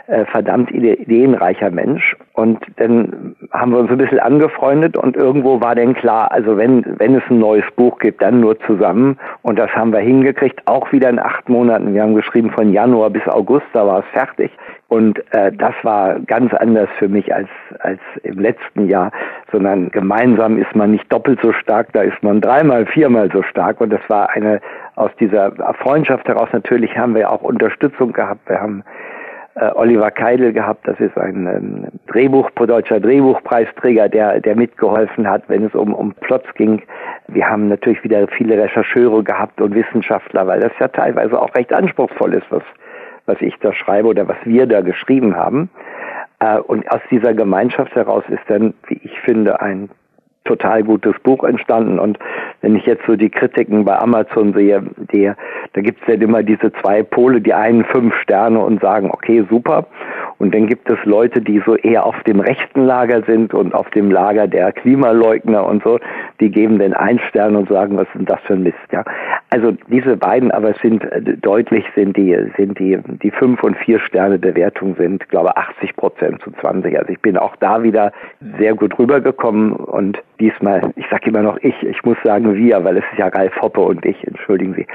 [0.06, 2.16] äh, verdammt ideenreicher Mensch.
[2.32, 6.84] Und dann haben wir uns ein bisschen angefreundet und irgendwo war dann klar, also wenn,
[6.98, 9.18] wenn es ein neues Buch gibt, dann nur zusammen.
[9.42, 11.94] Und das haben wir hingekriegt, auch wieder in acht Monaten.
[11.94, 14.50] Wir haben geschrieben von Januar bis August, da war es fertig.
[14.88, 17.48] Und äh, das war ganz anders für mich als,
[17.78, 19.10] als im letzten Jahr,
[19.50, 23.80] sondern gemeinsam ist man nicht doppelt so stark, da ist man dreimal, viermal so stark.
[23.80, 24.60] Und das war eine,
[24.96, 25.52] aus dieser
[25.82, 28.48] Freundschaft heraus natürlich haben wir auch Unterstützung gehabt.
[28.48, 28.84] Wir haben
[29.54, 30.86] äh, Oliver Keidel gehabt.
[30.86, 36.14] Das ist ein ähm, Drehbuch, deutscher Drehbuchpreisträger, der, der mitgeholfen hat, wenn es um, um
[36.14, 36.82] Plots ging.
[37.28, 41.72] Wir haben natürlich wieder viele Rechercheure gehabt und Wissenschaftler, weil das ja teilweise auch recht
[41.72, 42.62] anspruchsvoll ist, was,
[43.26, 45.70] was ich da schreibe oder was wir da geschrieben haben.
[46.40, 49.90] Äh, und aus dieser Gemeinschaft heraus ist dann, wie ich finde, ein
[50.44, 51.98] total gutes Buch entstanden.
[51.98, 52.18] Und
[52.60, 54.82] wenn ich jetzt so die Kritiken bei Amazon sehe,
[55.12, 55.32] die,
[55.72, 59.44] da gibt es ja immer diese zwei Pole, die einen fünf Sterne und sagen, okay,
[59.48, 59.86] super.
[60.38, 63.88] Und dann gibt es Leute, die so eher auf dem rechten Lager sind und auf
[63.90, 66.00] dem Lager der Klimaleugner und so,
[66.40, 69.04] die geben den einen Stern und sagen, was ist denn das für ein Mist, ja.
[69.50, 74.00] Also diese beiden aber sind äh, deutlich sind die, sind die, die fünf und vier
[74.00, 76.98] Sterne Bewertung sind, glaube 80 Prozent zu 20.
[76.98, 78.12] Also ich bin auch da wieder
[78.58, 82.96] sehr gut rübergekommen und diesmal, ich sage immer noch ich, ich muss sagen wir, weil
[82.96, 84.86] es ist ja Ralf Hoppe und ich, entschuldigen Sie.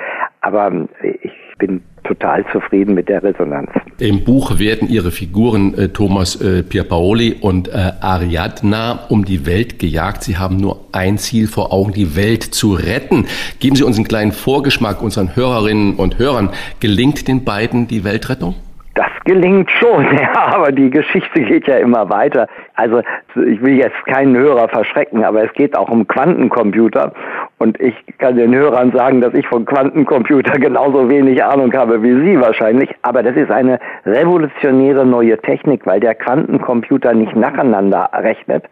[0.41, 3.69] Aber ähm, ich bin total zufrieden mit der Resonanz.
[3.99, 9.79] Im Buch werden Ihre Figuren äh, Thomas äh, Pierpaoli und äh, Ariadna um die Welt
[9.79, 10.23] gejagt.
[10.23, 13.25] Sie haben nur ein Ziel vor Augen, die Welt zu retten.
[13.59, 16.51] Geben Sie uns einen kleinen Vorgeschmack unseren Hörerinnen und Hörern.
[16.79, 18.55] Gelingt den beiden die Weltrettung?
[18.97, 22.47] Das gelingt schon, ja, aber die Geschichte geht ja immer weiter.
[22.73, 23.01] Also
[23.35, 27.13] ich will jetzt keinen Hörer verschrecken, aber es geht auch um Quantencomputer
[27.59, 32.25] und ich kann den Hörern sagen, dass ich von Quantencomputer genauso wenig Ahnung habe wie
[32.25, 38.63] Sie wahrscheinlich, aber das ist eine revolutionäre neue Technik, weil der Quantencomputer nicht nacheinander rechnet,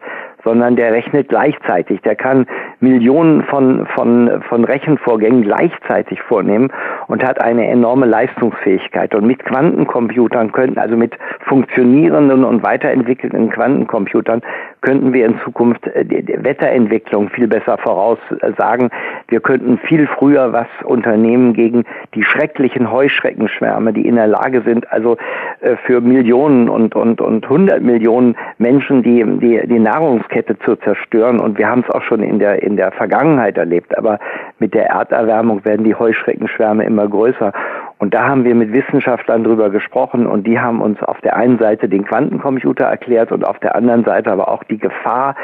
[0.46, 2.00] sondern der rechnet gleichzeitig.
[2.02, 2.46] Der kann
[2.78, 6.72] Millionen von, von, von Rechenvorgängen gleichzeitig vornehmen
[7.08, 9.12] und hat eine enorme Leistungsfähigkeit.
[9.16, 11.14] Und mit Quantencomputern könnten, also mit
[11.48, 14.40] funktionierenden und weiterentwickelten Quantencomputern,
[14.86, 18.90] könnten wir in Zukunft äh, die Wetterentwicklung viel besser voraussagen.
[19.26, 21.84] Wir könnten viel früher was unternehmen gegen
[22.14, 25.16] die schrecklichen Heuschreckenschwärme, die in der Lage sind, also
[25.60, 31.40] äh, für Millionen und, und, und hundert Millionen Menschen die, die, die Nahrungskette zu zerstören.
[31.40, 33.98] Und wir haben es auch schon in der, in der Vergangenheit erlebt.
[33.98, 34.20] Aber
[34.60, 37.52] mit der Erderwärmung werden die Heuschreckenschwärme immer größer.
[37.98, 41.58] Und da haben wir mit Wissenschaftlern drüber gesprochen und die haben uns auf der einen
[41.58, 45.34] Seite den Quantencomputer erklärt und auf der anderen Seite aber auch die Gefahr,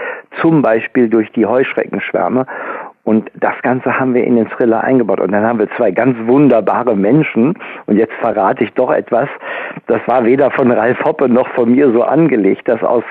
[0.40, 2.46] zum Beispiel durch die Heuschreckenschwärme.
[3.04, 5.20] Und das Ganze haben wir in den Thriller eingebaut.
[5.20, 7.54] Und dann haben wir zwei ganz wunderbare Menschen.
[7.86, 9.28] Und jetzt verrate ich doch etwas.
[9.88, 13.02] Das war weder von Ralf Hoppe noch von mir so angelegt, dass aus,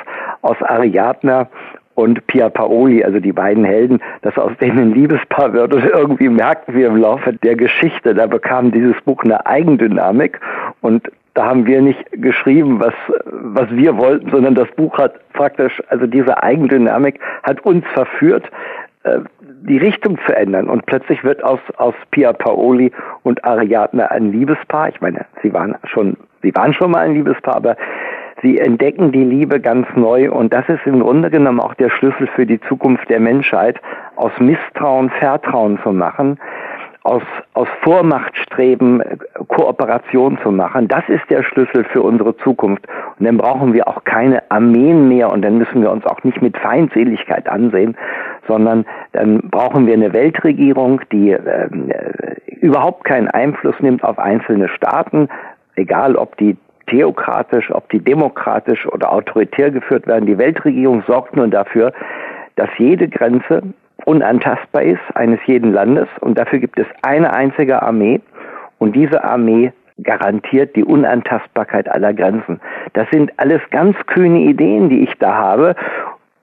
[0.43, 1.47] aus Ariadna
[2.01, 5.73] und Pia Paoli, also die beiden Helden, dass aus denen ein Liebespaar wird.
[5.73, 10.39] Und irgendwie merkten wir im Laufe der Geschichte, da bekam dieses Buch eine Eigendynamik.
[10.81, 12.93] Und da haben wir nicht geschrieben, was,
[13.25, 18.49] was wir wollten, sondern das Buch hat praktisch, also diese Eigendynamik hat uns verführt,
[19.03, 19.19] äh,
[19.61, 20.67] die Richtung zu ändern.
[20.69, 22.91] Und plötzlich wird aus, aus Pia Paoli
[23.23, 24.89] und Ariadne ein Liebespaar.
[24.89, 27.77] Ich meine, sie waren schon, sie waren schon mal ein Liebespaar, aber
[28.41, 30.31] sie entdecken die Liebe ganz neu.
[30.31, 33.79] Und das ist im Grunde genommen auch der Schlüssel für die Zukunft der Menschheit,
[34.15, 36.37] aus Misstrauen Vertrauen zu machen
[37.03, 37.23] aus,
[37.53, 40.87] aus Vormachtstreben äh, Kooperation zu machen.
[40.87, 42.87] Das ist der Schlüssel für unsere Zukunft.
[43.19, 46.41] Und dann brauchen wir auch keine Armeen mehr und dann müssen wir uns auch nicht
[46.41, 47.97] mit Feindseligkeit ansehen,
[48.47, 51.69] sondern dann brauchen wir eine Weltregierung, die äh,
[52.59, 55.27] überhaupt keinen Einfluss nimmt auf einzelne Staaten,
[55.75, 56.55] egal ob die
[56.91, 60.25] theokratisch, ob die demokratisch oder autoritär geführt werden.
[60.25, 61.93] Die Weltregierung sorgt nur dafür,
[62.57, 63.63] dass jede Grenze
[64.05, 68.19] unantastbar ist eines jeden Landes und dafür gibt es eine einzige Armee
[68.77, 69.71] und diese Armee
[70.03, 72.59] garantiert die Unantastbarkeit aller Grenzen.
[72.93, 75.75] Das sind alles ganz kühne Ideen, die ich da habe.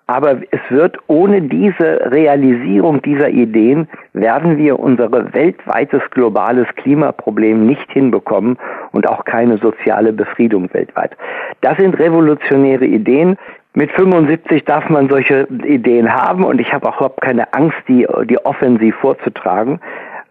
[0.09, 7.93] Aber es wird ohne diese Realisierung dieser Ideen werden wir unser weltweites globales Klimaproblem nicht
[7.93, 8.56] hinbekommen
[8.93, 11.14] und auch keine soziale Befriedung weltweit.
[11.60, 13.36] Das sind revolutionäre Ideen.
[13.74, 18.06] Mit 75 darf man solche Ideen haben und ich habe auch überhaupt keine Angst, die,
[18.30, 19.78] die offensiv vorzutragen,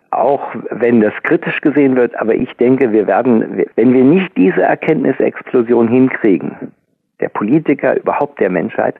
[0.09, 0.41] auch
[0.71, 2.19] wenn das kritisch gesehen wird.
[2.19, 6.71] Aber ich denke, wir werden, wenn wir nicht diese Erkenntnisexplosion hinkriegen,
[7.19, 8.95] der Politiker, überhaupt der Menschheit,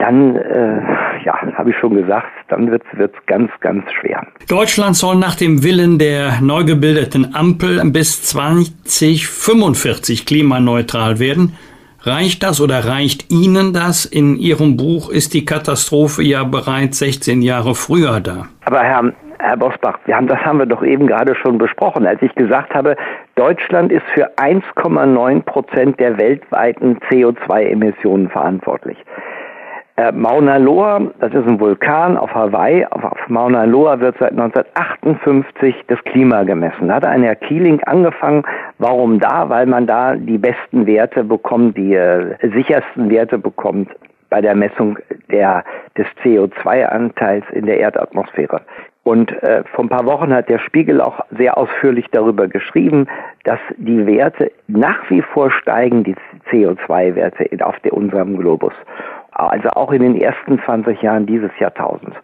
[0.00, 0.80] dann, äh,
[1.24, 4.26] ja, habe ich schon gesagt, dann wird es ganz, ganz schwer.
[4.48, 11.56] Deutschland soll nach dem Willen der neu gebildeten Ampel bis 2045 klimaneutral werden.
[12.02, 14.06] Reicht das oder reicht Ihnen das?
[14.06, 18.46] In Ihrem Buch ist die Katastrophe ja bereits 16 Jahre früher da.
[18.64, 22.34] Aber Herr, Herr Bosbach, haben, das haben wir doch eben gerade schon besprochen, als ich
[22.36, 22.96] gesagt habe,
[23.34, 28.96] Deutschland ist für 1,9 Prozent der weltweiten CO2-Emissionen verantwortlich.
[30.00, 32.86] Äh, Mauna Loa, das ist ein Vulkan auf Hawaii.
[32.86, 36.88] Auf, auf Mauna Loa wird seit 1958 das Klima gemessen.
[36.88, 38.42] Da hat ein Herr Keeling angefangen.
[38.78, 39.50] Warum da?
[39.50, 43.90] Weil man da die besten Werte bekommt, die äh, sichersten Werte bekommt
[44.30, 44.96] bei der Messung
[45.30, 45.64] der,
[45.98, 48.62] des CO2-Anteils in der Erdatmosphäre.
[49.02, 53.06] Und äh, vor ein paar Wochen hat der Spiegel auch sehr ausführlich darüber geschrieben,
[53.44, 56.14] dass die Werte nach wie vor steigen, die
[56.50, 58.72] CO2-Werte auf der, unserem Globus
[59.32, 62.16] also auch in den ersten 20 Jahren dieses Jahrtausends.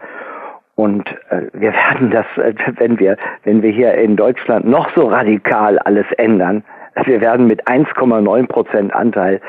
[0.75, 5.07] Und äh, wir werden das, äh, wenn wir, wenn wir hier in Deutschland noch so
[5.09, 6.63] radikal alles ändern,
[7.05, 9.41] wir werden mit 1,9 Prozent Anteil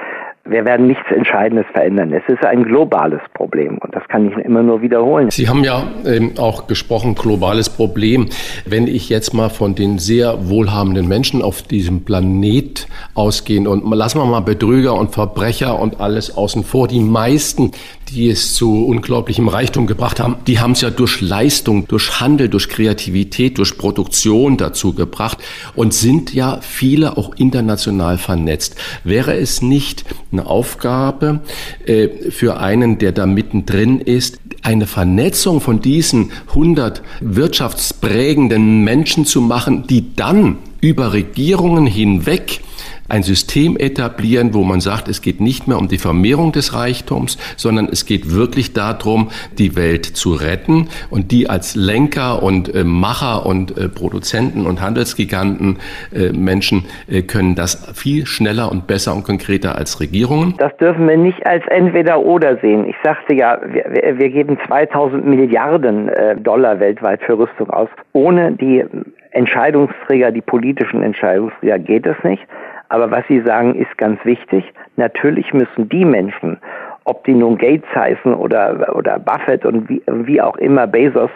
[0.50, 2.14] wir werden nichts Entscheidendes verändern.
[2.14, 5.30] Es ist ein globales Problem und das kann ich immer nur wiederholen.
[5.32, 8.28] Sie haben ja ähm, auch gesprochen, globales Problem.
[8.66, 14.20] Wenn ich jetzt mal von den sehr wohlhabenden Menschen auf diesem Planet ausgehen und lassen
[14.20, 17.72] wir mal Betrüger und Verbrecher und alles außen vor, die meisten,
[18.10, 22.50] die es zu unglaublichem Reichtum gebracht haben, die haben es ja durch Leistung, durch Handel,
[22.50, 25.40] durch Kreativität, durch Produktion dazu gebracht
[25.76, 28.76] und sind ja viele auch international vernetzt.
[29.04, 31.42] Wäre es nicht eine Aufgabe
[31.86, 39.42] äh, für einen, der da mittendrin ist, eine Vernetzung von diesen 100 wirtschaftsprägenden Menschen zu
[39.42, 42.62] machen, die dann über Regierungen hinweg
[43.10, 47.38] ein System etablieren, wo man sagt, es geht nicht mehr um die Vermehrung des Reichtums,
[47.58, 52.84] sondern es geht wirklich darum, die Welt zu retten und die als Lenker und äh,
[52.84, 55.78] Macher und äh, Produzenten und Handelsgiganten
[56.14, 60.56] äh, Menschen äh, können das viel schneller und besser und konkreter als Regierungen.
[60.58, 62.88] Das dürfen wir nicht als entweder oder sehen.
[62.88, 67.90] Ich sagte ja, wir, wir geben 2000 Milliarden äh, Dollar weltweit für Rüstung aus.
[68.14, 68.84] Ohne die
[69.32, 72.44] Entscheidungsträger, die politischen Entscheidungsträger geht es nicht.
[72.90, 74.64] Aber was Sie sagen, ist ganz wichtig.
[74.96, 76.58] Natürlich müssen die Menschen,
[77.04, 81.32] ob die nun Gates heißen oder, oder Buffett und wie, wie auch immer, Bezos,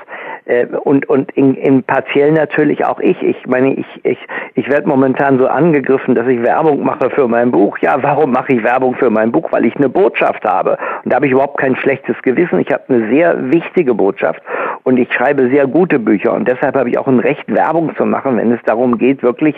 [0.45, 3.21] äh, und, und in, in partiell natürlich auch ich.
[3.21, 4.17] Ich meine, ich, ich,
[4.55, 7.77] ich werde momentan so angegriffen, dass ich Werbung mache für mein Buch.
[7.79, 9.49] Ja, warum mache ich Werbung für mein Buch?
[9.51, 10.77] Weil ich eine Botschaft habe.
[11.03, 12.59] Und da habe ich überhaupt kein schlechtes Gewissen.
[12.59, 14.41] Ich habe eine sehr wichtige Botschaft
[14.83, 16.33] und ich schreibe sehr gute Bücher.
[16.33, 19.55] Und deshalb habe ich auch ein Recht, Werbung zu machen, wenn es darum geht, wirklich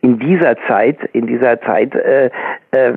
[0.00, 2.30] in dieser Zeit, in dieser Zeit äh,
[2.70, 2.92] äh,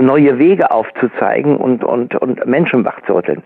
[0.00, 3.42] neue Wege aufzuzeigen und, und, und Menschen wachzurütteln.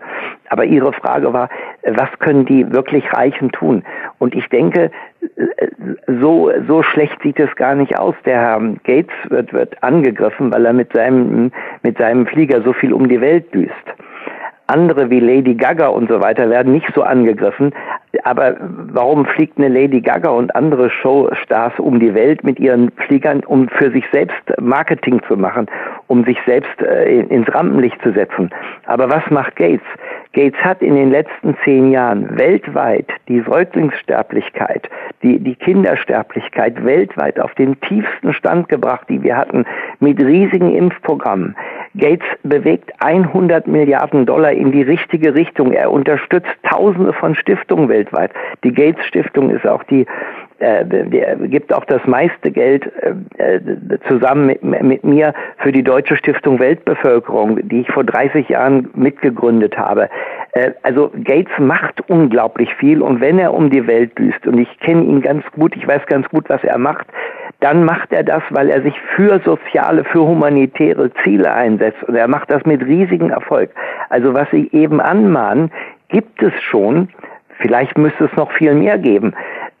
[0.49, 1.49] Aber Ihre Frage war,
[1.83, 3.83] was können die wirklich Reichen tun?
[4.19, 4.91] Und ich denke,
[6.07, 8.15] so, so schlecht sieht es gar nicht aus.
[8.25, 11.51] Der Herr Gates wird, wird angegriffen, weil er mit seinem,
[11.83, 13.73] mit seinem Flieger so viel um die Welt düst.
[14.67, 17.73] Andere wie Lady Gaga und so weiter werden nicht so angegriffen.
[18.23, 23.41] Aber warum fliegt eine Lady Gaga und andere Showstars um die Welt mit ihren Fliegern,
[23.45, 25.67] um für sich selbst Marketing zu machen,
[26.07, 28.49] um sich selbst äh, ins Rampenlicht zu setzen?
[28.85, 29.85] Aber was macht Gates?
[30.33, 34.89] Gates hat in den letzten zehn Jahren weltweit die Säuglingssterblichkeit,
[35.23, 39.65] die, die Kindersterblichkeit weltweit auf den tiefsten Stand gebracht, die wir hatten,
[39.99, 41.55] mit riesigen Impfprogrammen.
[41.97, 45.73] Gates bewegt 100 Milliarden Dollar in die richtige Richtung.
[45.73, 48.10] Er unterstützt Tausende von Stiftungen weltweit.
[48.63, 50.05] Die Gates Stiftung ist auch die
[50.61, 55.83] äh, der gibt auch das meiste Geld äh, äh, zusammen mit, mit mir für die
[55.83, 60.07] Deutsche Stiftung Weltbevölkerung, die ich vor 30 Jahren mitgegründet habe.
[60.51, 64.79] Äh, also Gates macht unglaublich viel und wenn er um die Welt düst, und ich
[64.81, 67.07] kenne ihn ganz gut, ich weiß ganz gut, was er macht,
[67.61, 72.03] dann macht er das, weil er sich für soziale, für humanitäre Ziele einsetzt.
[72.03, 73.71] Und er macht das mit riesigem Erfolg.
[74.09, 75.71] Also was Sie eben anmahnen,
[76.09, 77.09] gibt es schon.
[77.61, 79.33] Vielleicht müsste es noch viel mehr geben.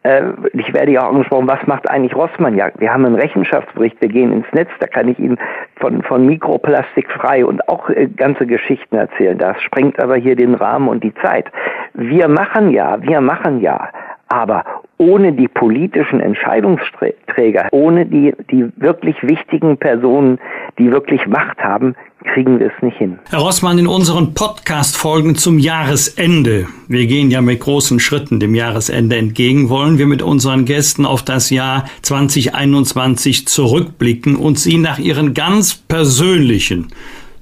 [0.03, 2.55] Äh, ich werde ja auch angesprochen, was macht eigentlich Rossmann?
[2.55, 5.37] Ja, wir haben einen Rechenschaftsbericht, wir gehen ins Netz, da kann ich Ihnen
[5.79, 9.37] von, von Mikroplastik frei und auch äh, ganze Geschichten erzählen.
[9.37, 11.45] Das sprengt aber hier den Rahmen und die Zeit.
[11.93, 13.89] Wir machen ja, wir machen ja,
[14.31, 14.63] aber
[14.97, 20.39] ohne die politischen Entscheidungsträger, ohne die, die wirklich wichtigen Personen,
[20.77, 21.95] die wirklich Macht haben,
[22.33, 23.19] kriegen wir es nicht hin.
[23.29, 29.17] Herr Rossmann, in unseren Podcast-Folgen zum Jahresende, wir gehen ja mit großen Schritten dem Jahresende
[29.17, 35.33] entgegen, wollen wir mit unseren Gästen auf das Jahr 2021 zurückblicken und sie nach ihren
[35.33, 36.87] ganz persönlichen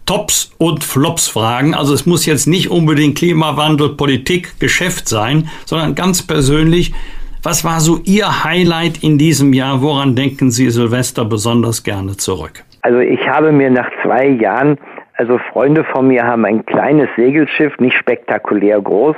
[0.10, 1.76] Tops und Flops fragen.
[1.76, 6.96] Also es muss jetzt nicht unbedingt Klimawandel, Politik, Geschäft sein, sondern ganz persönlich,
[7.44, 9.84] was war so Ihr Highlight in diesem Jahr?
[9.84, 12.64] Woran denken Sie Silvester besonders gerne zurück?
[12.82, 14.80] Also ich habe mir nach zwei Jahren,
[15.14, 19.16] also Freunde von mir haben ein kleines Segelschiff, nicht spektakulär groß,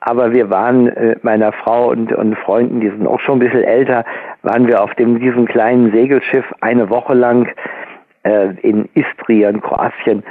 [0.00, 3.62] aber wir waren äh, meiner Frau und, und Freunden, die sind auch schon ein bisschen
[3.62, 4.04] älter,
[4.42, 7.48] waren wir auf dem, diesem kleinen Segelschiff eine Woche lang
[8.24, 10.22] in Istria in Kroatien.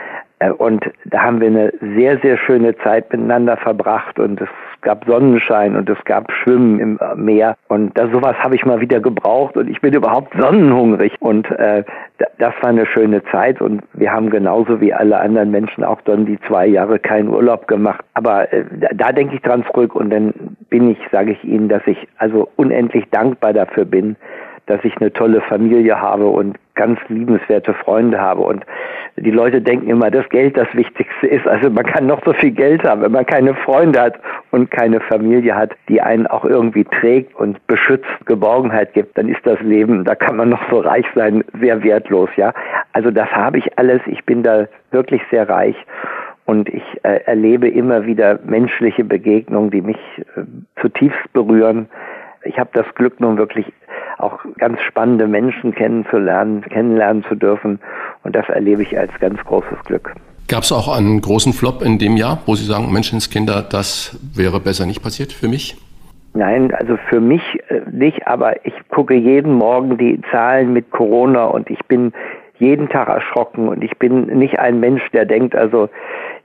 [0.44, 4.50] Äh, und da haben wir eine sehr, sehr schöne Zeit miteinander verbracht und es
[4.82, 7.56] gab Sonnenschein und es gab Schwimmen im Meer.
[7.70, 11.14] Und das, sowas habe ich mal wieder gebraucht und ich bin überhaupt sonnenhungrig.
[11.20, 11.84] Und äh,
[12.38, 16.26] das war eine schöne Zeit und wir haben genauso wie alle anderen Menschen auch dann
[16.26, 18.04] die zwei Jahre keinen Urlaub gemacht.
[18.14, 20.34] Aber äh, da denke ich dran zurück und dann
[20.70, 24.18] bin ich, sage ich Ihnen, dass ich also unendlich dankbar dafür bin,
[24.66, 28.42] dass ich eine tolle Familie habe und ganz liebenswerte Freunde habe.
[28.42, 28.66] Und
[29.16, 31.48] die Leute denken immer, dass Geld das Wichtigste ist.
[31.48, 34.16] Also man kann noch so viel Geld haben, wenn man keine Freunde hat
[34.52, 39.46] und keine Familie hat, die einen auch irgendwie trägt und beschützt, Geborgenheit gibt, dann ist
[39.46, 42.54] das Leben, da kann man noch so reich sein, sehr wertlos, ja.
[42.94, 44.02] Also das habe ich alles.
[44.08, 45.76] Ich bin da wirklich sehr reich
[46.46, 49.98] und ich äh, erlebe immer wieder menschliche Begegnungen, die mich
[50.36, 50.42] äh,
[50.82, 51.88] zutiefst berühren.
[52.46, 53.66] Ich habe das Glück nun wirklich
[54.18, 57.80] auch ganz spannende Menschen kennenzulernen, kennenlernen zu dürfen.
[58.24, 60.14] Und das erlebe ich als ganz großes Glück.
[60.48, 64.60] Gab es auch einen großen Flop in dem Jahr, wo Sie sagen, Menschenskinder, das wäre
[64.60, 65.78] besser nicht passiert für mich?
[66.34, 71.46] Nein, also für mich äh, nicht, aber ich gucke jeden Morgen die Zahlen mit Corona
[71.46, 72.12] und ich bin
[72.60, 75.90] jeden Tag erschrocken und ich bin nicht ein Mensch, der denkt, also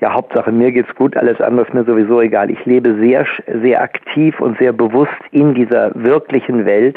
[0.00, 2.50] ja, Hauptsache mir geht's gut, alles andere ist mir sowieso egal.
[2.50, 3.26] Ich lebe sehr,
[3.62, 6.96] sehr aktiv und sehr bewusst in dieser wirklichen Welt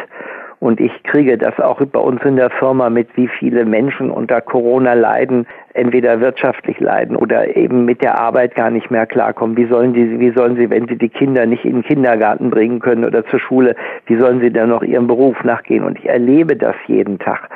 [0.61, 4.41] und ich kriege das auch bei uns in der Firma mit, wie viele Menschen unter
[4.41, 9.57] Corona leiden, entweder wirtschaftlich leiden oder eben mit der Arbeit gar nicht mehr klarkommen.
[9.57, 12.79] Wie sollen sie, wie sollen sie, wenn sie die Kinder nicht in den Kindergarten bringen
[12.79, 13.75] können oder zur Schule,
[14.05, 15.83] wie sollen sie dann noch ihrem Beruf nachgehen?
[15.83, 17.49] Und ich erlebe das jeden Tag.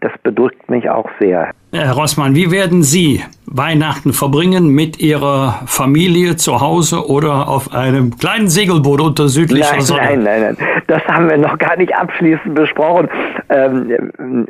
[0.00, 1.52] Das bedrückt mich auch sehr.
[1.72, 8.16] Herr Rossmann, wie werden Sie Weihnachten verbringen mit Ihrer Familie zu Hause oder auf einem
[8.16, 10.02] kleinen Segelboot unter südlicher nein, Sonne?
[10.02, 10.56] Nein, nein, nein.
[10.88, 13.08] Das haben wir noch gar nicht abschließend besprochen.
[13.48, 13.90] Ähm,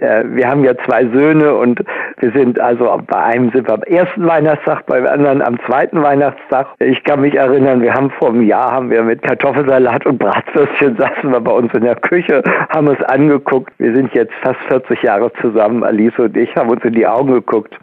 [0.00, 1.82] äh, wir haben ja zwei Söhne und
[2.18, 6.68] wir sind also bei einem sind wir am ersten Weihnachtstag, beim anderen am zweiten Weihnachtstag.
[6.78, 10.96] Ich kann mich erinnern, wir haben vor einem Jahr haben wir mit Kartoffelsalat und Bratwürstchen
[10.98, 13.72] saßen wir bei uns in der Küche, haben uns angeguckt.
[13.78, 17.32] Wir sind jetzt fast 40 Jahre zusammen, Alice und ich, haben uns in die Augen
[17.32, 17.76] geguckt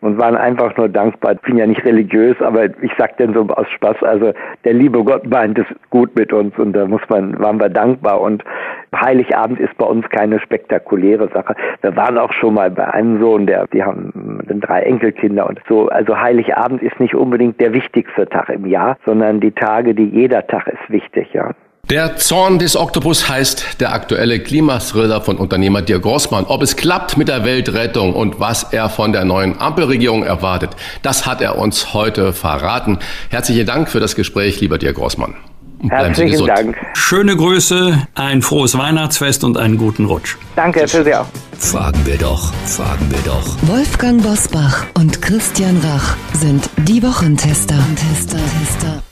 [0.00, 1.32] und waren einfach nur dankbar.
[1.32, 4.32] Ich bin ja nicht religiös, aber ich sag denn so aus Spaß, also
[4.64, 8.20] der liebe Gott meint es gut mit uns und da muss man, waren wir dankbar
[8.20, 8.42] und
[8.94, 11.54] Heiligabend ist bei uns keine spektakuläre Sache.
[11.82, 15.88] Wir waren auch schon mal bei einem Sohn, der, die haben drei Enkelkinder und so.
[15.88, 20.46] Also Heiligabend ist nicht unbedingt der wichtigste Tag im Jahr, sondern die Tage, die jeder
[20.46, 21.52] Tag ist wichtig, ja.
[21.90, 26.44] Der Zorn des Oktopus heißt der aktuelle Klimathriller von Unternehmer Dirk Grossmann.
[26.44, 30.70] Ob es klappt mit der Weltrettung und was er von der neuen Ampelregierung erwartet,
[31.02, 33.00] das hat er uns heute verraten.
[33.28, 35.34] Herzlichen Dank für das Gespräch, lieber Dirk Grossmann.
[35.88, 36.76] Herzlichen Dank.
[36.94, 40.36] Schöne Grüße, ein frohes Weihnachtsfest und einen guten Rutsch.
[40.54, 41.26] Danke für Sie auch.
[41.58, 43.56] Fragen wir doch, fragen wir doch.
[43.62, 47.74] Wolfgang Bosbach und Christian Rach sind die Wochentester.
[47.96, 49.02] Tester, Tester.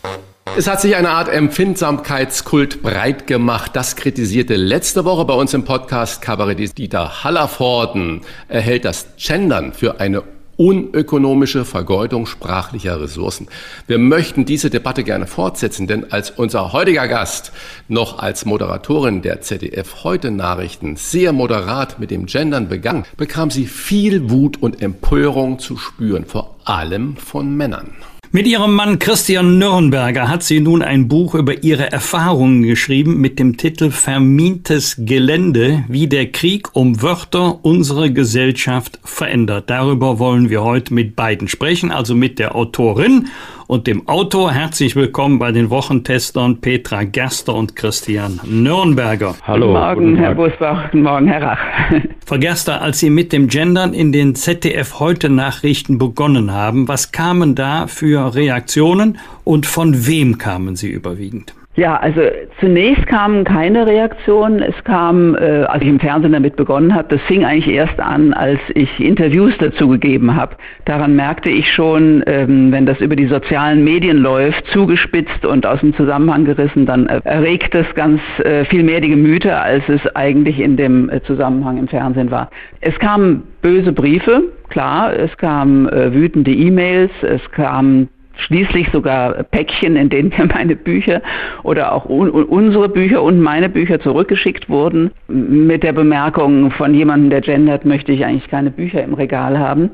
[0.59, 3.77] Es hat sich eine Art Empfindsamkeitskult breit gemacht.
[3.77, 8.23] Das kritisierte letzte Woche bei uns im Podcast Kabarettist Dieter Hallervorden.
[8.49, 10.25] Er hält das Gendern für eine
[10.57, 13.47] unökonomische Vergeudung sprachlicher Ressourcen.
[13.87, 17.53] Wir möchten diese Debatte gerne fortsetzen, denn als unser heutiger Gast
[17.87, 23.67] noch als Moderatorin der ZDF Heute Nachrichten sehr moderat mit dem Gendern begann, bekam sie
[23.67, 27.93] viel Wut und Empörung zu spüren, vor allem von Männern.
[28.31, 33.39] Mit ihrem Mann Christian Nürnberger hat sie nun ein Buch über ihre Erfahrungen geschrieben mit
[33.39, 39.71] dem Titel Vermintes Gelände, wie der Krieg um Wörter unsere Gesellschaft verändert.
[39.71, 43.29] Darüber wollen wir heute mit beiden sprechen, also mit der Autorin
[43.69, 44.51] und dem Autor.
[44.51, 49.37] Herzlich willkommen bei den Wochentestern Petra Gerster und Christian Nürnberger.
[49.47, 49.67] Hallo.
[49.67, 50.85] Guten Morgen, guten Herr Busbach.
[50.91, 51.59] Guten Morgen, Herr Rach.
[52.27, 57.13] Frau Gerster, als Sie mit dem Gendern in den ZDF heute Nachrichten begonnen haben, was
[57.13, 61.55] kamen da für Reaktionen und von wem kamen sie überwiegend?
[61.79, 62.23] Ja, also
[62.59, 64.61] zunächst kamen keine Reaktionen.
[64.61, 68.35] Es kam, äh, als ich im Fernsehen damit begonnen habe, das fing eigentlich erst an,
[68.35, 70.57] als ich Interviews dazu gegeben habe.
[70.87, 75.79] Daran merkte ich schon, ähm, wenn das über die sozialen Medien läuft, zugespitzt und aus
[75.79, 80.59] dem Zusammenhang gerissen, dann erregt das ganz äh, viel mehr die Gemüter, als es eigentlich
[80.59, 82.51] in dem äh, Zusammenhang im Fernsehen war.
[82.81, 88.09] Es kamen böse Briefe, klar, es kamen äh, wütende E-Mails, es kamen
[88.39, 91.23] schließlich sogar Päckchen, in denen mir meine Bücher
[91.63, 97.31] oder auch un unsere Bücher und meine Bücher zurückgeschickt wurden, mit der Bemerkung von jemandem,
[97.31, 99.91] der gendert, möchte ich eigentlich keine Bücher im Regal haben.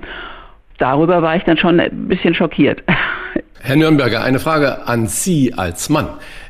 [0.79, 2.83] Darüber war ich dann schon ein bisschen schockiert.
[3.61, 6.09] Herr Nürnberger, eine Frage an Sie als Mann.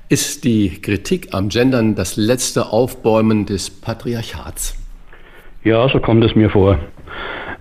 [0.09, 4.77] Ist die Kritik am Gendern das letzte Aufbäumen des Patriarchats?
[5.62, 6.79] Ja, so kommt es mir vor.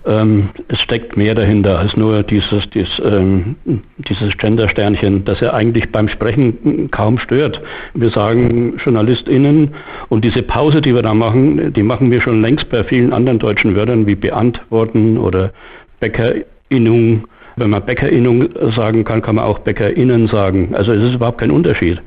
[0.05, 3.55] Ähm, es steckt mehr dahinter als nur dieses, dieses, ähm,
[3.97, 7.61] dieses Gender-Sternchen, das ja eigentlich beim Sprechen kaum stört.
[7.93, 9.73] Wir sagen JournalistInnen
[10.09, 13.39] und diese Pause, die wir da machen, die machen wir schon längst bei vielen anderen
[13.39, 15.53] deutschen Wörtern wie beantworten oder
[16.01, 17.25] Bäckerinnung.
[17.55, 20.73] Wenn man Bäckerinnung sagen kann, kann man auch Bäckerinnen sagen.
[20.73, 22.01] Also es ist überhaupt kein Unterschied.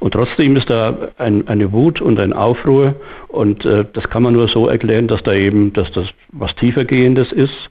[0.00, 2.96] Und trotzdem ist da ein, eine Wut und ein Aufruhr
[3.28, 7.30] und äh, das kann man nur so erklären, dass da eben, dass das was tiefergehendes
[7.32, 7.70] ist.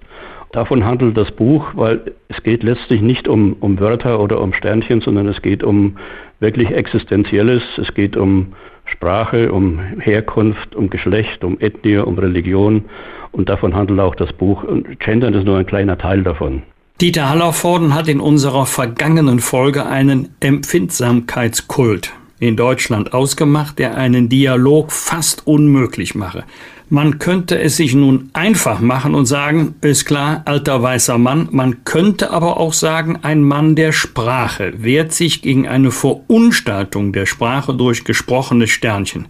[0.51, 5.01] Davon handelt das Buch, weil es geht letztlich nicht um, um Wörter oder um Sternchen,
[5.01, 5.97] sondern es geht um
[6.39, 7.61] wirklich Existenzielles.
[7.77, 8.53] Es geht um
[8.85, 12.85] Sprache, um Herkunft, um Geschlecht, um Ethnie, um Religion.
[13.31, 14.63] Und davon handelt auch das Buch.
[14.63, 16.63] Und Gendern ist nur ein kleiner Teil davon.
[16.99, 24.91] Dieter Hallervorden hat in unserer vergangenen Folge einen Empfindsamkeitskult in Deutschland ausgemacht, der einen Dialog
[24.91, 26.43] fast unmöglich mache.
[26.91, 31.47] Man könnte es sich nun einfach machen und sagen, ist klar, alter weißer Mann.
[31.51, 37.27] Man könnte aber auch sagen, ein Mann der Sprache wehrt sich gegen eine Verunstaltung der
[37.27, 39.27] Sprache durch gesprochene Sternchen.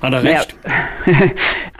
[0.00, 0.56] Hat er recht?
[0.64, 1.12] Ja.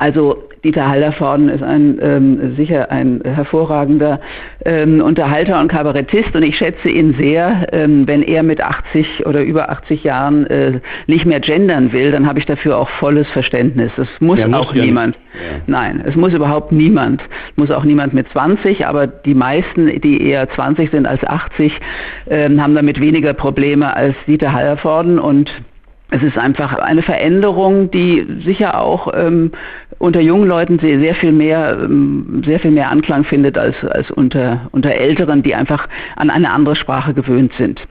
[0.00, 4.20] Also Dieter Hallervorden ist ein, ähm, sicher ein hervorragender
[4.64, 7.66] ähm, Unterhalter und Kabarettist und ich schätze ihn sehr.
[7.72, 12.28] Ähm, wenn er mit 80 oder über 80 Jahren äh, nicht mehr gendern will, dann
[12.28, 13.90] habe ich dafür auch volles Verständnis.
[13.96, 15.16] Es muss ja, auch niemand.
[15.34, 15.60] Ja.
[15.66, 17.22] Nein, es muss überhaupt niemand.
[17.56, 21.72] Muss auch niemand mit 20, aber die meisten, die eher 20 sind als 80,
[22.30, 25.50] ähm, haben damit weniger Probleme als Dieter Hallervorden und
[26.10, 29.52] es ist einfach eine Veränderung, die sicher auch ähm,
[29.98, 34.10] unter jungen Leuten sehr, sehr viel mehr, ähm, sehr viel mehr Anklang findet als, als
[34.10, 35.86] unter, unter Älteren, die einfach
[36.16, 37.86] an eine andere Sprache gewöhnt sind.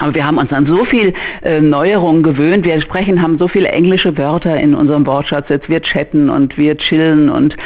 [0.00, 1.12] Aber wir haben uns an so viel
[1.42, 2.64] äh, Neuerungen gewöhnt.
[2.64, 5.48] Wir sprechen, haben so viele englische Wörter in unserem Wortschatz.
[5.48, 7.56] Jetzt wir chatten und wir chillen und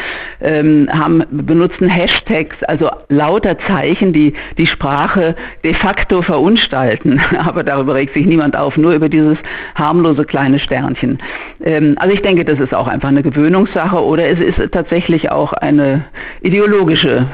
[0.40, 7.20] ähm, haben benutzen Hashtags, also lauter Zeichen, die die Sprache de facto verunstalten.
[7.38, 9.38] Aber darüber regt sich niemand auf, nur über dieses
[9.74, 11.18] harmlose kleine Sternchen.
[11.64, 15.52] Ähm, also ich denke, das ist auch einfach eine Gewöhnungssache oder es ist tatsächlich auch
[15.52, 16.04] eine
[16.42, 17.28] ideologische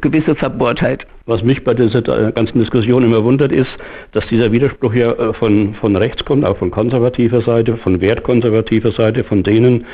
[0.00, 1.06] gewisse Verbohrtheit.
[1.26, 3.70] Was mich bei dieser ganzen Diskussion immer wundert, ist,
[4.12, 8.92] dass dieser Widerspruch ja äh, von, von rechts kommt, auch von konservativer Seite, von wertkonservativer
[8.92, 9.86] Seite, von denen,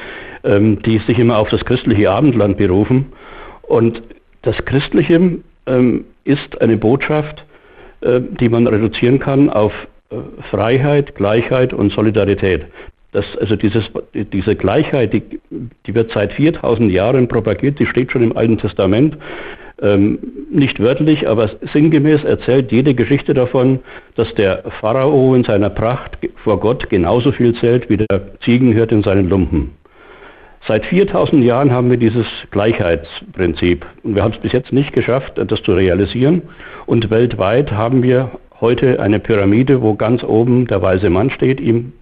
[0.45, 3.07] ähm, die sich immer auf das christliche Abendland berufen.
[3.63, 4.03] Und
[4.43, 7.45] das Christliche ähm, ist eine Botschaft,
[8.01, 9.73] äh, die man reduzieren kann auf
[10.11, 10.17] äh,
[10.51, 12.67] Freiheit, Gleichheit und Solidarität.
[13.13, 13.85] Das, also dieses,
[14.15, 15.23] diese Gleichheit, die,
[15.87, 19.17] die wird seit 4000 Jahren propagiert, die steht schon im Alten Testament.
[19.83, 20.19] Ähm,
[20.51, 23.81] nicht wörtlich, aber sinngemäß erzählt jede Geschichte davon,
[24.15, 29.03] dass der Pharao in seiner Pracht vor Gott genauso viel zählt wie der Ziegenhirt in
[29.03, 29.73] seinen Lumpen.
[30.67, 35.35] Seit 4000 Jahren haben wir dieses Gleichheitsprinzip und wir haben es bis jetzt nicht geschafft,
[35.37, 36.43] das zu realisieren.
[36.87, 38.31] Und weltweit haben wir
[38.61, 41.93] heute eine Pyramide, wo ganz oben der weise Mann steht, ihm,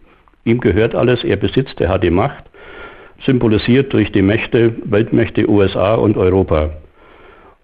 [0.45, 2.45] ihm gehört alles, er besitzt, er hat die Macht,
[3.27, 6.71] symbolisiert durch die Mächte, Weltmächte USA und Europa.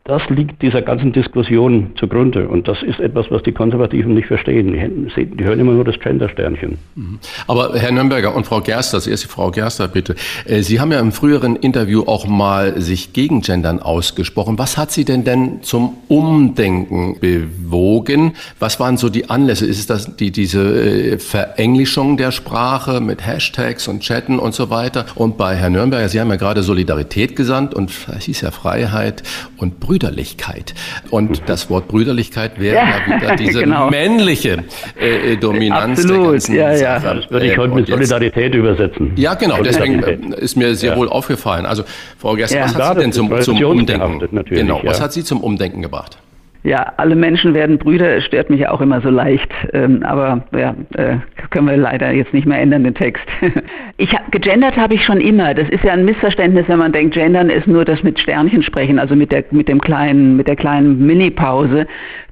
[0.05, 2.49] Das liegt dieser ganzen Diskussion zugrunde.
[2.49, 4.73] Und das ist etwas, was die Konservativen nicht verstehen.
[5.15, 6.79] Die, die hören immer nur das Gender-Sternchen.
[6.95, 7.19] Mhm.
[7.47, 10.17] Aber Herr Nürnberger und Frau Gerster, das erste Frau Gerster bitte.
[10.47, 14.59] Äh, Sie haben ja im früheren Interview auch mal sich gegen Gendern ausgesprochen.
[14.59, 18.33] Was hat Sie denn denn zum Umdenken bewogen?
[18.59, 19.67] Was waren so die Anlässe?
[19.67, 24.71] Ist es das die, diese äh, Verenglischung der Sprache mit Hashtags und Chatten und so
[24.71, 25.05] weiter?
[25.15, 29.23] Und bei Herrn Nürnberger, Sie haben ja gerade Solidarität gesandt und es hieß ja Freiheit
[29.59, 30.73] und Brüderlichkeit.
[31.11, 33.91] Und das Wort Brüderlichkeit wäre ja, wieder diese genau.
[33.91, 34.63] männliche
[35.01, 37.01] äh, Dominanz Absolut, der ganzen ja, ja.
[37.01, 37.17] Sache.
[37.17, 39.13] Das würde ich heute mit Solidarität übersetzen.
[39.17, 40.97] Ja, genau, deswegen äh, ist mir sehr ja.
[40.97, 41.67] wohl aufgefallen.
[41.67, 41.83] Also,
[42.19, 42.67] Frau Gerst, ja.
[42.67, 44.45] was hat Sie denn zum, zum Umdenken?
[44.45, 46.19] Genau, was hat Sie zum Umdenken gebracht?
[46.63, 49.51] Ja, alle Menschen werden Brüder, es stört mich auch immer so leicht.
[49.73, 51.17] Ähm, aber ja, äh,
[51.49, 53.25] können wir leider jetzt nicht mehr ändern, den Text.
[53.97, 55.55] ich hab, gegendert habe ich schon immer.
[55.55, 58.99] Das ist ja ein Missverständnis, wenn man denkt, gendern ist nur das mit Sternchen sprechen,
[58.99, 61.87] also mit der, mit dem kleinen, mit der kleinen Mini-Pause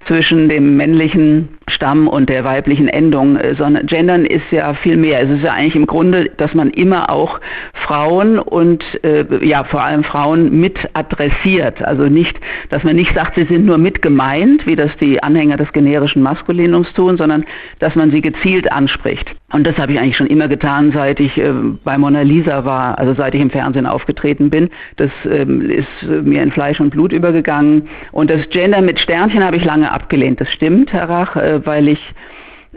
[0.07, 5.23] zwischen dem männlichen Stamm und der weiblichen Endung, äh, sondern Gendern ist ja viel mehr.
[5.23, 7.41] Es ist ja eigentlich im Grunde, dass man immer auch
[7.87, 11.83] Frauen und äh, ja vor allem Frauen mit adressiert.
[11.83, 12.39] Also nicht,
[12.71, 16.23] dass man nicht sagt, sie sind nur mit gemeint, wie das die Anhänger des generischen
[16.23, 17.45] Maskulinums tun, sondern
[17.79, 19.35] dass man sie gezielt anspricht.
[19.53, 21.53] Und das habe ich eigentlich schon immer getan, seit ich äh,
[21.85, 24.69] bei Mona Lisa war, also seit ich im Fernsehen aufgetreten bin.
[24.97, 27.89] Das ähm, ist mir in Fleisch und Blut übergegangen.
[28.13, 30.41] Und das Gender mit Sternchen habe ich lange abgelehnt.
[30.41, 32.01] Das stimmt, Herr Rach, äh, weil ich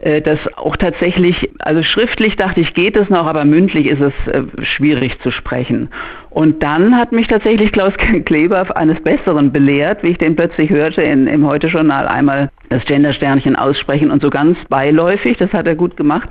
[0.02, 4.14] äh, das auch tatsächlich, also schriftlich dachte ich, geht es noch, aber mündlich ist es
[4.28, 5.90] äh, schwierig zu sprechen.
[6.30, 7.94] Und dann hat mich tatsächlich Klaus
[8.26, 13.56] Kleber eines Besseren belehrt, wie ich den plötzlich hörte in, im Heute-Journal einmal das Gender-Sternchen
[13.56, 16.30] aussprechen und so ganz beiläufig, das hat er gut gemacht.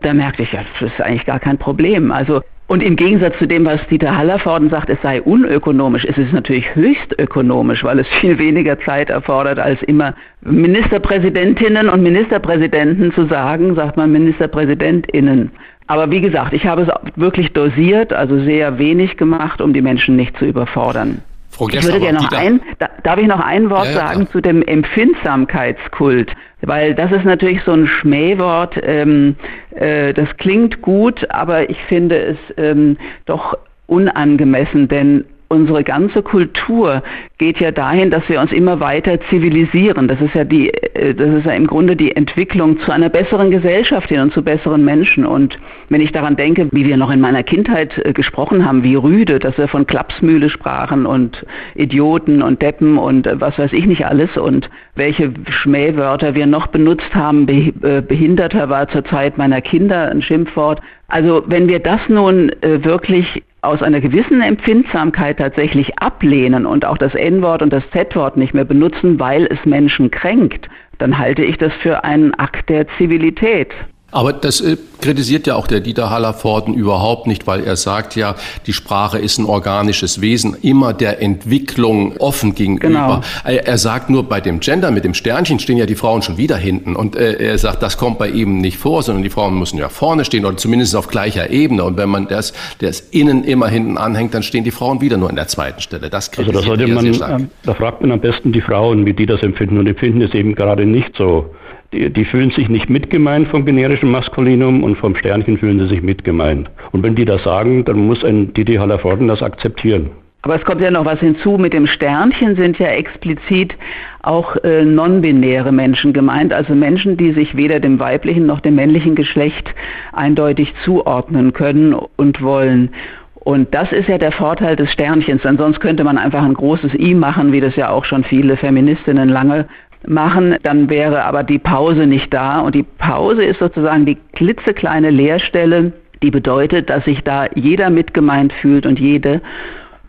[0.00, 2.12] Da merkte ich, ja, das ist eigentlich gar kein Problem.
[2.12, 6.34] Also und im Gegensatz zu dem, was Dieter Hallervorden sagt, es sei unökonomisch, es ist
[6.34, 13.26] natürlich höchst ökonomisch, weil es viel weniger Zeit erfordert, als immer Ministerpräsidentinnen und Ministerpräsidenten zu
[13.26, 15.50] sagen, sagt man Ministerpräsidentinnen.
[15.86, 20.16] Aber wie gesagt, ich habe es wirklich dosiert, also sehr wenig gemacht, um die Menschen
[20.16, 21.22] nicht zu überfordern.
[21.50, 22.60] Frau ich würde gerne noch ein,
[23.02, 24.30] darf ich noch ein Wort ja, ja, sagen klar.
[24.30, 26.32] zu dem Empfindsamkeitskult?
[26.62, 29.36] Weil das ist natürlich so ein Schmähwort, ähm,
[29.70, 32.96] äh, das klingt gut, aber ich finde es ähm,
[33.26, 33.56] doch
[33.86, 37.02] unangemessen, denn unsere ganze Kultur
[37.38, 40.06] geht ja dahin, dass wir uns immer weiter zivilisieren.
[40.06, 43.50] Das ist ja die, äh, das ist ja im Grunde die Entwicklung zu einer besseren
[43.50, 45.24] Gesellschaft hin und zu besseren Menschen.
[45.24, 45.58] Und
[45.88, 49.38] wenn ich daran denke, wie wir noch in meiner Kindheit äh, gesprochen haben, wie rüde,
[49.38, 51.44] dass wir von Klapsmühle sprachen und
[51.74, 56.66] Idioten und Deppen und äh, was weiß ich nicht alles und welche Schmähwörter wir noch
[56.66, 57.46] benutzt haben.
[57.46, 60.80] Behinderter war zur Zeit meiner Kinder ein Schimpfwort.
[61.06, 67.14] Also wenn wir das nun wirklich aus einer gewissen Empfindsamkeit tatsächlich ablehnen und auch das
[67.14, 70.68] N-Wort und das Z-Wort nicht mehr benutzen, weil es Menschen kränkt,
[70.98, 73.72] dann halte ich das für einen Akt der Zivilität.
[74.10, 78.36] Aber das äh, kritisiert ja auch der Dieter Hallervorden überhaupt nicht, weil er sagt ja,
[78.66, 82.88] die Sprache ist ein organisches Wesen, immer der Entwicklung offen gegenüber.
[82.88, 83.20] Genau.
[83.44, 86.38] Er, er, sagt nur, bei dem Gender mit dem Sternchen stehen ja die Frauen schon
[86.38, 86.96] wieder hinten.
[86.96, 89.90] Und äh, er sagt, das kommt bei ihm nicht vor, sondern die Frauen müssen ja
[89.90, 91.84] vorne stehen oder zumindest auf gleicher Ebene.
[91.84, 95.28] Und wenn man das, das innen immer hinten anhängt, dann stehen die Frauen wieder nur
[95.28, 96.08] an der zweiten Stelle.
[96.08, 99.12] Das kritisiert also da sollte man, äh, da fragt man am besten die Frauen, wie
[99.12, 99.76] die das empfinden.
[99.76, 101.50] Und empfinden es eben gerade nicht so.
[101.92, 106.02] Die, die, fühlen sich nicht mitgemeint vom generischen Maskulinum und vom Sternchen fühlen sie sich
[106.02, 106.70] mitgemeint.
[106.92, 110.10] Und wenn die das sagen, dann muss ein Didi Hallervorden das akzeptieren.
[110.42, 111.58] Aber es kommt ja noch was hinzu.
[111.58, 113.74] Mit dem Sternchen sind ja explizit
[114.22, 119.14] auch äh, non-binäre Menschen gemeint, also Menschen, die sich weder dem weiblichen noch dem männlichen
[119.14, 119.74] Geschlecht
[120.12, 122.90] eindeutig zuordnen können und wollen.
[123.34, 126.94] Und das ist ja der Vorteil des Sternchens, denn sonst könnte man einfach ein großes
[126.94, 129.66] I machen, wie das ja auch schon viele Feministinnen lange
[130.06, 132.60] machen, dann wäre aber die Pause nicht da.
[132.60, 135.92] Und die Pause ist sozusagen die klitzekleine Leerstelle,
[136.22, 139.40] die bedeutet, dass sich da jeder mitgemeint fühlt und jede,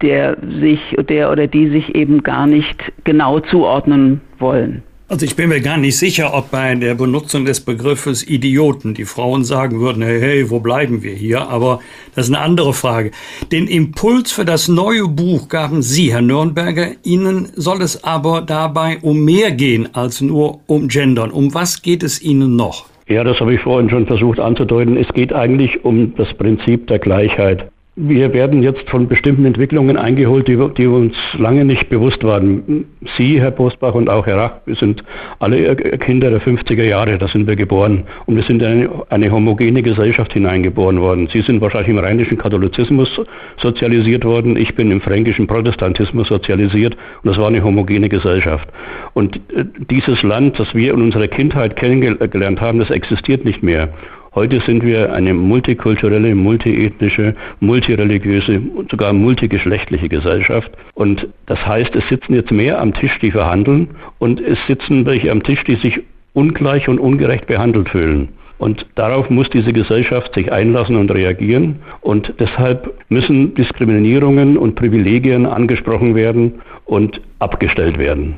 [0.02, 4.84] der sich, der oder die sich eben gar nicht genau zuordnen wollen.
[5.12, 9.06] Also ich bin mir gar nicht sicher, ob bei der Benutzung des Begriffes Idioten die
[9.06, 11.50] Frauen sagen würden, hey, hey, wo bleiben wir hier?
[11.50, 11.80] Aber
[12.14, 13.10] das ist eine andere Frage.
[13.52, 16.90] Den Impuls für das neue Buch gaben Sie, Herr Nürnberger.
[17.04, 21.32] Ihnen soll es aber dabei um mehr gehen als nur um Gendern.
[21.32, 22.86] Um was geht es Ihnen noch?
[23.08, 24.96] Ja, das habe ich vorhin schon versucht anzudeuten.
[24.96, 27.72] Es geht eigentlich um das Prinzip der Gleichheit.
[28.02, 32.86] Wir werden jetzt von bestimmten Entwicklungen eingeholt, die, die, uns lange nicht bewusst waren.
[33.18, 35.04] Sie, Herr Postbach und auch Herr Rach, wir sind
[35.40, 38.06] alle Kinder der 50er Jahre, da sind wir geboren.
[38.26, 41.28] Und wir sind in eine, eine homogene Gesellschaft hineingeboren worden.
[41.34, 43.10] Sie sind wahrscheinlich im rheinischen Katholizismus
[43.58, 48.70] sozialisiert worden, ich bin im fränkischen Protestantismus sozialisiert und das war eine homogene Gesellschaft.
[49.14, 53.90] Und äh, dieses Land, das wir in unserer Kindheit kennengelernt haben, das existiert nicht mehr.
[54.36, 60.72] Heute sind wir eine multikulturelle, multiethnische, multireligiöse und sogar multigeschlechtliche Gesellschaft.
[60.94, 63.90] Und das heißt, es sitzen jetzt mehr am Tisch, die verhandeln
[64.20, 66.02] und es sitzen welche am Tisch, die sich
[66.34, 68.30] ungleich und ungerecht behandelt fühlen.
[68.60, 71.80] Und darauf muss diese Gesellschaft sich einlassen und reagieren.
[72.02, 78.36] Und deshalb müssen Diskriminierungen und Privilegien angesprochen werden und abgestellt werden.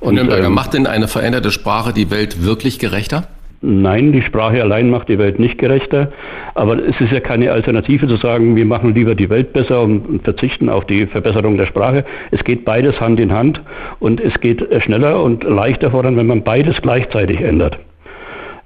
[0.00, 3.28] Und, und ähm, macht denn eine veränderte Sprache die Welt wirklich gerechter?
[3.66, 6.12] Nein, die Sprache allein macht die Welt nicht gerechter.
[6.54, 10.22] Aber es ist ja keine Alternative zu sagen, wir machen lieber die Welt besser und,
[10.22, 12.04] verzichten auf die Verbesserung der Sprache.
[12.30, 13.62] Es geht beides Hand in Hand
[14.00, 17.78] und es geht schneller und leichter voran, wenn man beides gleichzeitig ändert.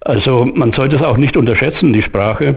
[0.01, 2.57] Also man sollte es auch nicht unterschätzen, die Sprache.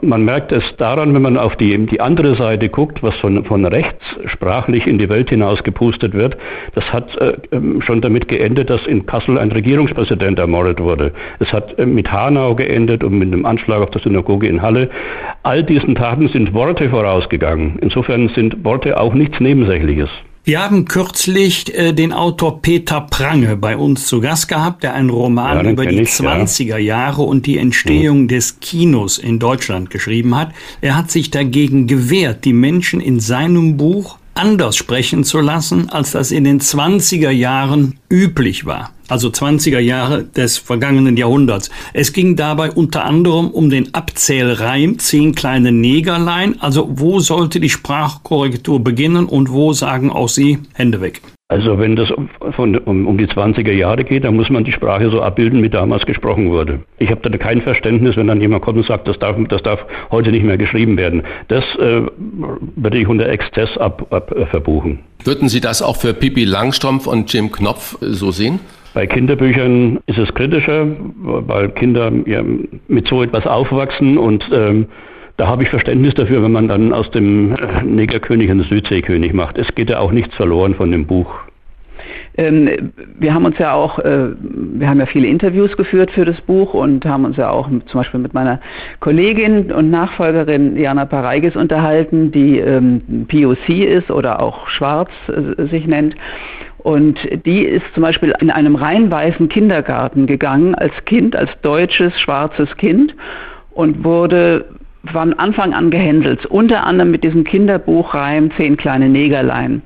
[0.00, 3.64] Man merkt es daran, wenn man auf die, die andere Seite guckt, was von, von
[3.64, 6.36] rechts sprachlich in die Welt hinaus gepustet wird.
[6.74, 11.12] Das hat äh, ähm, schon damit geendet, dass in Kassel ein Regierungspräsident ermordet wurde.
[11.38, 14.90] Es hat äh, mit Hanau geendet und mit dem Anschlag auf der Synagoge in Halle.
[15.44, 17.78] All diesen Taten sind Worte vorausgegangen.
[17.80, 20.10] Insofern sind Worte auch nichts Nebensächliches.
[20.46, 25.08] Wir haben kürzlich äh, den Autor Peter Prange bei uns zu Gast gehabt, der einen
[25.08, 28.28] Roman ja, über die ich, 20er Jahre und die Entstehung mhm.
[28.28, 30.52] des Kinos in Deutschland geschrieben hat.
[30.82, 36.12] Er hat sich dagegen gewehrt, die Menschen in seinem Buch anders sprechen zu lassen, als
[36.12, 38.90] das in den 20er Jahren üblich war.
[39.08, 41.70] Also 20er Jahre des vergangenen Jahrhunderts.
[41.92, 46.60] Es ging dabei unter anderem um den Abzählreim Zehn kleine Negerlein.
[46.60, 51.20] Also wo sollte die Sprachkorrektur beginnen und wo sagen auch Sie Hände weg?
[51.54, 52.12] Also wenn das
[52.56, 55.68] von, um, um, die 20er Jahre geht, dann muss man die Sprache so abbilden, wie
[55.68, 56.80] damals gesprochen wurde.
[56.98, 59.86] Ich habe da kein Verständnis, wenn dann jemand kommt und sagt, das darf, das darf
[60.10, 61.22] heute nicht mehr geschrieben werden.
[61.46, 62.02] Das äh,
[62.74, 64.98] würde ich unter Exzess ab, ab äh, verbuchen.
[65.22, 68.58] Würden Sie das auch für Pippi Langstrumpf und Jim Knopf äh, so sehen?
[68.92, 70.88] Bei Kinderbüchern ist es kritischer,
[71.22, 72.42] weil Kinder ja,
[72.88, 74.86] mit so etwas aufwachsen und ähm,
[75.36, 79.58] da habe ich Verständnis dafür, wenn man dann aus dem äh, Negerkönig einen Südseekönig macht.
[79.58, 81.34] Es geht ja auch nichts verloren von dem Buch.
[82.36, 86.40] Ähm, wir haben uns ja auch, äh, wir haben ja viele Interviews geführt für das
[86.40, 88.60] Buch und haben uns ja auch zum Beispiel mit meiner
[89.00, 95.86] Kollegin und Nachfolgerin Jana Pareigis unterhalten, die ähm, POC ist oder auch Schwarz äh, sich
[95.86, 96.16] nennt.
[96.78, 102.18] Und die ist zum Beispiel in einem rein weißen Kindergarten gegangen, als Kind, als deutsches,
[102.20, 103.14] schwarzes Kind
[103.72, 104.66] und wurde
[105.12, 109.82] von Anfang an gehändelt, unter anderem mit diesem Kinderbuchreim Zehn kleine Negerlein.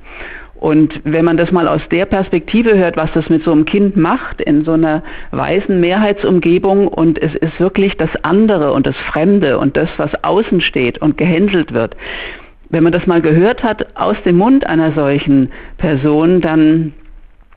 [0.55, 3.97] Und wenn man das mal aus der Perspektive hört, was das mit so einem Kind
[3.97, 9.59] macht in so einer weißen Mehrheitsumgebung und es ist wirklich das andere und das Fremde
[9.59, 11.97] und das, was außen steht und gehänselt wird,
[12.71, 16.93] wenn man das mal gehört hat aus dem Mund einer solchen Person, dann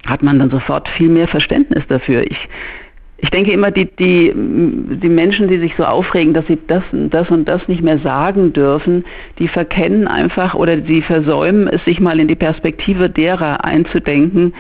[0.06, 2.24] hat man dann sofort viel mehr Verständnis dafür.
[2.30, 2.38] Ich
[3.22, 7.30] Ich denke immer, die, die, die Menschen, die sich so aufregen, dass sie das, das
[7.30, 9.06] und das nicht mehr sagen dürfen,
[9.38, 14.54] die verkennen einfach oder sie versäumen es, sich mal in die Perspektive derer einzudenken,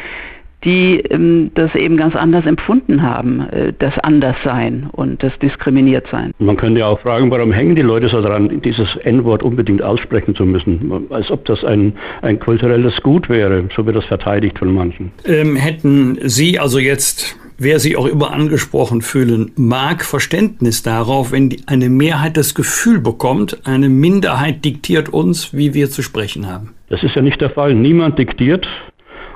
[0.63, 6.31] die ähm, das eben ganz anders empfunden haben, äh, das Anderssein und das Diskriminiertsein.
[6.39, 10.35] Man könnte ja auch fragen, warum hängen die Leute so daran, dieses N-Wort unbedingt aussprechen
[10.35, 14.73] zu müssen, als ob das ein, ein kulturelles Gut wäre, so wird das verteidigt von
[14.73, 15.11] manchen.
[15.25, 21.55] Ähm, hätten Sie also jetzt wer sich auch immer angesprochen fühlen mag, Verständnis darauf, wenn
[21.67, 26.73] eine Mehrheit das Gefühl bekommt, eine Minderheit diktiert uns, wie wir zu sprechen haben.
[26.89, 27.75] Das ist ja nicht der Fall.
[27.75, 28.67] Niemand diktiert.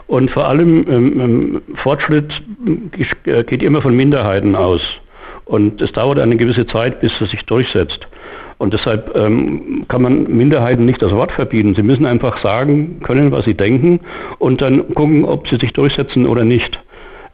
[0.08, 2.32] Und vor allem ähm, ähm Fortschritt
[3.26, 4.82] äh, geht immer von Minderheiten aus.
[5.46, 8.08] Und es dauert eine gewisse Zeit, bis es sich durchsetzt.
[8.58, 11.76] Und deshalb ähm, kann man Minderheiten nicht das Wort verbieten.
[11.76, 14.00] Sie müssen einfach sagen können, was sie denken
[14.40, 16.80] und dann gucken, ob sie sich durchsetzen oder nicht.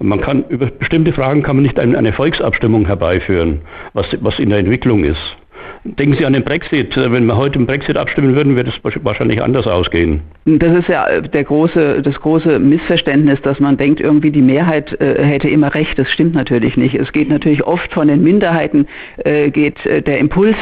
[0.02, 3.62] Man kann über bestimmte Fragen kann man nicht eine, Volksabstimmung herbeiführen,
[3.94, 5.38] was, was in der Entwicklung ist.
[5.84, 6.96] Denken Sie an den Brexit.
[6.96, 10.22] Wenn wir heute im Brexit abstimmen würden, würde es wahrscheinlich anders ausgehen.
[10.46, 15.24] Das ist ja der große, das große Missverständnis, dass man denkt, irgendwie die Mehrheit äh,
[15.24, 15.98] hätte immer recht.
[15.98, 16.94] Das stimmt natürlich nicht.
[16.94, 18.86] Es geht natürlich oft von den Minderheiten,
[19.18, 20.56] äh, geht äh, der Impuls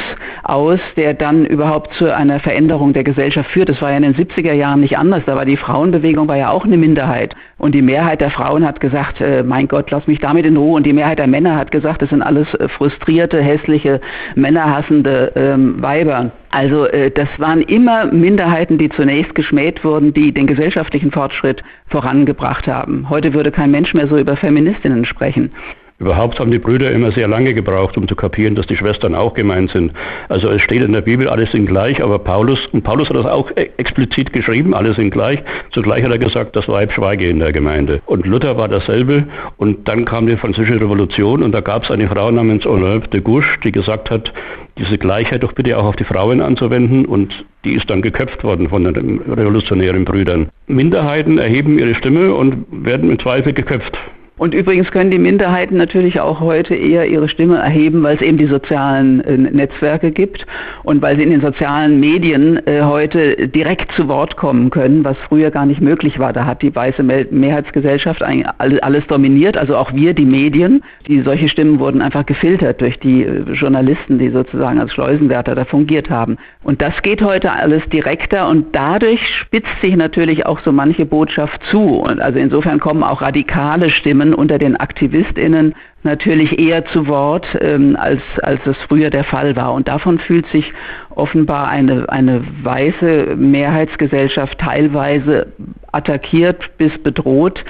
[0.44, 3.68] aus, der dann überhaupt zu einer Veränderung der Gesellschaft führt.
[3.68, 5.24] Das war ja in den 70er Jahren nicht anders.
[5.26, 7.36] Da war die Frauenbewegung war ja auch eine Minderheit.
[7.58, 10.78] Und die Mehrheit der Frauen hat gesagt, äh, mein Gott, lass mich damit in Ruhe.
[10.78, 14.00] Und die Mehrheit der Männer hat gesagt, das sind alles äh, frustrierte, hässliche,
[14.36, 16.32] männerhassende ähm, Weiber.
[16.52, 22.68] Also äh, das waren immer Minderheiten, die zunächst geschmäht wurden, die den gesellschaftlichen Fortschritt vorangebracht
[22.68, 23.10] haben.
[23.10, 25.52] Heute würde kein Mensch mehr so über Feministinnen sprechen.
[26.00, 29.34] Überhaupt haben die Brüder immer sehr lange gebraucht, um zu kapieren, dass die Schwestern auch
[29.34, 29.92] gemeint sind.
[30.30, 33.26] Also es steht in der Bibel, alle sind gleich, aber Paulus, und Paulus hat das
[33.26, 35.44] auch e- explizit geschrieben, alle sind gleich.
[35.72, 38.02] Zugleich hat er gesagt, das Weib schweige in der Gemeinde.
[38.06, 39.26] Und Luther war dasselbe.
[39.58, 43.20] Und dann kam die Französische Revolution und da gab es eine Frau namens Olympe de
[43.20, 44.32] Gouche, die gesagt hat,
[44.80, 48.70] diese Gleichheit doch bitte auch auf die Frauen anzuwenden und die ist dann geköpft worden
[48.70, 50.50] von den revolutionären Brüdern.
[50.68, 53.98] Minderheiten erheben ihre Stimme und werden im Zweifel geköpft.
[54.40, 58.38] Und übrigens können die Minderheiten natürlich auch heute eher ihre Stimme erheben, weil es eben
[58.38, 60.46] die sozialen äh, Netzwerke gibt
[60.84, 65.18] und weil sie in den sozialen Medien äh, heute direkt zu Wort kommen können, was
[65.28, 66.32] früher gar nicht möglich war.
[66.32, 70.84] Da hat die weiße Mehrheitsgesellschaft alles dominiert, also auch wir, die Medien.
[71.08, 75.66] Die solche Stimmen wurden einfach gefiltert durch die äh, Journalisten, die sozusagen als Schleusenwärter da
[75.66, 76.38] fungiert haben.
[76.64, 81.62] Und das geht heute alles direkter und dadurch spitzt sich natürlich auch so manche Botschaft
[81.70, 81.82] zu.
[81.82, 87.46] Und also insofern kommen auch radikale Stimmen Frauen unter den AktivistInnen natürlich eher zu Wort,
[87.60, 89.74] ähm, als, als es früher der Fall war.
[89.74, 90.72] Und davon fühlt sich
[91.10, 95.48] offenbar eine, eine weiße Mehrheitsgesellschaft teilweise
[95.92, 97.64] attackiert bis bedroht.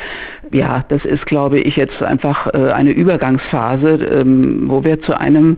[0.51, 5.57] Ja, das ist, glaube ich, jetzt einfach äh, eine Übergangsphase, ähm, wo wir zu einem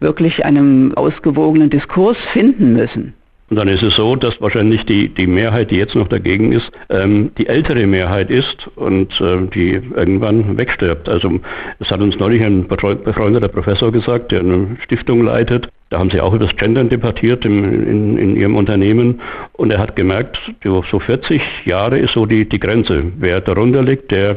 [0.00, 3.14] wirklich einem ausgewogenen Diskurs finden müssen.
[3.50, 6.70] Und dann ist es so, dass wahrscheinlich die, die Mehrheit, die jetzt noch dagegen ist,
[6.88, 11.08] ähm, die ältere Mehrheit ist und äh, die irgendwann wegstirbt.
[11.08, 11.40] Also
[11.80, 15.68] es hat uns neulich ein befreundeter Professor gesagt, der eine Stiftung leitet.
[15.90, 19.20] Da haben sie auch über das Gendern debattiert im, in, in ihrem Unternehmen.
[19.54, 23.02] Und er hat gemerkt, so 40 Jahre ist so die, die Grenze.
[23.18, 24.36] Wer darunter liegt, der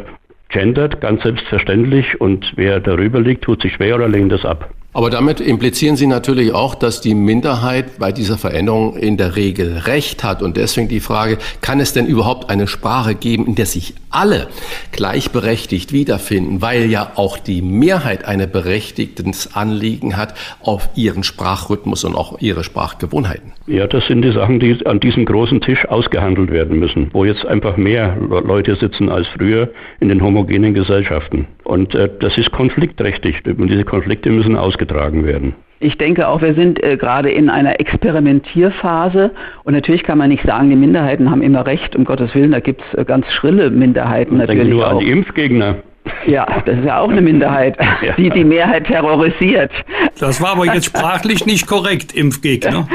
[0.50, 4.72] gendert ganz selbstverständlich und wer darüber liegt, tut sich schwer oder lehnt das ab.
[4.94, 9.80] Aber damit implizieren Sie natürlich auch, dass die Minderheit bei dieser Veränderung in der Regel
[9.80, 10.44] Recht hat.
[10.44, 14.48] Und deswegen die Frage, kann es denn überhaupt eine Sprache geben, in der sich alle
[14.92, 22.16] gleichberechtigt wiederfinden, weil ja auch die Mehrheit ein berechtigtes Anliegen hat auf ihren Sprachrhythmus und
[22.16, 23.54] auch ihre Sprachgewohnheiten?
[23.66, 27.46] Ja, das sind die Sachen, die an diesem großen Tisch ausgehandelt werden müssen, wo jetzt
[27.46, 31.48] einfach mehr Leute sitzen als früher in den homogenen Gesellschaften.
[31.64, 35.56] Und äh, das ist konfliktträchtig und diese Konflikte müssen ausgetragen werden.
[35.80, 39.32] Ich denke auch, wir sind äh, gerade in einer Experimentierphase
[39.64, 42.62] und natürlich kann man nicht sagen, die Minderheiten haben immer recht, um Gottes Willen, da
[42.62, 44.62] gibt es äh, ganz schrille Minderheiten natürlich.
[44.62, 44.92] Denke nur auch.
[44.92, 45.76] an die Impfgegner.
[46.26, 47.78] Ja, das ist ja auch eine Minderheit,
[48.18, 49.72] die die Mehrheit terrorisiert.
[50.20, 52.88] Das war aber jetzt sprachlich nicht korrekt, Impfgegner.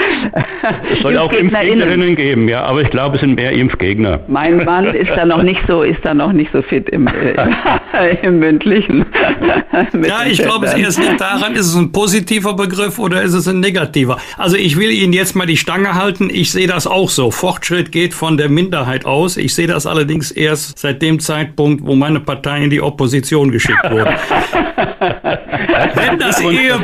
[0.93, 4.21] Es soll auch Impfgegnerinnen geben, ja, aber ich glaube, es sind mehr Impfgegner.
[4.29, 8.17] Mein Mann ist da noch nicht so, ist da noch nicht so fit im, äh,
[8.23, 9.07] im mündlichen.
[9.73, 13.47] ja, ich glaube, es erst nicht daran, ist es ein positiver Begriff oder ist es
[13.49, 14.19] ein negativer?
[14.37, 16.29] Also ich will Ihnen jetzt mal die Stange halten.
[16.33, 17.31] Ich sehe das auch so.
[17.31, 19.37] Fortschritt geht von der Minderheit aus.
[19.37, 23.91] Ich sehe das allerdings erst seit dem Zeitpunkt, wo meine Partei in die Opposition geschickt
[23.91, 24.15] wurde.
[25.95, 26.75] wenn, das Ehe,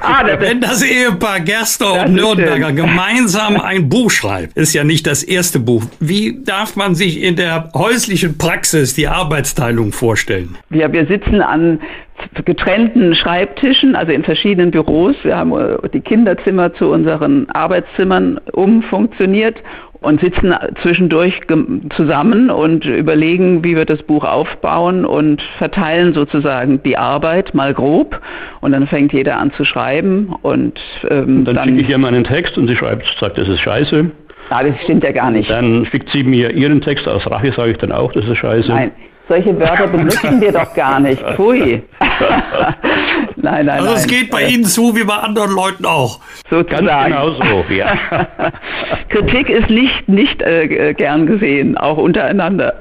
[0.00, 5.22] ah, wenn das Ehepaar Gerster und Nürnberger gemeinsam ein Buch schreibt, ist ja nicht das
[5.22, 5.84] erste Buch.
[6.00, 10.56] Wie darf man sich in der häuslichen Praxis die Arbeitsteilung vorstellen?
[10.70, 11.80] Ja, wir sitzen an
[12.44, 15.16] getrennten Schreibtischen, also in verschiedenen Büros.
[15.22, 19.56] Wir haben äh, die Kinderzimmer zu unseren Arbeitszimmern umfunktioniert
[20.06, 21.40] und sitzen zwischendurch
[21.96, 28.20] zusammen und überlegen, wie wir das Buch aufbauen und verteilen sozusagen die Arbeit mal grob
[28.60, 30.78] und dann fängt jeder an zu schreiben und,
[31.10, 34.08] ähm, dann, dann schicke ich ihr meinen Text und sie schreibt, sagt, das ist scheiße.
[34.50, 35.50] Ah, das stimmt ja gar nicht.
[35.50, 38.68] Dann schickt sie mir ihren Text aus Rache, sage ich dann auch, das ist scheiße.
[38.68, 38.92] Nein,
[39.28, 41.22] solche Wörter benutzen wir doch gar nicht.
[41.22, 41.82] Pfui.
[43.36, 46.20] nein, nein, also es geht bei Ihnen zu wie bei anderen Leuten auch.
[46.50, 46.86] Sozusagen.
[46.86, 47.96] Ganz genau so, ja.
[49.08, 52.74] Kritik ist nicht, nicht äh, gern gesehen, auch untereinander.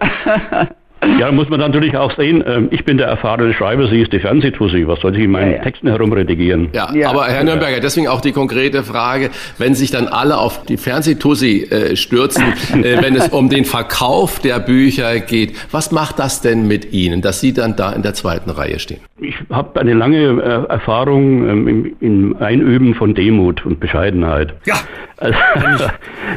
[1.19, 4.19] Ja, muss man natürlich auch sehen, ähm, ich bin der erfahrene Schreiber, sie ist die
[4.19, 4.87] Fernsehtussi.
[4.87, 5.63] Was soll ich in meinen ja, ja.
[5.63, 6.69] Texten herumredigieren?
[6.73, 10.65] Ja, ja, aber Herr Nürnberger, deswegen auch die konkrete Frage, wenn sich dann alle auf
[10.65, 12.43] die Fernsehtussi äh, stürzen,
[12.73, 17.21] äh, wenn es um den Verkauf der Bücher geht, was macht das denn mit Ihnen,
[17.21, 18.99] dass Sie dann da in der zweiten Reihe stehen?
[19.19, 24.53] Ich habe eine lange äh, Erfahrung ähm, im, im, Einüben von Demut und Bescheidenheit.
[24.65, 24.75] Ja,
[25.17, 25.81] also, kann ich,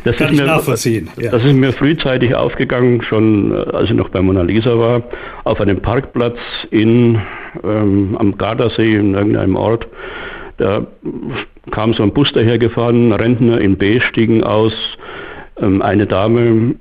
[0.04, 1.08] das, kann ist mir, nachvollziehen.
[1.16, 5.02] das ist mir frühzeitig aufgegangen, schon äh, als ich noch bei Mona Lisa war,
[5.44, 6.38] auf einem Parkplatz
[6.70, 7.20] in,
[7.62, 9.86] ähm, am Gardasee in irgendeinem Ort.
[10.56, 10.86] Da
[11.70, 14.72] kam so ein Bus dahergefahren, Rentner in B stiegen aus,
[15.60, 16.74] ähm, eine Dame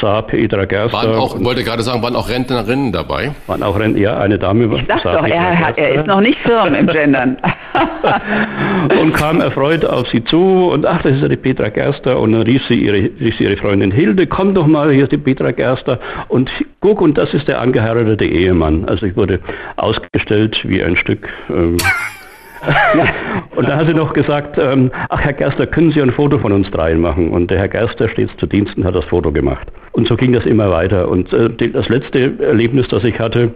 [0.00, 0.96] Saab, Petra Gerster.
[0.96, 3.32] Waren auch, wollte gerade sagen, waren auch Rentnerinnen dabei?
[3.46, 4.64] Waren auch Rentner, ja, eine Dame.
[4.76, 7.36] Ich sag Saab, doch, er, hat, er ist noch nicht firm im Gendern.
[9.00, 12.32] und kam erfreut auf sie zu und ach, das ist ja die Petra Gerster und
[12.32, 15.18] dann rief sie ihre, rief sie ihre Freundin Hilde, komm doch mal, hier ist die
[15.18, 15.98] Petra Gerster
[16.28, 16.50] und
[16.80, 18.84] guck, und das ist der angeheiratete Ehemann.
[18.86, 19.40] Also ich wurde
[19.76, 21.76] ausgestellt wie ein Stück ähm,
[23.56, 26.52] und da hat sie noch gesagt, ähm, ach Herr Gerster, können Sie ein Foto von
[26.52, 27.30] uns dreien machen?
[27.30, 29.66] Und der Herr Gerster steht zu Diensten, hat das Foto gemacht.
[29.92, 31.08] Und so ging das immer weiter.
[31.08, 33.54] Und äh, das letzte Erlebnis, das ich hatte,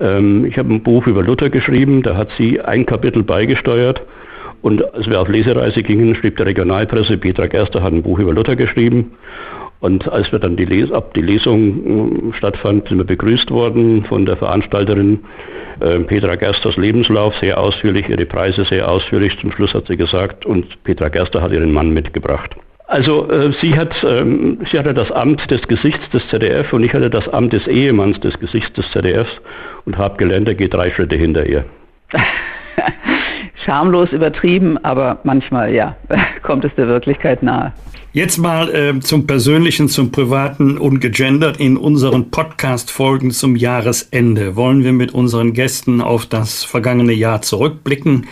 [0.00, 4.02] ähm, ich habe ein Buch über Luther geschrieben, da hat sie ein Kapitel beigesteuert.
[4.60, 8.32] Und als wir auf Lesereise gingen, schrieb die Regionalpresse, Petra Gerster hat ein Buch über
[8.32, 9.12] Luther geschrieben.
[9.80, 14.04] Und als wir dann die, Les ab die Lesung äh, stattfand, sind wir begrüßt worden
[14.04, 15.20] von der Veranstalterin
[15.80, 19.38] äh, Petra Gersters Lebenslauf sehr ausführlich, ihre Preise sehr ausführlich.
[19.40, 22.56] Zum Schluss hat sie gesagt, und Petra Gerster hat ihren Mann mitgebracht.
[22.88, 26.92] Also äh, sie, hat, ähm, sie hatte das Amt des Gesichts des ZDF und ich
[26.92, 29.30] hatte das Amt des Ehemanns des Gesichts des ZDFs
[29.84, 31.66] und habe gelernt, er geht drei Schritte hinter ihr.
[33.64, 35.96] Schamlos übertrieben, aber manchmal ja,
[36.42, 37.72] kommt es der Wirklichkeit nahe.
[38.12, 41.58] Jetzt mal äh, zum Persönlichen, zum Privaten und gegendert.
[41.58, 48.26] In unseren Podcast-Folgen zum Jahresende wollen wir mit unseren Gästen auf das vergangene Jahr zurückblicken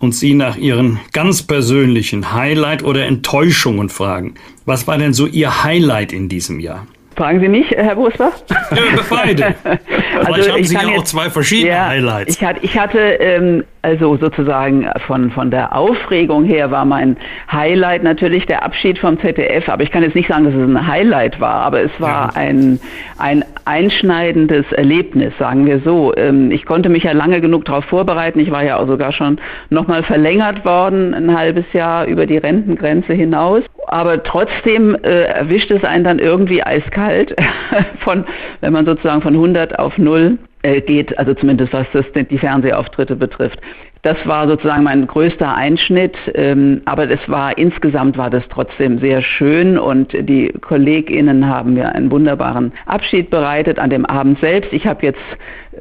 [0.00, 4.34] und sie nach ihren ganz persönlichen Highlight oder Enttäuschungen fragen.
[4.64, 6.86] Was war denn so Ihr Highlight in diesem Jahr?
[7.16, 8.32] Fragen Sie mich, Herr Bosbach?
[8.48, 9.54] Ja, beide.
[9.64, 12.36] also Vielleicht haben Sie ja auch zwei verschiedene ja, Highlights.
[12.36, 17.16] Ich hatte, ich hatte ähm, also sozusagen von, von der Aufregung her war mein
[17.50, 20.86] Highlight natürlich der Abschied vom ZDF, aber ich kann jetzt nicht sagen, dass es ein
[20.86, 22.40] Highlight war, aber es war ja.
[22.40, 22.78] ein,
[23.18, 26.14] ein einschneidendes Erlebnis, sagen wir so.
[26.16, 28.38] Ähm, ich konnte mich ja lange genug darauf vorbereiten.
[28.40, 33.14] Ich war ja auch sogar schon nochmal verlängert worden, ein halbes Jahr über die Rentengrenze
[33.14, 33.62] hinaus.
[33.92, 37.34] Aber trotzdem äh, erwischt es einen dann irgendwie eiskalt,
[38.04, 38.24] von,
[38.60, 43.16] wenn man sozusagen von 100 auf 0 äh, geht, also zumindest was das, die Fernsehauftritte
[43.16, 43.58] betrifft.
[44.02, 49.20] Das war sozusagen mein größter Einschnitt, ähm, aber es war insgesamt war das trotzdem sehr
[49.20, 54.72] schön und die KollegInnen haben mir einen wunderbaren Abschied bereitet an dem Abend selbst.
[54.72, 55.20] Ich habe jetzt,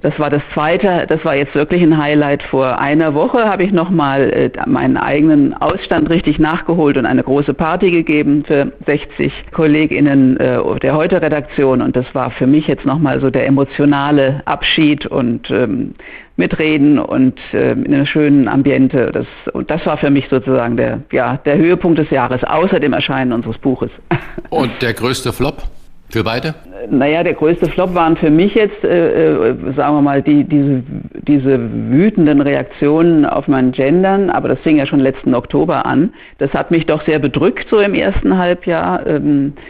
[0.02, 2.44] das war das zweite, das war jetzt wirklich ein Highlight.
[2.44, 7.54] Vor einer Woche habe ich nochmal äh, meinen eigenen Ausstand richtig nachgeholt und eine große
[7.54, 13.22] Party gegeben für 60 KollegInnen äh, der Heute-Redaktion und das war für mich jetzt nochmal
[13.22, 15.94] so der emotionale Abschied und ähm,
[16.40, 19.12] mitreden und äh, in einem schönen Ambiente.
[19.14, 22.94] Das, und das war für mich sozusagen der, ja, der Höhepunkt des Jahres, außer dem
[22.94, 23.92] Erscheinen unseres Buches.
[24.50, 25.62] Und der größte Flop?
[26.12, 26.56] Für beide?
[26.90, 30.82] Naja, der größte Flop waren für mich jetzt, äh, äh, sagen wir mal, die, diese,
[31.14, 31.60] diese
[31.92, 36.12] wütenden Reaktionen auf mein Gendern, aber das fing ja schon letzten Oktober an.
[36.40, 39.06] Das hat mich doch sehr bedrückt so im ersten Halbjahr.
[39.06, 39.62] Ähm, äh,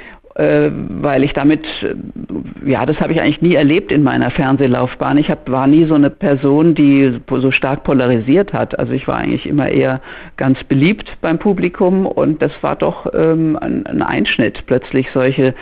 [1.02, 5.18] weil ich damit, äh, ja, das habe ich eigentlich nie erlebt in meiner Fernsehlaufbahn.
[5.18, 8.80] Ich hab, war nie so eine Person, die so stark polarisiert hat.
[8.80, 10.00] Also ich war eigentlich immer eher
[10.38, 15.54] ganz beliebt beim Publikum und das war doch ähm, ein, ein Einschnitt, plötzlich solche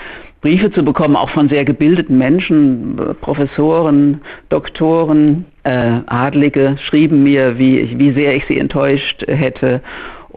[0.42, 7.98] Briefe zu bekommen, auch von sehr gebildeten Menschen, Professoren, Doktoren, äh, Adlige schrieben mir, wie,
[7.98, 9.82] wie sehr ich sie enttäuscht hätte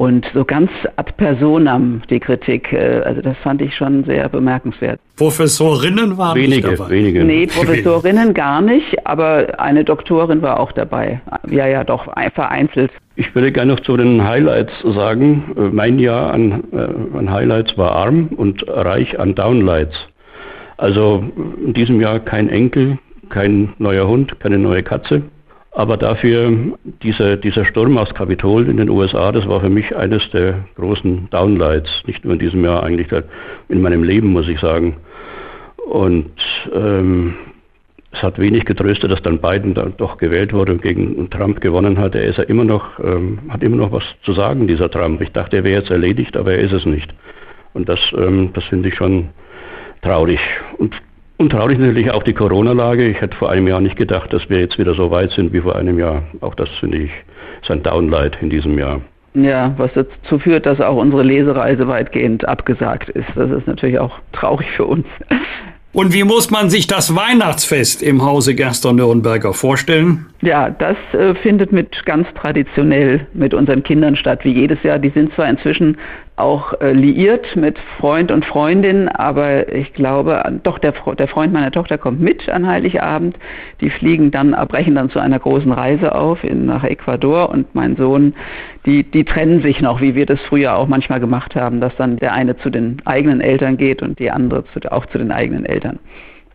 [0.00, 2.72] und so ganz ad personam die Kritik.
[2.72, 4.98] Äh, also das fand ich schon sehr bemerkenswert.
[5.16, 6.90] Professorinnen waren wenige, nicht dabei.
[6.90, 7.22] wenige.
[7.22, 11.20] Nee, Professorinnen gar nicht, aber eine Doktorin war auch dabei.
[11.50, 12.90] Ja, ja, doch vereinzelt.
[13.16, 15.52] Ich würde gerne noch zu den Highlights sagen.
[15.54, 19.96] Äh, mein Jahr an, äh, an Highlights war arm und reich an Downlights.
[20.78, 21.22] Also
[21.62, 22.96] in diesem Jahr kein Enkel,
[23.28, 25.24] kein neuer Hund, keine neue Katze.
[25.72, 26.52] Aber dafür
[27.02, 31.30] dieser, dieser Sturm aus Kapitol in den USA, das war für mich eines der großen
[31.30, 31.90] Downlights.
[32.06, 33.08] Nicht nur in diesem Jahr, eigentlich
[33.68, 34.96] in meinem Leben, muss ich sagen.
[35.88, 36.32] Und
[36.74, 37.34] ähm,
[38.12, 41.98] es hat wenig getröstet, dass dann Biden dann doch gewählt wurde und gegen Trump gewonnen
[41.98, 42.16] hat.
[42.16, 45.20] Er ist ja immer noch, ähm, hat immer noch was zu sagen, dieser Trump.
[45.20, 47.14] Ich dachte, er wäre jetzt erledigt, aber er ist es nicht.
[47.72, 49.28] Und das, ähm, das finde ich schon
[50.02, 50.40] traurig.
[50.78, 50.94] Und
[51.40, 53.08] und traurig natürlich auch die Corona-Lage.
[53.08, 55.60] Ich hätte vor einem Jahr nicht gedacht, dass wir jetzt wieder so weit sind wie
[55.60, 56.22] vor einem Jahr.
[56.42, 57.10] Auch das finde ich
[57.62, 59.00] ist ein Downlight in diesem Jahr.
[59.32, 63.28] Ja, was dazu führt, dass auch unsere Lesereise weitgehend abgesagt ist.
[63.36, 65.06] Das ist natürlich auch traurig für uns.
[65.92, 70.26] Und wie muss man sich das Weihnachtsfest im Hause Gerster Nürnberger vorstellen?
[70.40, 74.98] Ja, das äh, findet mit ganz traditionell mit unseren Kindern statt, wie jedes Jahr.
[74.98, 75.96] Die sind zwar inzwischen
[76.40, 81.70] auch äh, liiert mit Freund und Freundin, aber ich glaube, doch der, der Freund meiner
[81.70, 83.36] Tochter kommt mit an Heiligabend.
[83.80, 87.96] Die fliegen dann, brechen dann zu einer großen Reise auf in, nach Ecuador und mein
[87.96, 88.34] Sohn,
[88.86, 92.16] die, die trennen sich noch, wie wir das früher auch manchmal gemacht haben, dass dann
[92.16, 95.64] der eine zu den eigenen Eltern geht und die andere zu, auch zu den eigenen
[95.64, 95.98] Eltern.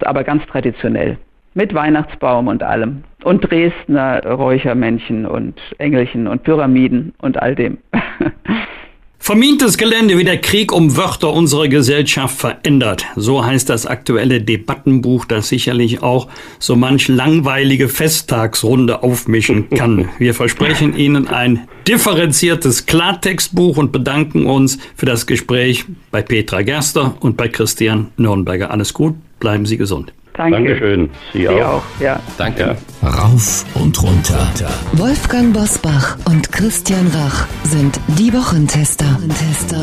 [0.04, 1.18] Aber ganz traditionell.
[1.54, 3.04] Mit Weihnachtsbaum und allem.
[3.24, 7.78] Und Dresdner Räuchermännchen und Engelchen und Pyramiden und all dem.
[9.18, 13.06] Vermintes Gelände, wie der Krieg um Wörter unsere Gesellschaft verändert.
[13.16, 16.28] So heißt das aktuelle Debattenbuch, das sicherlich auch
[16.60, 20.10] so manch langweilige Festtagsrunde aufmischen kann.
[20.20, 27.18] Wir versprechen Ihnen ein differenziertes Klartextbuch und bedanken uns für das Gespräch bei Petra Gerster
[27.20, 28.70] und bei Christian Nürnberger.
[28.70, 30.14] Alles gut, bleiben Sie gesund.
[30.38, 30.58] Danke.
[30.58, 31.10] Dankeschön.
[31.34, 31.76] Sie, Sie auch.
[31.78, 31.84] auch.
[32.00, 32.20] Ja.
[32.38, 32.76] Danke.
[33.02, 33.10] Ja.
[33.10, 34.48] Rauf und runter.
[34.94, 39.06] Wolfgang Bosbach und Christian Rach sind die Wochentester.
[39.06, 39.78] Wochentester.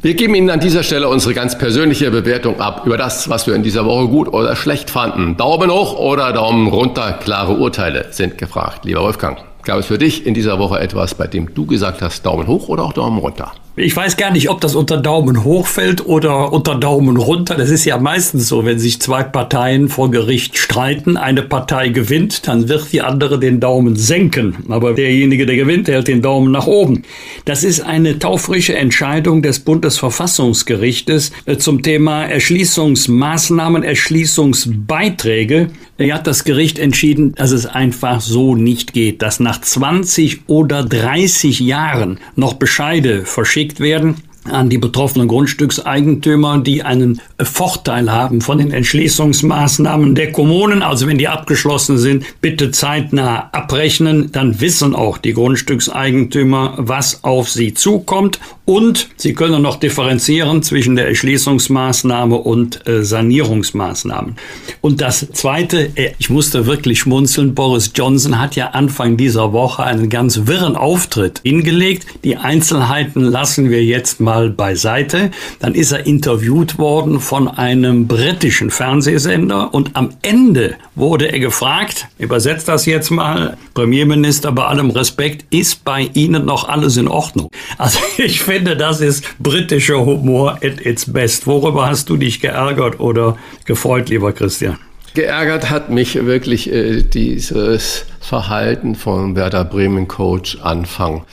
[0.00, 3.54] Wir geben Ihnen an dieser Stelle unsere ganz persönliche Bewertung ab über das, was wir
[3.56, 5.36] in dieser Woche gut oder schlecht fanden.
[5.36, 8.84] Daumen hoch oder Daumen runter, klare Urteile sind gefragt.
[8.84, 9.38] Lieber Wolfgang,
[9.68, 12.68] gab es für dich in dieser Woche etwas, bei dem du gesagt hast, Daumen hoch
[12.68, 13.52] oder auch Daumen runter?
[13.76, 17.54] Ich weiß gar nicht, ob das unter Daumen hoch fällt oder unter Daumen runter.
[17.54, 22.48] Das ist ja meistens so, wenn sich zwei Parteien vor Gericht streiten, eine Partei gewinnt,
[22.48, 24.56] dann wird die andere den Daumen senken.
[24.68, 27.04] Aber derjenige, der gewinnt, hält den Daumen nach oben.
[27.44, 35.68] Das ist eine taufrische Entscheidung des Bundesverfassungsgerichtes äh, zum Thema Erschließungsmaßnahmen, Erschließungsbeiträge.
[35.98, 40.84] Er hat das Gericht entschieden, dass es einfach so nicht geht, dass nach 20 oder
[40.84, 48.58] 30 Jahren noch Bescheide verschickt werden an die betroffenen Grundstückseigentümer, die einen Vorteil haben von
[48.58, 50.82] den Entschließungsmaßnahmen der Kommunen.
[50.82, 54.30] Also wenn die abgeschlossen sind, bitte zeitnah abrechnen.
[54.32, 58.40] Dann wissen auch die Grundstückseigentümer, was auf sie zukommt.
[58.64, 64.36] Und sie können noch differenzieren zwischen der Erschließungsmaßnahme und äh, Sanierungsmaßnahmen.
[64.82, 69.84] Und das Zweite, äh, ich musste wirklich schmunzeln, Boris Johnson hat ja Anfang dieser Woche
[69.84, 72.06] einen ganz wirren Auftritt hingelegt.
[72.24, 75.30] Die Einzelheiten lassen wir jetzt mal mal beiseite.
[75.58, 82.06] Dann ist er interviewt worden von einem britischen Fernsehsender und am Ende wurde er gefragt,
[82.18, 87.50] übersetzt das jetzt mal, Premierminister, bei allem Respekt, ist bei Ihnen noch alles in Ordnung?
[87.78, 91.46] Also ich finde, das ist britischer Humor at its best.
[91.46, 94.78] Worüber hast du dich geärgert oder gefreut, lieber Christian?
[95.14, 101.24] Geärgert hat mich wirklich äh, dieses Verhalten von Werder Bremen Coach Anfang.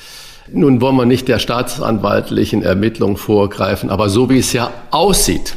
[0.52, 5.56] Nun wollen wir nicht der staatsanwaltlichen Ermittlung vorgreifen, aber so wie es ja aussieht,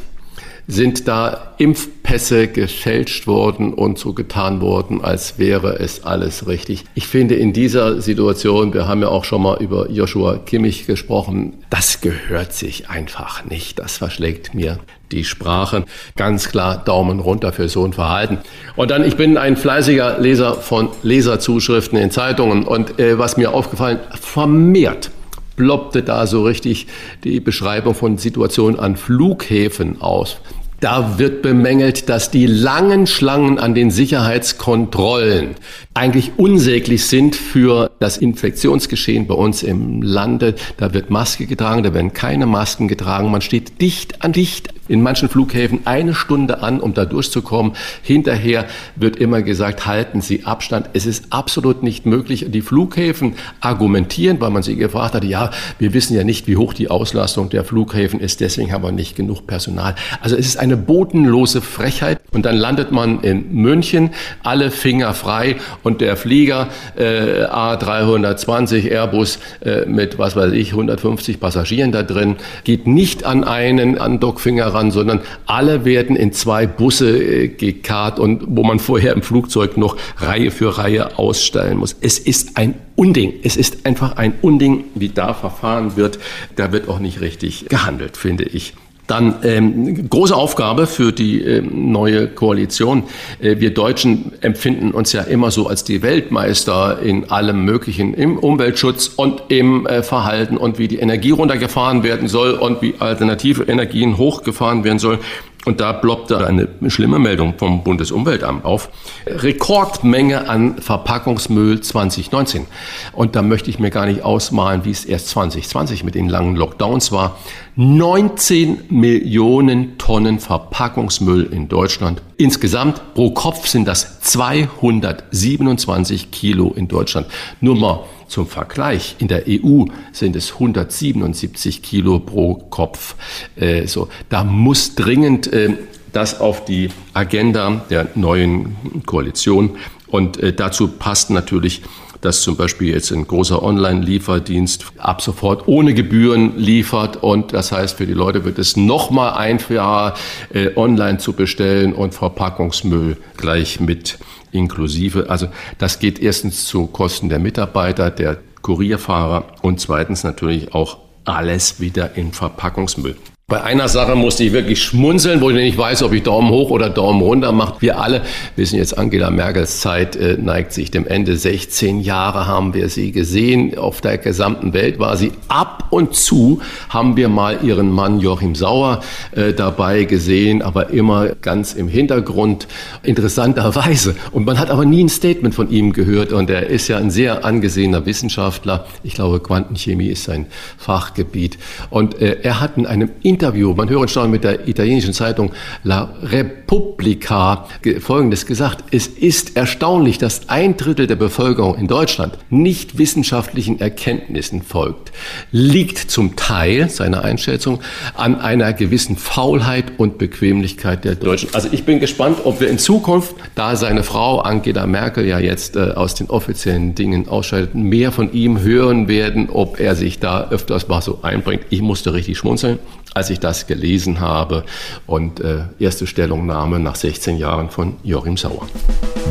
[0.67, 6.85] sind da Impfpässe gefälscht worden und so getan worden, als wäre es alles richtig.
[6.95, 11.55] Ich finde in dieser Situation, wir haben ja auch schon mal über Joshua Kimmich gesprochen,
[11.71, 13.79] das gehört sich einfach nicht.
[13.79, 14.79] Das verschlägt mir
[15.13, 15.85] die Sprache.
[16.17, 18.39] Ganz klar Daumen runter für so ein Verhalten.
[18.77, 23.53] Und dann, ich bin ein fleißiger Leser von Leserzuschriften in Zeitungen und äh, was mir
[23.53, 25.11] aufgefallen, vermehrt
[25.57, 26.87] ploppte da so richtig
[27.25, 30.39] die Beschreibung von Situationen an Flughäfen aus.
[30.81, 35.57] Da wird bemängelt, dass die langen Schlangen an den Sicherheitskontrollen
[35.99, 40.55] eigentlich unsäglich sind für das Infektionsgeschehen bei uns im Lande.
[40.77, 43.33] Da wird Maske getragen, da werden keine Masken getragen.
[43.33, 47.73] Man steht dicht an dicht in manchen Flughäfen eine Stunde an, um da durchzukommen.
[48.03, 48.67] Hinterher
[48.97, 50.91] wird immer gesagt, halten Sie Abstand.
[50.95, 52.47] Es ist absolut nicht möglich.
[52.49, 56.73] Die Flughäfen argumentieren, weil man sie gefragt hat, ja, wir wissen ja nicht, wie hoch
[56.73, 59.95] die Auslastung der Flughäfen ist, deswegen haben wir nicht genug Personal.
[60.21, 62.21] Also es ist eine bodenlose Frechheit.
[62.33, 64.11] Und dann landet man in München,
[64.43, 65.57] alle Finger frei
[65.97, 72.87] der Flieger äh, A320 Airbus äh, mit, was weiß ich, 150 Passagieren da drin, geht
[72.87, 78.63] nicht an einen Andockfinger ran, sondern alle werden in zwei Busse äh, gekarrt und wo
[78.63, 81.97] man vorher im Flugzeug noch Reihe für Reihe ausstellen muss.
[82.01, 83.35] Es ist ein Unding.
[83.45, 86.19] Es ist einfach ein Unding, wie da verfahren wird.
[86.57, 88.75] Da wird auch nicht richtig gehandelt, finde ich.
[89.09, 93.05] Dann ähm, große Aufgabe für die ähm, neue Koalition.
[93.41, 98.39] Äh, wir Deutschen empfinden uns ja immer so als die Weltmeister in allem Möglichen, im
[98.39, 103.65] Umweltschutz und im äh, Verhalten und wie die Energie runtergefahren werden soll und wie alternative
[103.65, 105.21] Energien hochgefahren werden sollen.
[105.65, 108.91] Und da ploppte eine schlimme Meldung vom Bundesumweltamt auf.
[109.27, 112.67] Rekordmenge an Verpackungsmüll 2019.
[113.13, 116.57] Und da möchte ich mir gar nicht ausmalen, wie es erst 2020 mit den langen
[116.57, 117.37] Lockdowns war.
[117.77, 122.23] 19 Millionen Tonnen Verpackungsmüll in Deutschland.
[122.37, 127.27] Insgesamt pro Kopf sind das 227 Kilo in Deutschland.
[127.61, 133.17] Nur mal zum Vergleich, in der EU sind es 177 Kilo pro Kopf.
[133.57, 135.75] Äh, so, da muss dringend äh,
[136.13, 138.77] das auf die Agenda der neuen
[139.07, 139.77] Koalition.
[140.07, 141.83] Und äh, dazu passt natürlich
[142.21, 147.97] dass zum Beispiel jetzt ein großer Online-Lieferdienst ab sofort ohne Gebühren liefert und das heißt,
[147.97, 150.15] für die Leute wird es nochmal einfacher,
[150.53, 154.19] äh, online zu bestellen und Verpackungsmüll gleich mit
[154.53, 155.31] inklusive.
[155.31, 155.49] Also
[155.79, 162.17] das geht erstens zu Kosten der Mitarbeiter, der Kurierfahrer und zweitens natürlich auch alles wieder
[162.17, 163.17] in Verpackungsmüll.
[163.51, 166.69] Bei einer Sache musste ich wirklich schmunzeln, wo ich nicht weiß, ob ich Daumen hoch
[166.69, 167.77] oder Daumen runter mache.
[167.81, 168.21] Wir alle
[168.57, 171.35] wissen jetzt, Angela Merkels Zeit äh, neigt sich dem Ende.
[171.35, 173.79] 16 Jahre haben wir sie gesehen.
[173.79, 175.33] Auf der gesamten Welt war sie.
[175.49, 176.61] Ab und zu
[176.91, 179.01] haben wir mal ihren Mann Joachim Sauer
[179.33, 182.69] äh, dabei gesehen, aber immer ganz im Hintergrund.
[183.03, 184.15] Interessanterweise.
[184.31, 186.35] Und man hat aber nie ein Statement von ihm gehört.
[186.35, 188.85] Und er ist ja ein sehr angesehener Wissenschaftler.
[189.03, 190.45] Ich glaube, Quantenchemie ist sein
[190.77, 191.57] Fachgebiet.
[191.89, 193.09] Und äh, er hat in einem
[193.39, 195.53] Interview, man höre schon mit der italienischen Zeitung
[195.85, 197.69] La Repubblica
[198.01, 198.83] Folgendes gesagt.
[198.91, 205.13] Es ist erstaunlich, dass ein Drittel der Bevölkerung in Deutschland nicht wissenschaftlichen Erkenntnissen folgt.
[205.53, 207.79] Liegt zum Teil, seiner Einschätzung,
[208.17, 211.51] an einer gewissen Faulheit und Bequemlichkeit der Deutschen.
[211.53, 215.77] Also ich bin gespannt, ob wir in Zukunft, da seine Frau Angela Merkel ja jetzt
[215.77, 220.49] äh, aus den offiziellen Dingen ausscheidet, mehr von ihm hören werden, ob er sich da
[220.51, 221.67] öfters mal so einbringt.
[221.71, 222.81] Ich musste richtig schmunzeln
[223.15, 224.65] als ich das gelesen habe.
[225.07, 228.67] Und äh, erste Stellungnahme nach 16 Jahren von Joachim Sauer.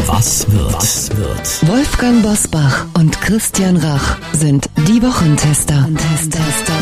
[0.06, 0.74] Was wird?
[0.74, 1.68] Was wird?
[1.68, 5.88] Wolfgang Bosbach und Christian Rach sind die Wochentester.
[5.98, 6.74] Tester.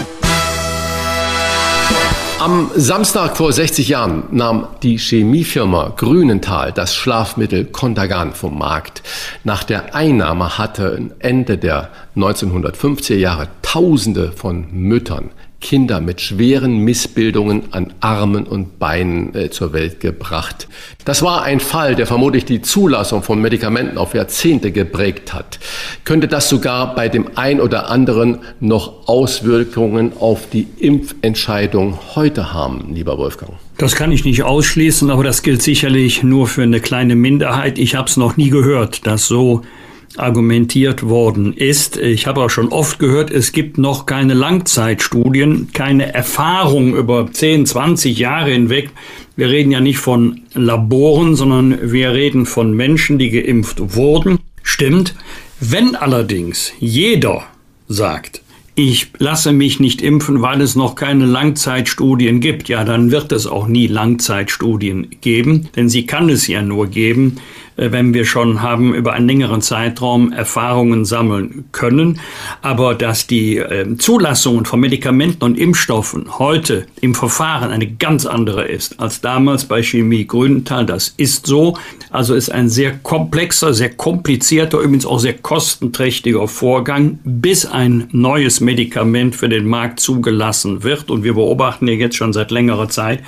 [2.39, 9.01] Am Samstag vor 60 Jahren nahm die Chemiefirma Grünenthal das Schlafmittel Contagan vom Markt.
[9.43, 17.63] Nach der Einnahme hatten Ende der 1950er Jahre Tausende von Müttern Kinder mit schweren Missbildungen
[17.71, 20.67] an Armen und Beinen äh, zur Welt gebracht.
[21.05, 25.59] Das war ein Fall, der vermutlich die Zulassung von Medikamenten auf Jahrzehnte geprägt hat.
[26.03, 32.93] Könnte das sogar bei dem ein oder anderen noch Auswirkungen auf die Impfentscheidung heute haben,
[32.93, 33.53] lieber Wolfgang?
[33.77, 37.77] Das kann ich nicht ausschließen, aber das gilt sicherlich nur für eine kleine Minderheit.
[37.77, 39.63] Ich habe es noch nie gehört, dass so
[40.17, 41.97] argumentiert worden ist.
[41.97, 47.65] Ich habe auch schon oft gehört, es gibt noch keine Langzeitstudien, keine Erfahrung über 10,
[47.65, 48.91] 20 Jahre hinweg.
[49.35, 54.39] Wir reden ja nicht von Laboren, sondern wir reden von Menschen, die geimpft wurden.
[54.63, 55.15] Stimmt.
[55.59, 57.43] Wenn allerdings jeder
[57.87, 58.41] sagt,
[58.77, 63.47] ich lasse mich nicht impfen, weil es noch keine Langzeitstudien gibt, ja, dann wird es
[63.47, 67.37] auch nie Langzeitstudien geben, denn sie kann es ja nur geben,
[67.77, 72.19] wenn wir schon haben über einen längeren Zeitraum Erfahrungen sammeln können.
[72.61, 78.65] Aber dass die ähm, Zulassungen von Medikamenten und Impfstoffen heute im Verfahren eine ganz andere
[78.65, 81.77] ist als damals bei Chemie Grünenthal, das ist so.
[82.11, 88.61] Also ist ein sehr komplexer, sehr komplizierter, übrigens auch sehr kostenträchtiger Vorgang, bis ein neues
[88.61, 91.11] Medikament für den Markt zugelassen wird.
[91.11, 93.21] Und wir beobachten ja jetzt schon seit längerer Zeit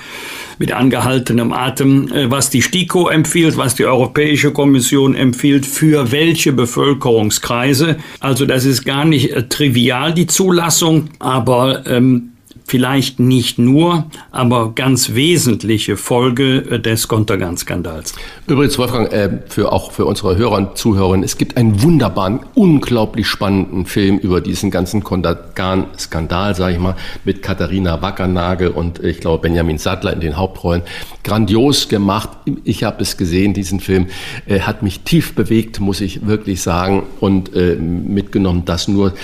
[0.58, 6.52] mit angehaltenem Atem, äh, was die STIKO empfiehlt, was die Europäische Kommission empfiehlt, für welche
[6.52, 7.96] Bevölkerungskreise.
[8.20, 12.32] Also das ist gar nicht äh, trivial, die Zulassung, aber ähm,
[12.68, 18.14] vielleicht nicht nur, aber ganz wesentliche Folge äh, des Kontergan-Skandals.
[18.46, 23.26] Übrigens, Wolfgang, äh, für auch für unsere Hörer und Zuhörerinnen, es gibt einen wunderbaren, unglaublich
[23.26, 29.42] spannenden Film über diesen ganzen Kontergan-Skandal, sage ich mal, mit Katharina Wackernagel und ich glaube
[29.42, 30.82] Benjamin Sattler in den Hauptrollen.
[31.24, 32.30] Grandios gemacht.
[32.64, 34.06] Ich habe es gesehen, diesen Film.
[34.46, 39.14] Äh, hat mich tief bewegt, muss ich wirklich sagen, und äh, mitgenommen, dass nur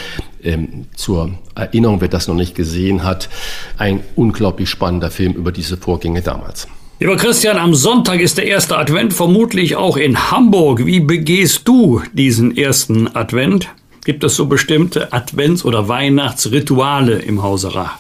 [0.45, 3.29] ähm, zur Erinnerung, wer das noch nicht gesehen hat,
[3.79, 6.69] ein unglaublich spannender Film über diese Vorgänge damals.
[7.01, 10.87] Lieber Christian, am Sonntag ist der erste Advent, vermutlich auch in Hamburg.
[10.87, 13.69] Wie begehst du diesen ersten Advent?
[14.05, 17.99] Gibt es so bestimmte Advents- oder Weihnachtsrituale im Hause Rach?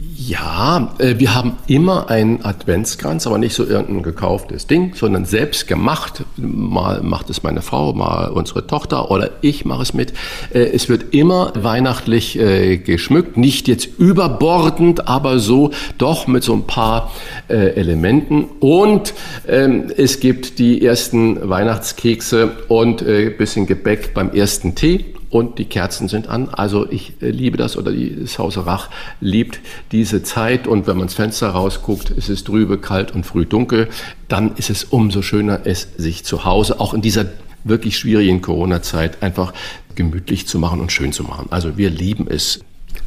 [0.00, 5.66] Ja, äh, wir haben immer einen Adventskranz, aber nicht so irgendein gekauftes Ding, sondern selbst
[5.66, 6.24] gemacht.
[6.36, 10.12] Mal macht es meine Frau, mal unsere Tochter oder ich mache es mit.
[10.52, 16.54] Äh, es wird immer weihnachtlich äh, geschmückt, nicht jetzt überbordend, aber so doch mit so
[16.54, 17.12] ein paar
[17.48, 18.44] Elementen.
[18.60, 19.14] Und
[19.48, 25.64] ähm, es gibt die ersten Weihnachtskekse und ein bisschen Gebäck beim ersten Tee und die
[25.64, 26.48] Kerzen sind an.
[26.48, 28.88] Also ich äh, liebe das oder das Haus Rach
[29.20, 29.60] liebt
[29.92, 33.88] diese Zeit und wenn man ins Fenster rausguckt, es ist trübe, kalt und früh dunkel,
[34.28, 37.26] dann ist es umso schöner, es sich zu Hause, auch in dieser
[37.64, 39.52] wirklich schwierigen Corona-Zeit, einfach
[39.94, 41.48] gemütlich zu machen und schön zu machen.
[41.50, 42.60] Also wir lieben es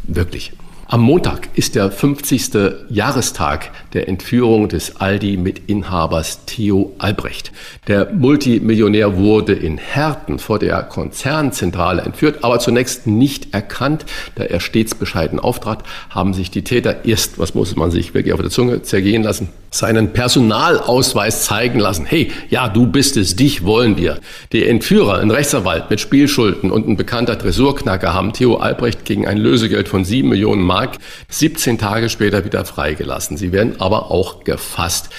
[0.03, 0.51] wirklich.
[0.93, 2.49] Am Montag ist der 50.
[2.89, 7.53] Jahrestag der Entführung des Aldi-Mitinhabers Theo Albrecht.
[7.87, 14.03] Der Multimillionär wurde in Herten vor der Konzernzentrale entführt, aber zunächst nicht erkannt.
[14.35, 18.33] Da er stets bescheiden auftrat, haben sich die Täter erst, was muss man sich wirklich
[18.33, 22.05] auf der Zunge zergehen lassen, seinen Personalausweis zeigen lassen.
[22.05, 24.19] Hey, ja, du bist es, dich wollen wir.
[24.51, 29.37] Die Entführer, ein Rechtsanwalt mit Spielschulden und ein bekannter Dressurknacker haben Theo Albrecht gegen ein
[29.37, 30.97] Lösegeld von sieben Millionen Mark Mark
[31.29, 33.37] 17 Tage später wieder freigelassen.
[33.37, 35.11] Sie werden aber auch gefasst.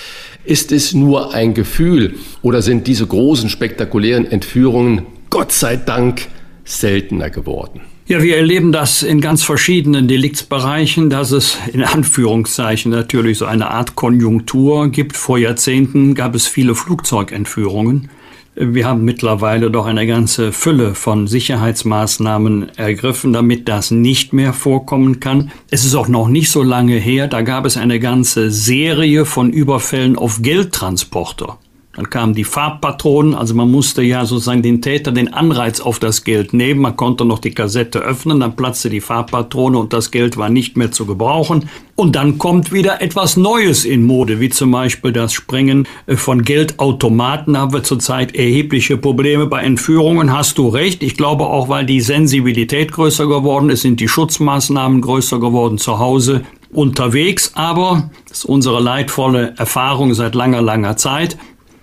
[0.44, 6.26] Ist es nur ein Gefühl oder sind diese großen spektakulären Entführungen Gott sei Dank
[6.64, 7.80] seltener geworden?
[8.06, 13.70] Ja, wir erleben das in ganz verschiedenen Deliktsbereichen, dass es in Anführungszeichen natürlich so eine
[13.70, 15.16] Art Konjunktur gibt.
[15.16, 18.10] Vor Jahrzehnten gab es viele Flugzeugentführungen.
[18.54, 25.20] Wir haben mittlerweile doch eine ganze Fülle von Sicherheitsmaßnahmen ergriffen, damit das nicht mehr vorkommen
[25.20, 25.50] kann.
[25.70, 29.54] Es ist auch noch nicht so lange her, da gab es eine ganze Serie von
[29.54, 31.58] Überfällen auf Geldtransporter.
[31.94, 36.24] Dann kamen die Farbpatronen, also man musste ja sozusagen den Täter den Anreiz auf das
[36.24, 36.80] Geld nehmen.
[36.80, 40.78] Man konnte noch die Kassette öffnen, dann platzte die Farbpatrone und das Geld war nicht
[40.78, 41.68] mehr zu gebrauchen.
[41.94, 46.42] Und dann kommt wieder etwas Neues in Mode, wie zum Beispiel das Sprengen äh, von
[46.42, 47.52] Geldautomaten.
[47.52, 50.32] Da haben wir zurzeit erhebliche Probleme bei Entführungen.
[50.32, 51.02] Hast du recht.
[51.02, 55.98] Ich glaube auch, weil die Sensibilität größer geworden ist, sind die Schutzmaßnahmen größer geworden zu
[55.98, 56.42] Hause
[56.72, 57.52] unterwegs.
[57.54, 61.36] Aber, das ist unsere leidvolle Erfahrung seit langer, langer Zeit,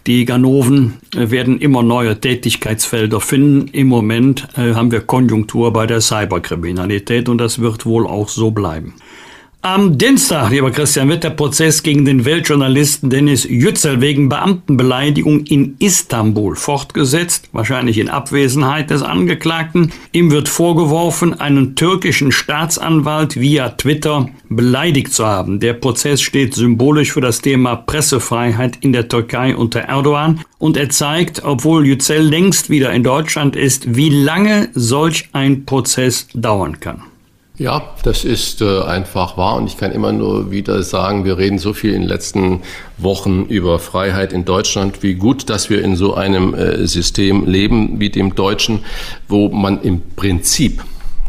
[0.10, 3.68] die Ganoven äh, werden immer neue Tätigkeitsfelder finden.
[3.68, 8.50] Im Moment äh, haben wir Konjunktur bei der Cyberkriminalität und das wird wohl auch so
[8.50, 8.96] bleiben.
[9.62, 15.76] Am Dienstag, lieber Christian, wird der Prozess gegen den Weltjournalisten Dennis Yücel wegen Beamtenbeleidigung in
[15.80, 19.92] Istanbul fortgesetzt, wahrscheinlich in Abwesenheit des Angeklagten.
[20.14, 25.60] Ihm wird vorgeworfen, einen türkischen Staatsanwalt via Twitter beleidigt zu haben.
[25.60, 30.90] Der Prozess steht symbolisch für das Thema Pressefreiheit in der Türkei unter Erdogan und er
[30.90, 37.09] zeigt, obwohl Yücel längst wieder in Deutschland ist, wie lange solch ein Prozess dauern kann.
[37.60, 41.60] Ja, das ist äh, einfach wahr und ich kann immer nur wieder sagen, wir reden
[41.60, 42.62] so viel in den letzten
[42.98, 48.00] Wochen über Freiheit in Deutschland, wie gut, dass wir in so einem äh, System leben
[48.00, 48.86] wie dem deutschen,
[49.28, 50.86] wo man im Prinzip,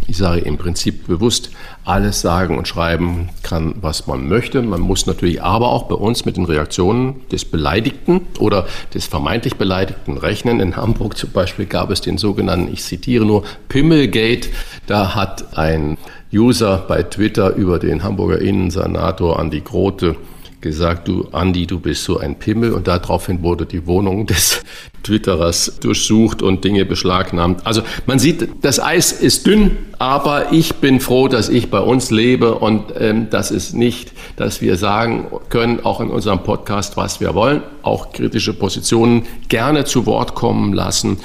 [0.07, 1.51] ich sage im Prinzip bewusst,
[1.85, 4.63] alles sagen und schreiben kann, was man möchte.
[4.63, 9.57] Man muss natürlich aber auch bei uns mit den Reaktionen des Beleidigten oder des vermeintlich
[9.57, 10.61] Beleidigten rechnen.
[10.61, 14.51] In Hamburg zum Beispiel gab es den sogenannten, ich zitiere nur, Pimmelgate.
[14.87, 15.99] Da hat ein
[16.33, 20.17] User bei Twitter über den Hamburger Innensenator Andi Grote
[20.61, 22.73] gesagt, du Andi, du bist so ein Pimmel.
[22.73, 24.63] Und daraufhin wurde die Wohnung des
[25.03, 27.67] Twitterers durchsucht und Dinge beschlagnahmt.
[27.67, 32.11] Also man sieht, das Eis ist dünn, aber ich bin froh, dass ich bei uns
[32.11, 37.21] lebe und ähm, das ist nicht, dass wir sagen können, auch in unserem Podcast, was
[37.21, 41.19] wir wollen, auch kritische Positionen gerne zu Wort kommen lassen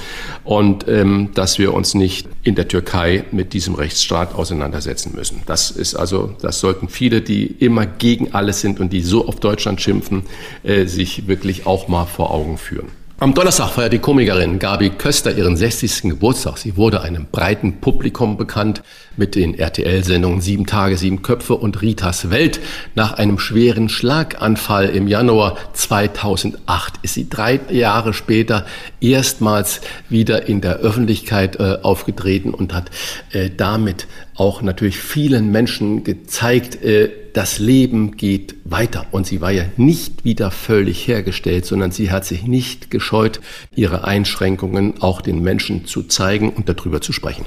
[0.44, 5.42] und ähm, dass wir uns nicht in der Türkei mit diesem Rechtsstaat auseinandersetzen müssen.
[5.46, 9.40] Das ist also, das sollten viele, die immer gegen alles sind und die so auf
[9.40, 10.22] Deutschland schimpfen,
[10.62, 12.88] äh, sich wirklich auch mal vor Augen führen.
[13.18, 16.02] Am Donnerstag feiert die Komikerin Gabi Köster ihren 60.
[16.02, 16.58] Geburtstag.
[16.58, 18.82] Sie wurde einem breiten Publikum bekannt
[19.16, 22.60] mit den RTL-Sendungen Sieben Tage, Sieben Köpfe und Ritas Welt.
[22.94, 28.66] Nach einem schweren Schlaganfall im Januar 2008 ist sie drei Jahre später
[29.00, 29.80] erstmals
[30.10, 32.90] wieder in der Öffentlichkeit äh, aufgetreten und hat
[33.32, 39.06] äh, damit auch natürlich vielen Menschen gezeigt, äh, das Leben geht weiter.
[39.10, 43.40] Und sie war ja nicht wieder völlig hergestellt, sondern sie hat sich nicht gescheut,
[43.74, 47.44] ihre Einschränkungen auch den Menschen zu zeigen und darüber zu sprechen.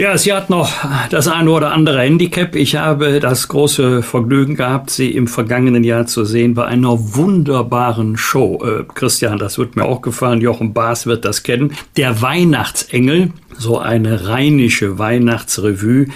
[0.00, 0.72] Ja, sie hat noch
[1.10, 2.56] das eine oder andere Handicap.
[2.56, 8.16] Ich habe das große Vergnügen gehabt, sie im vergangenen Jahr zu sehen bei einer wunderbaren
[8.16, 8.64] Show.
[8.64, 10.40] Äh, Christian, das wird mir auch gefallen.
[10.40, 11.74] Jochen Baas wird das kennen.
[11.98, 16.06] Der Weihnachtsengel, so eine rheinische Weihnachtsrevue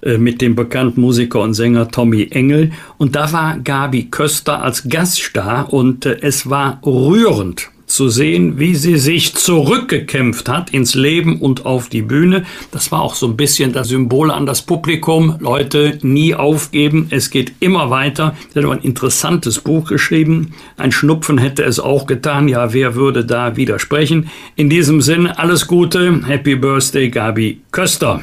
[0.00, 2.72] äh, mit dem bekannten Musiker und Sänger Tommy Engel.
[2.96, 8.74] Und da war Gabi Köster als Gaststar und äh, es war rührend zu sehen, wie
[8.74, 12.44] sie sich zurückgekämpft hat ins Leben und auf die Bühne.
[12.70, 15.36] Das war auch so ein bisschen das Symbol an das Publikum.
[15.40, 18.36] Leute, nie aufgeben, es geht immer weiter.
[18.52, 20.54] Sie hat aber ein interessantes Buch geschrieben.
[20.76, 22.48] Ein Schnupfen hätte es auch getan.
[22.48, 24.30] Ja, wer würde da widersprechen?
[24.56, 26.22] In diesem Sinne, alles Gute.
[26.26, 28.22] Happy Birthday, Gabi Köster.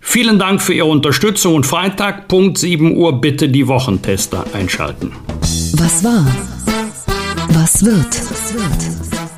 [0.00, 5.12] Vielen Dank für Ihre Unterstützung und Freitag, Punkt 7 Uhr, bitte die Wochentester einschalten.
[5.74, 6.26] Was war?
[7.50, 8.20] Was wird?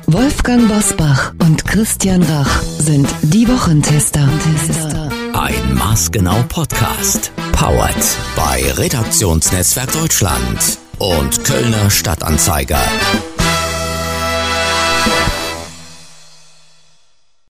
[0.07, 4.27] Wolfgang Bosbach und Christian Rach sind die Wochentester.
[5.33, 7.31] Ein Maßgenau Podcast.
[7.51, 12.81] Powered bei Redaktionsnetzwerk Deutschland und Kölner Stadtanzeiger.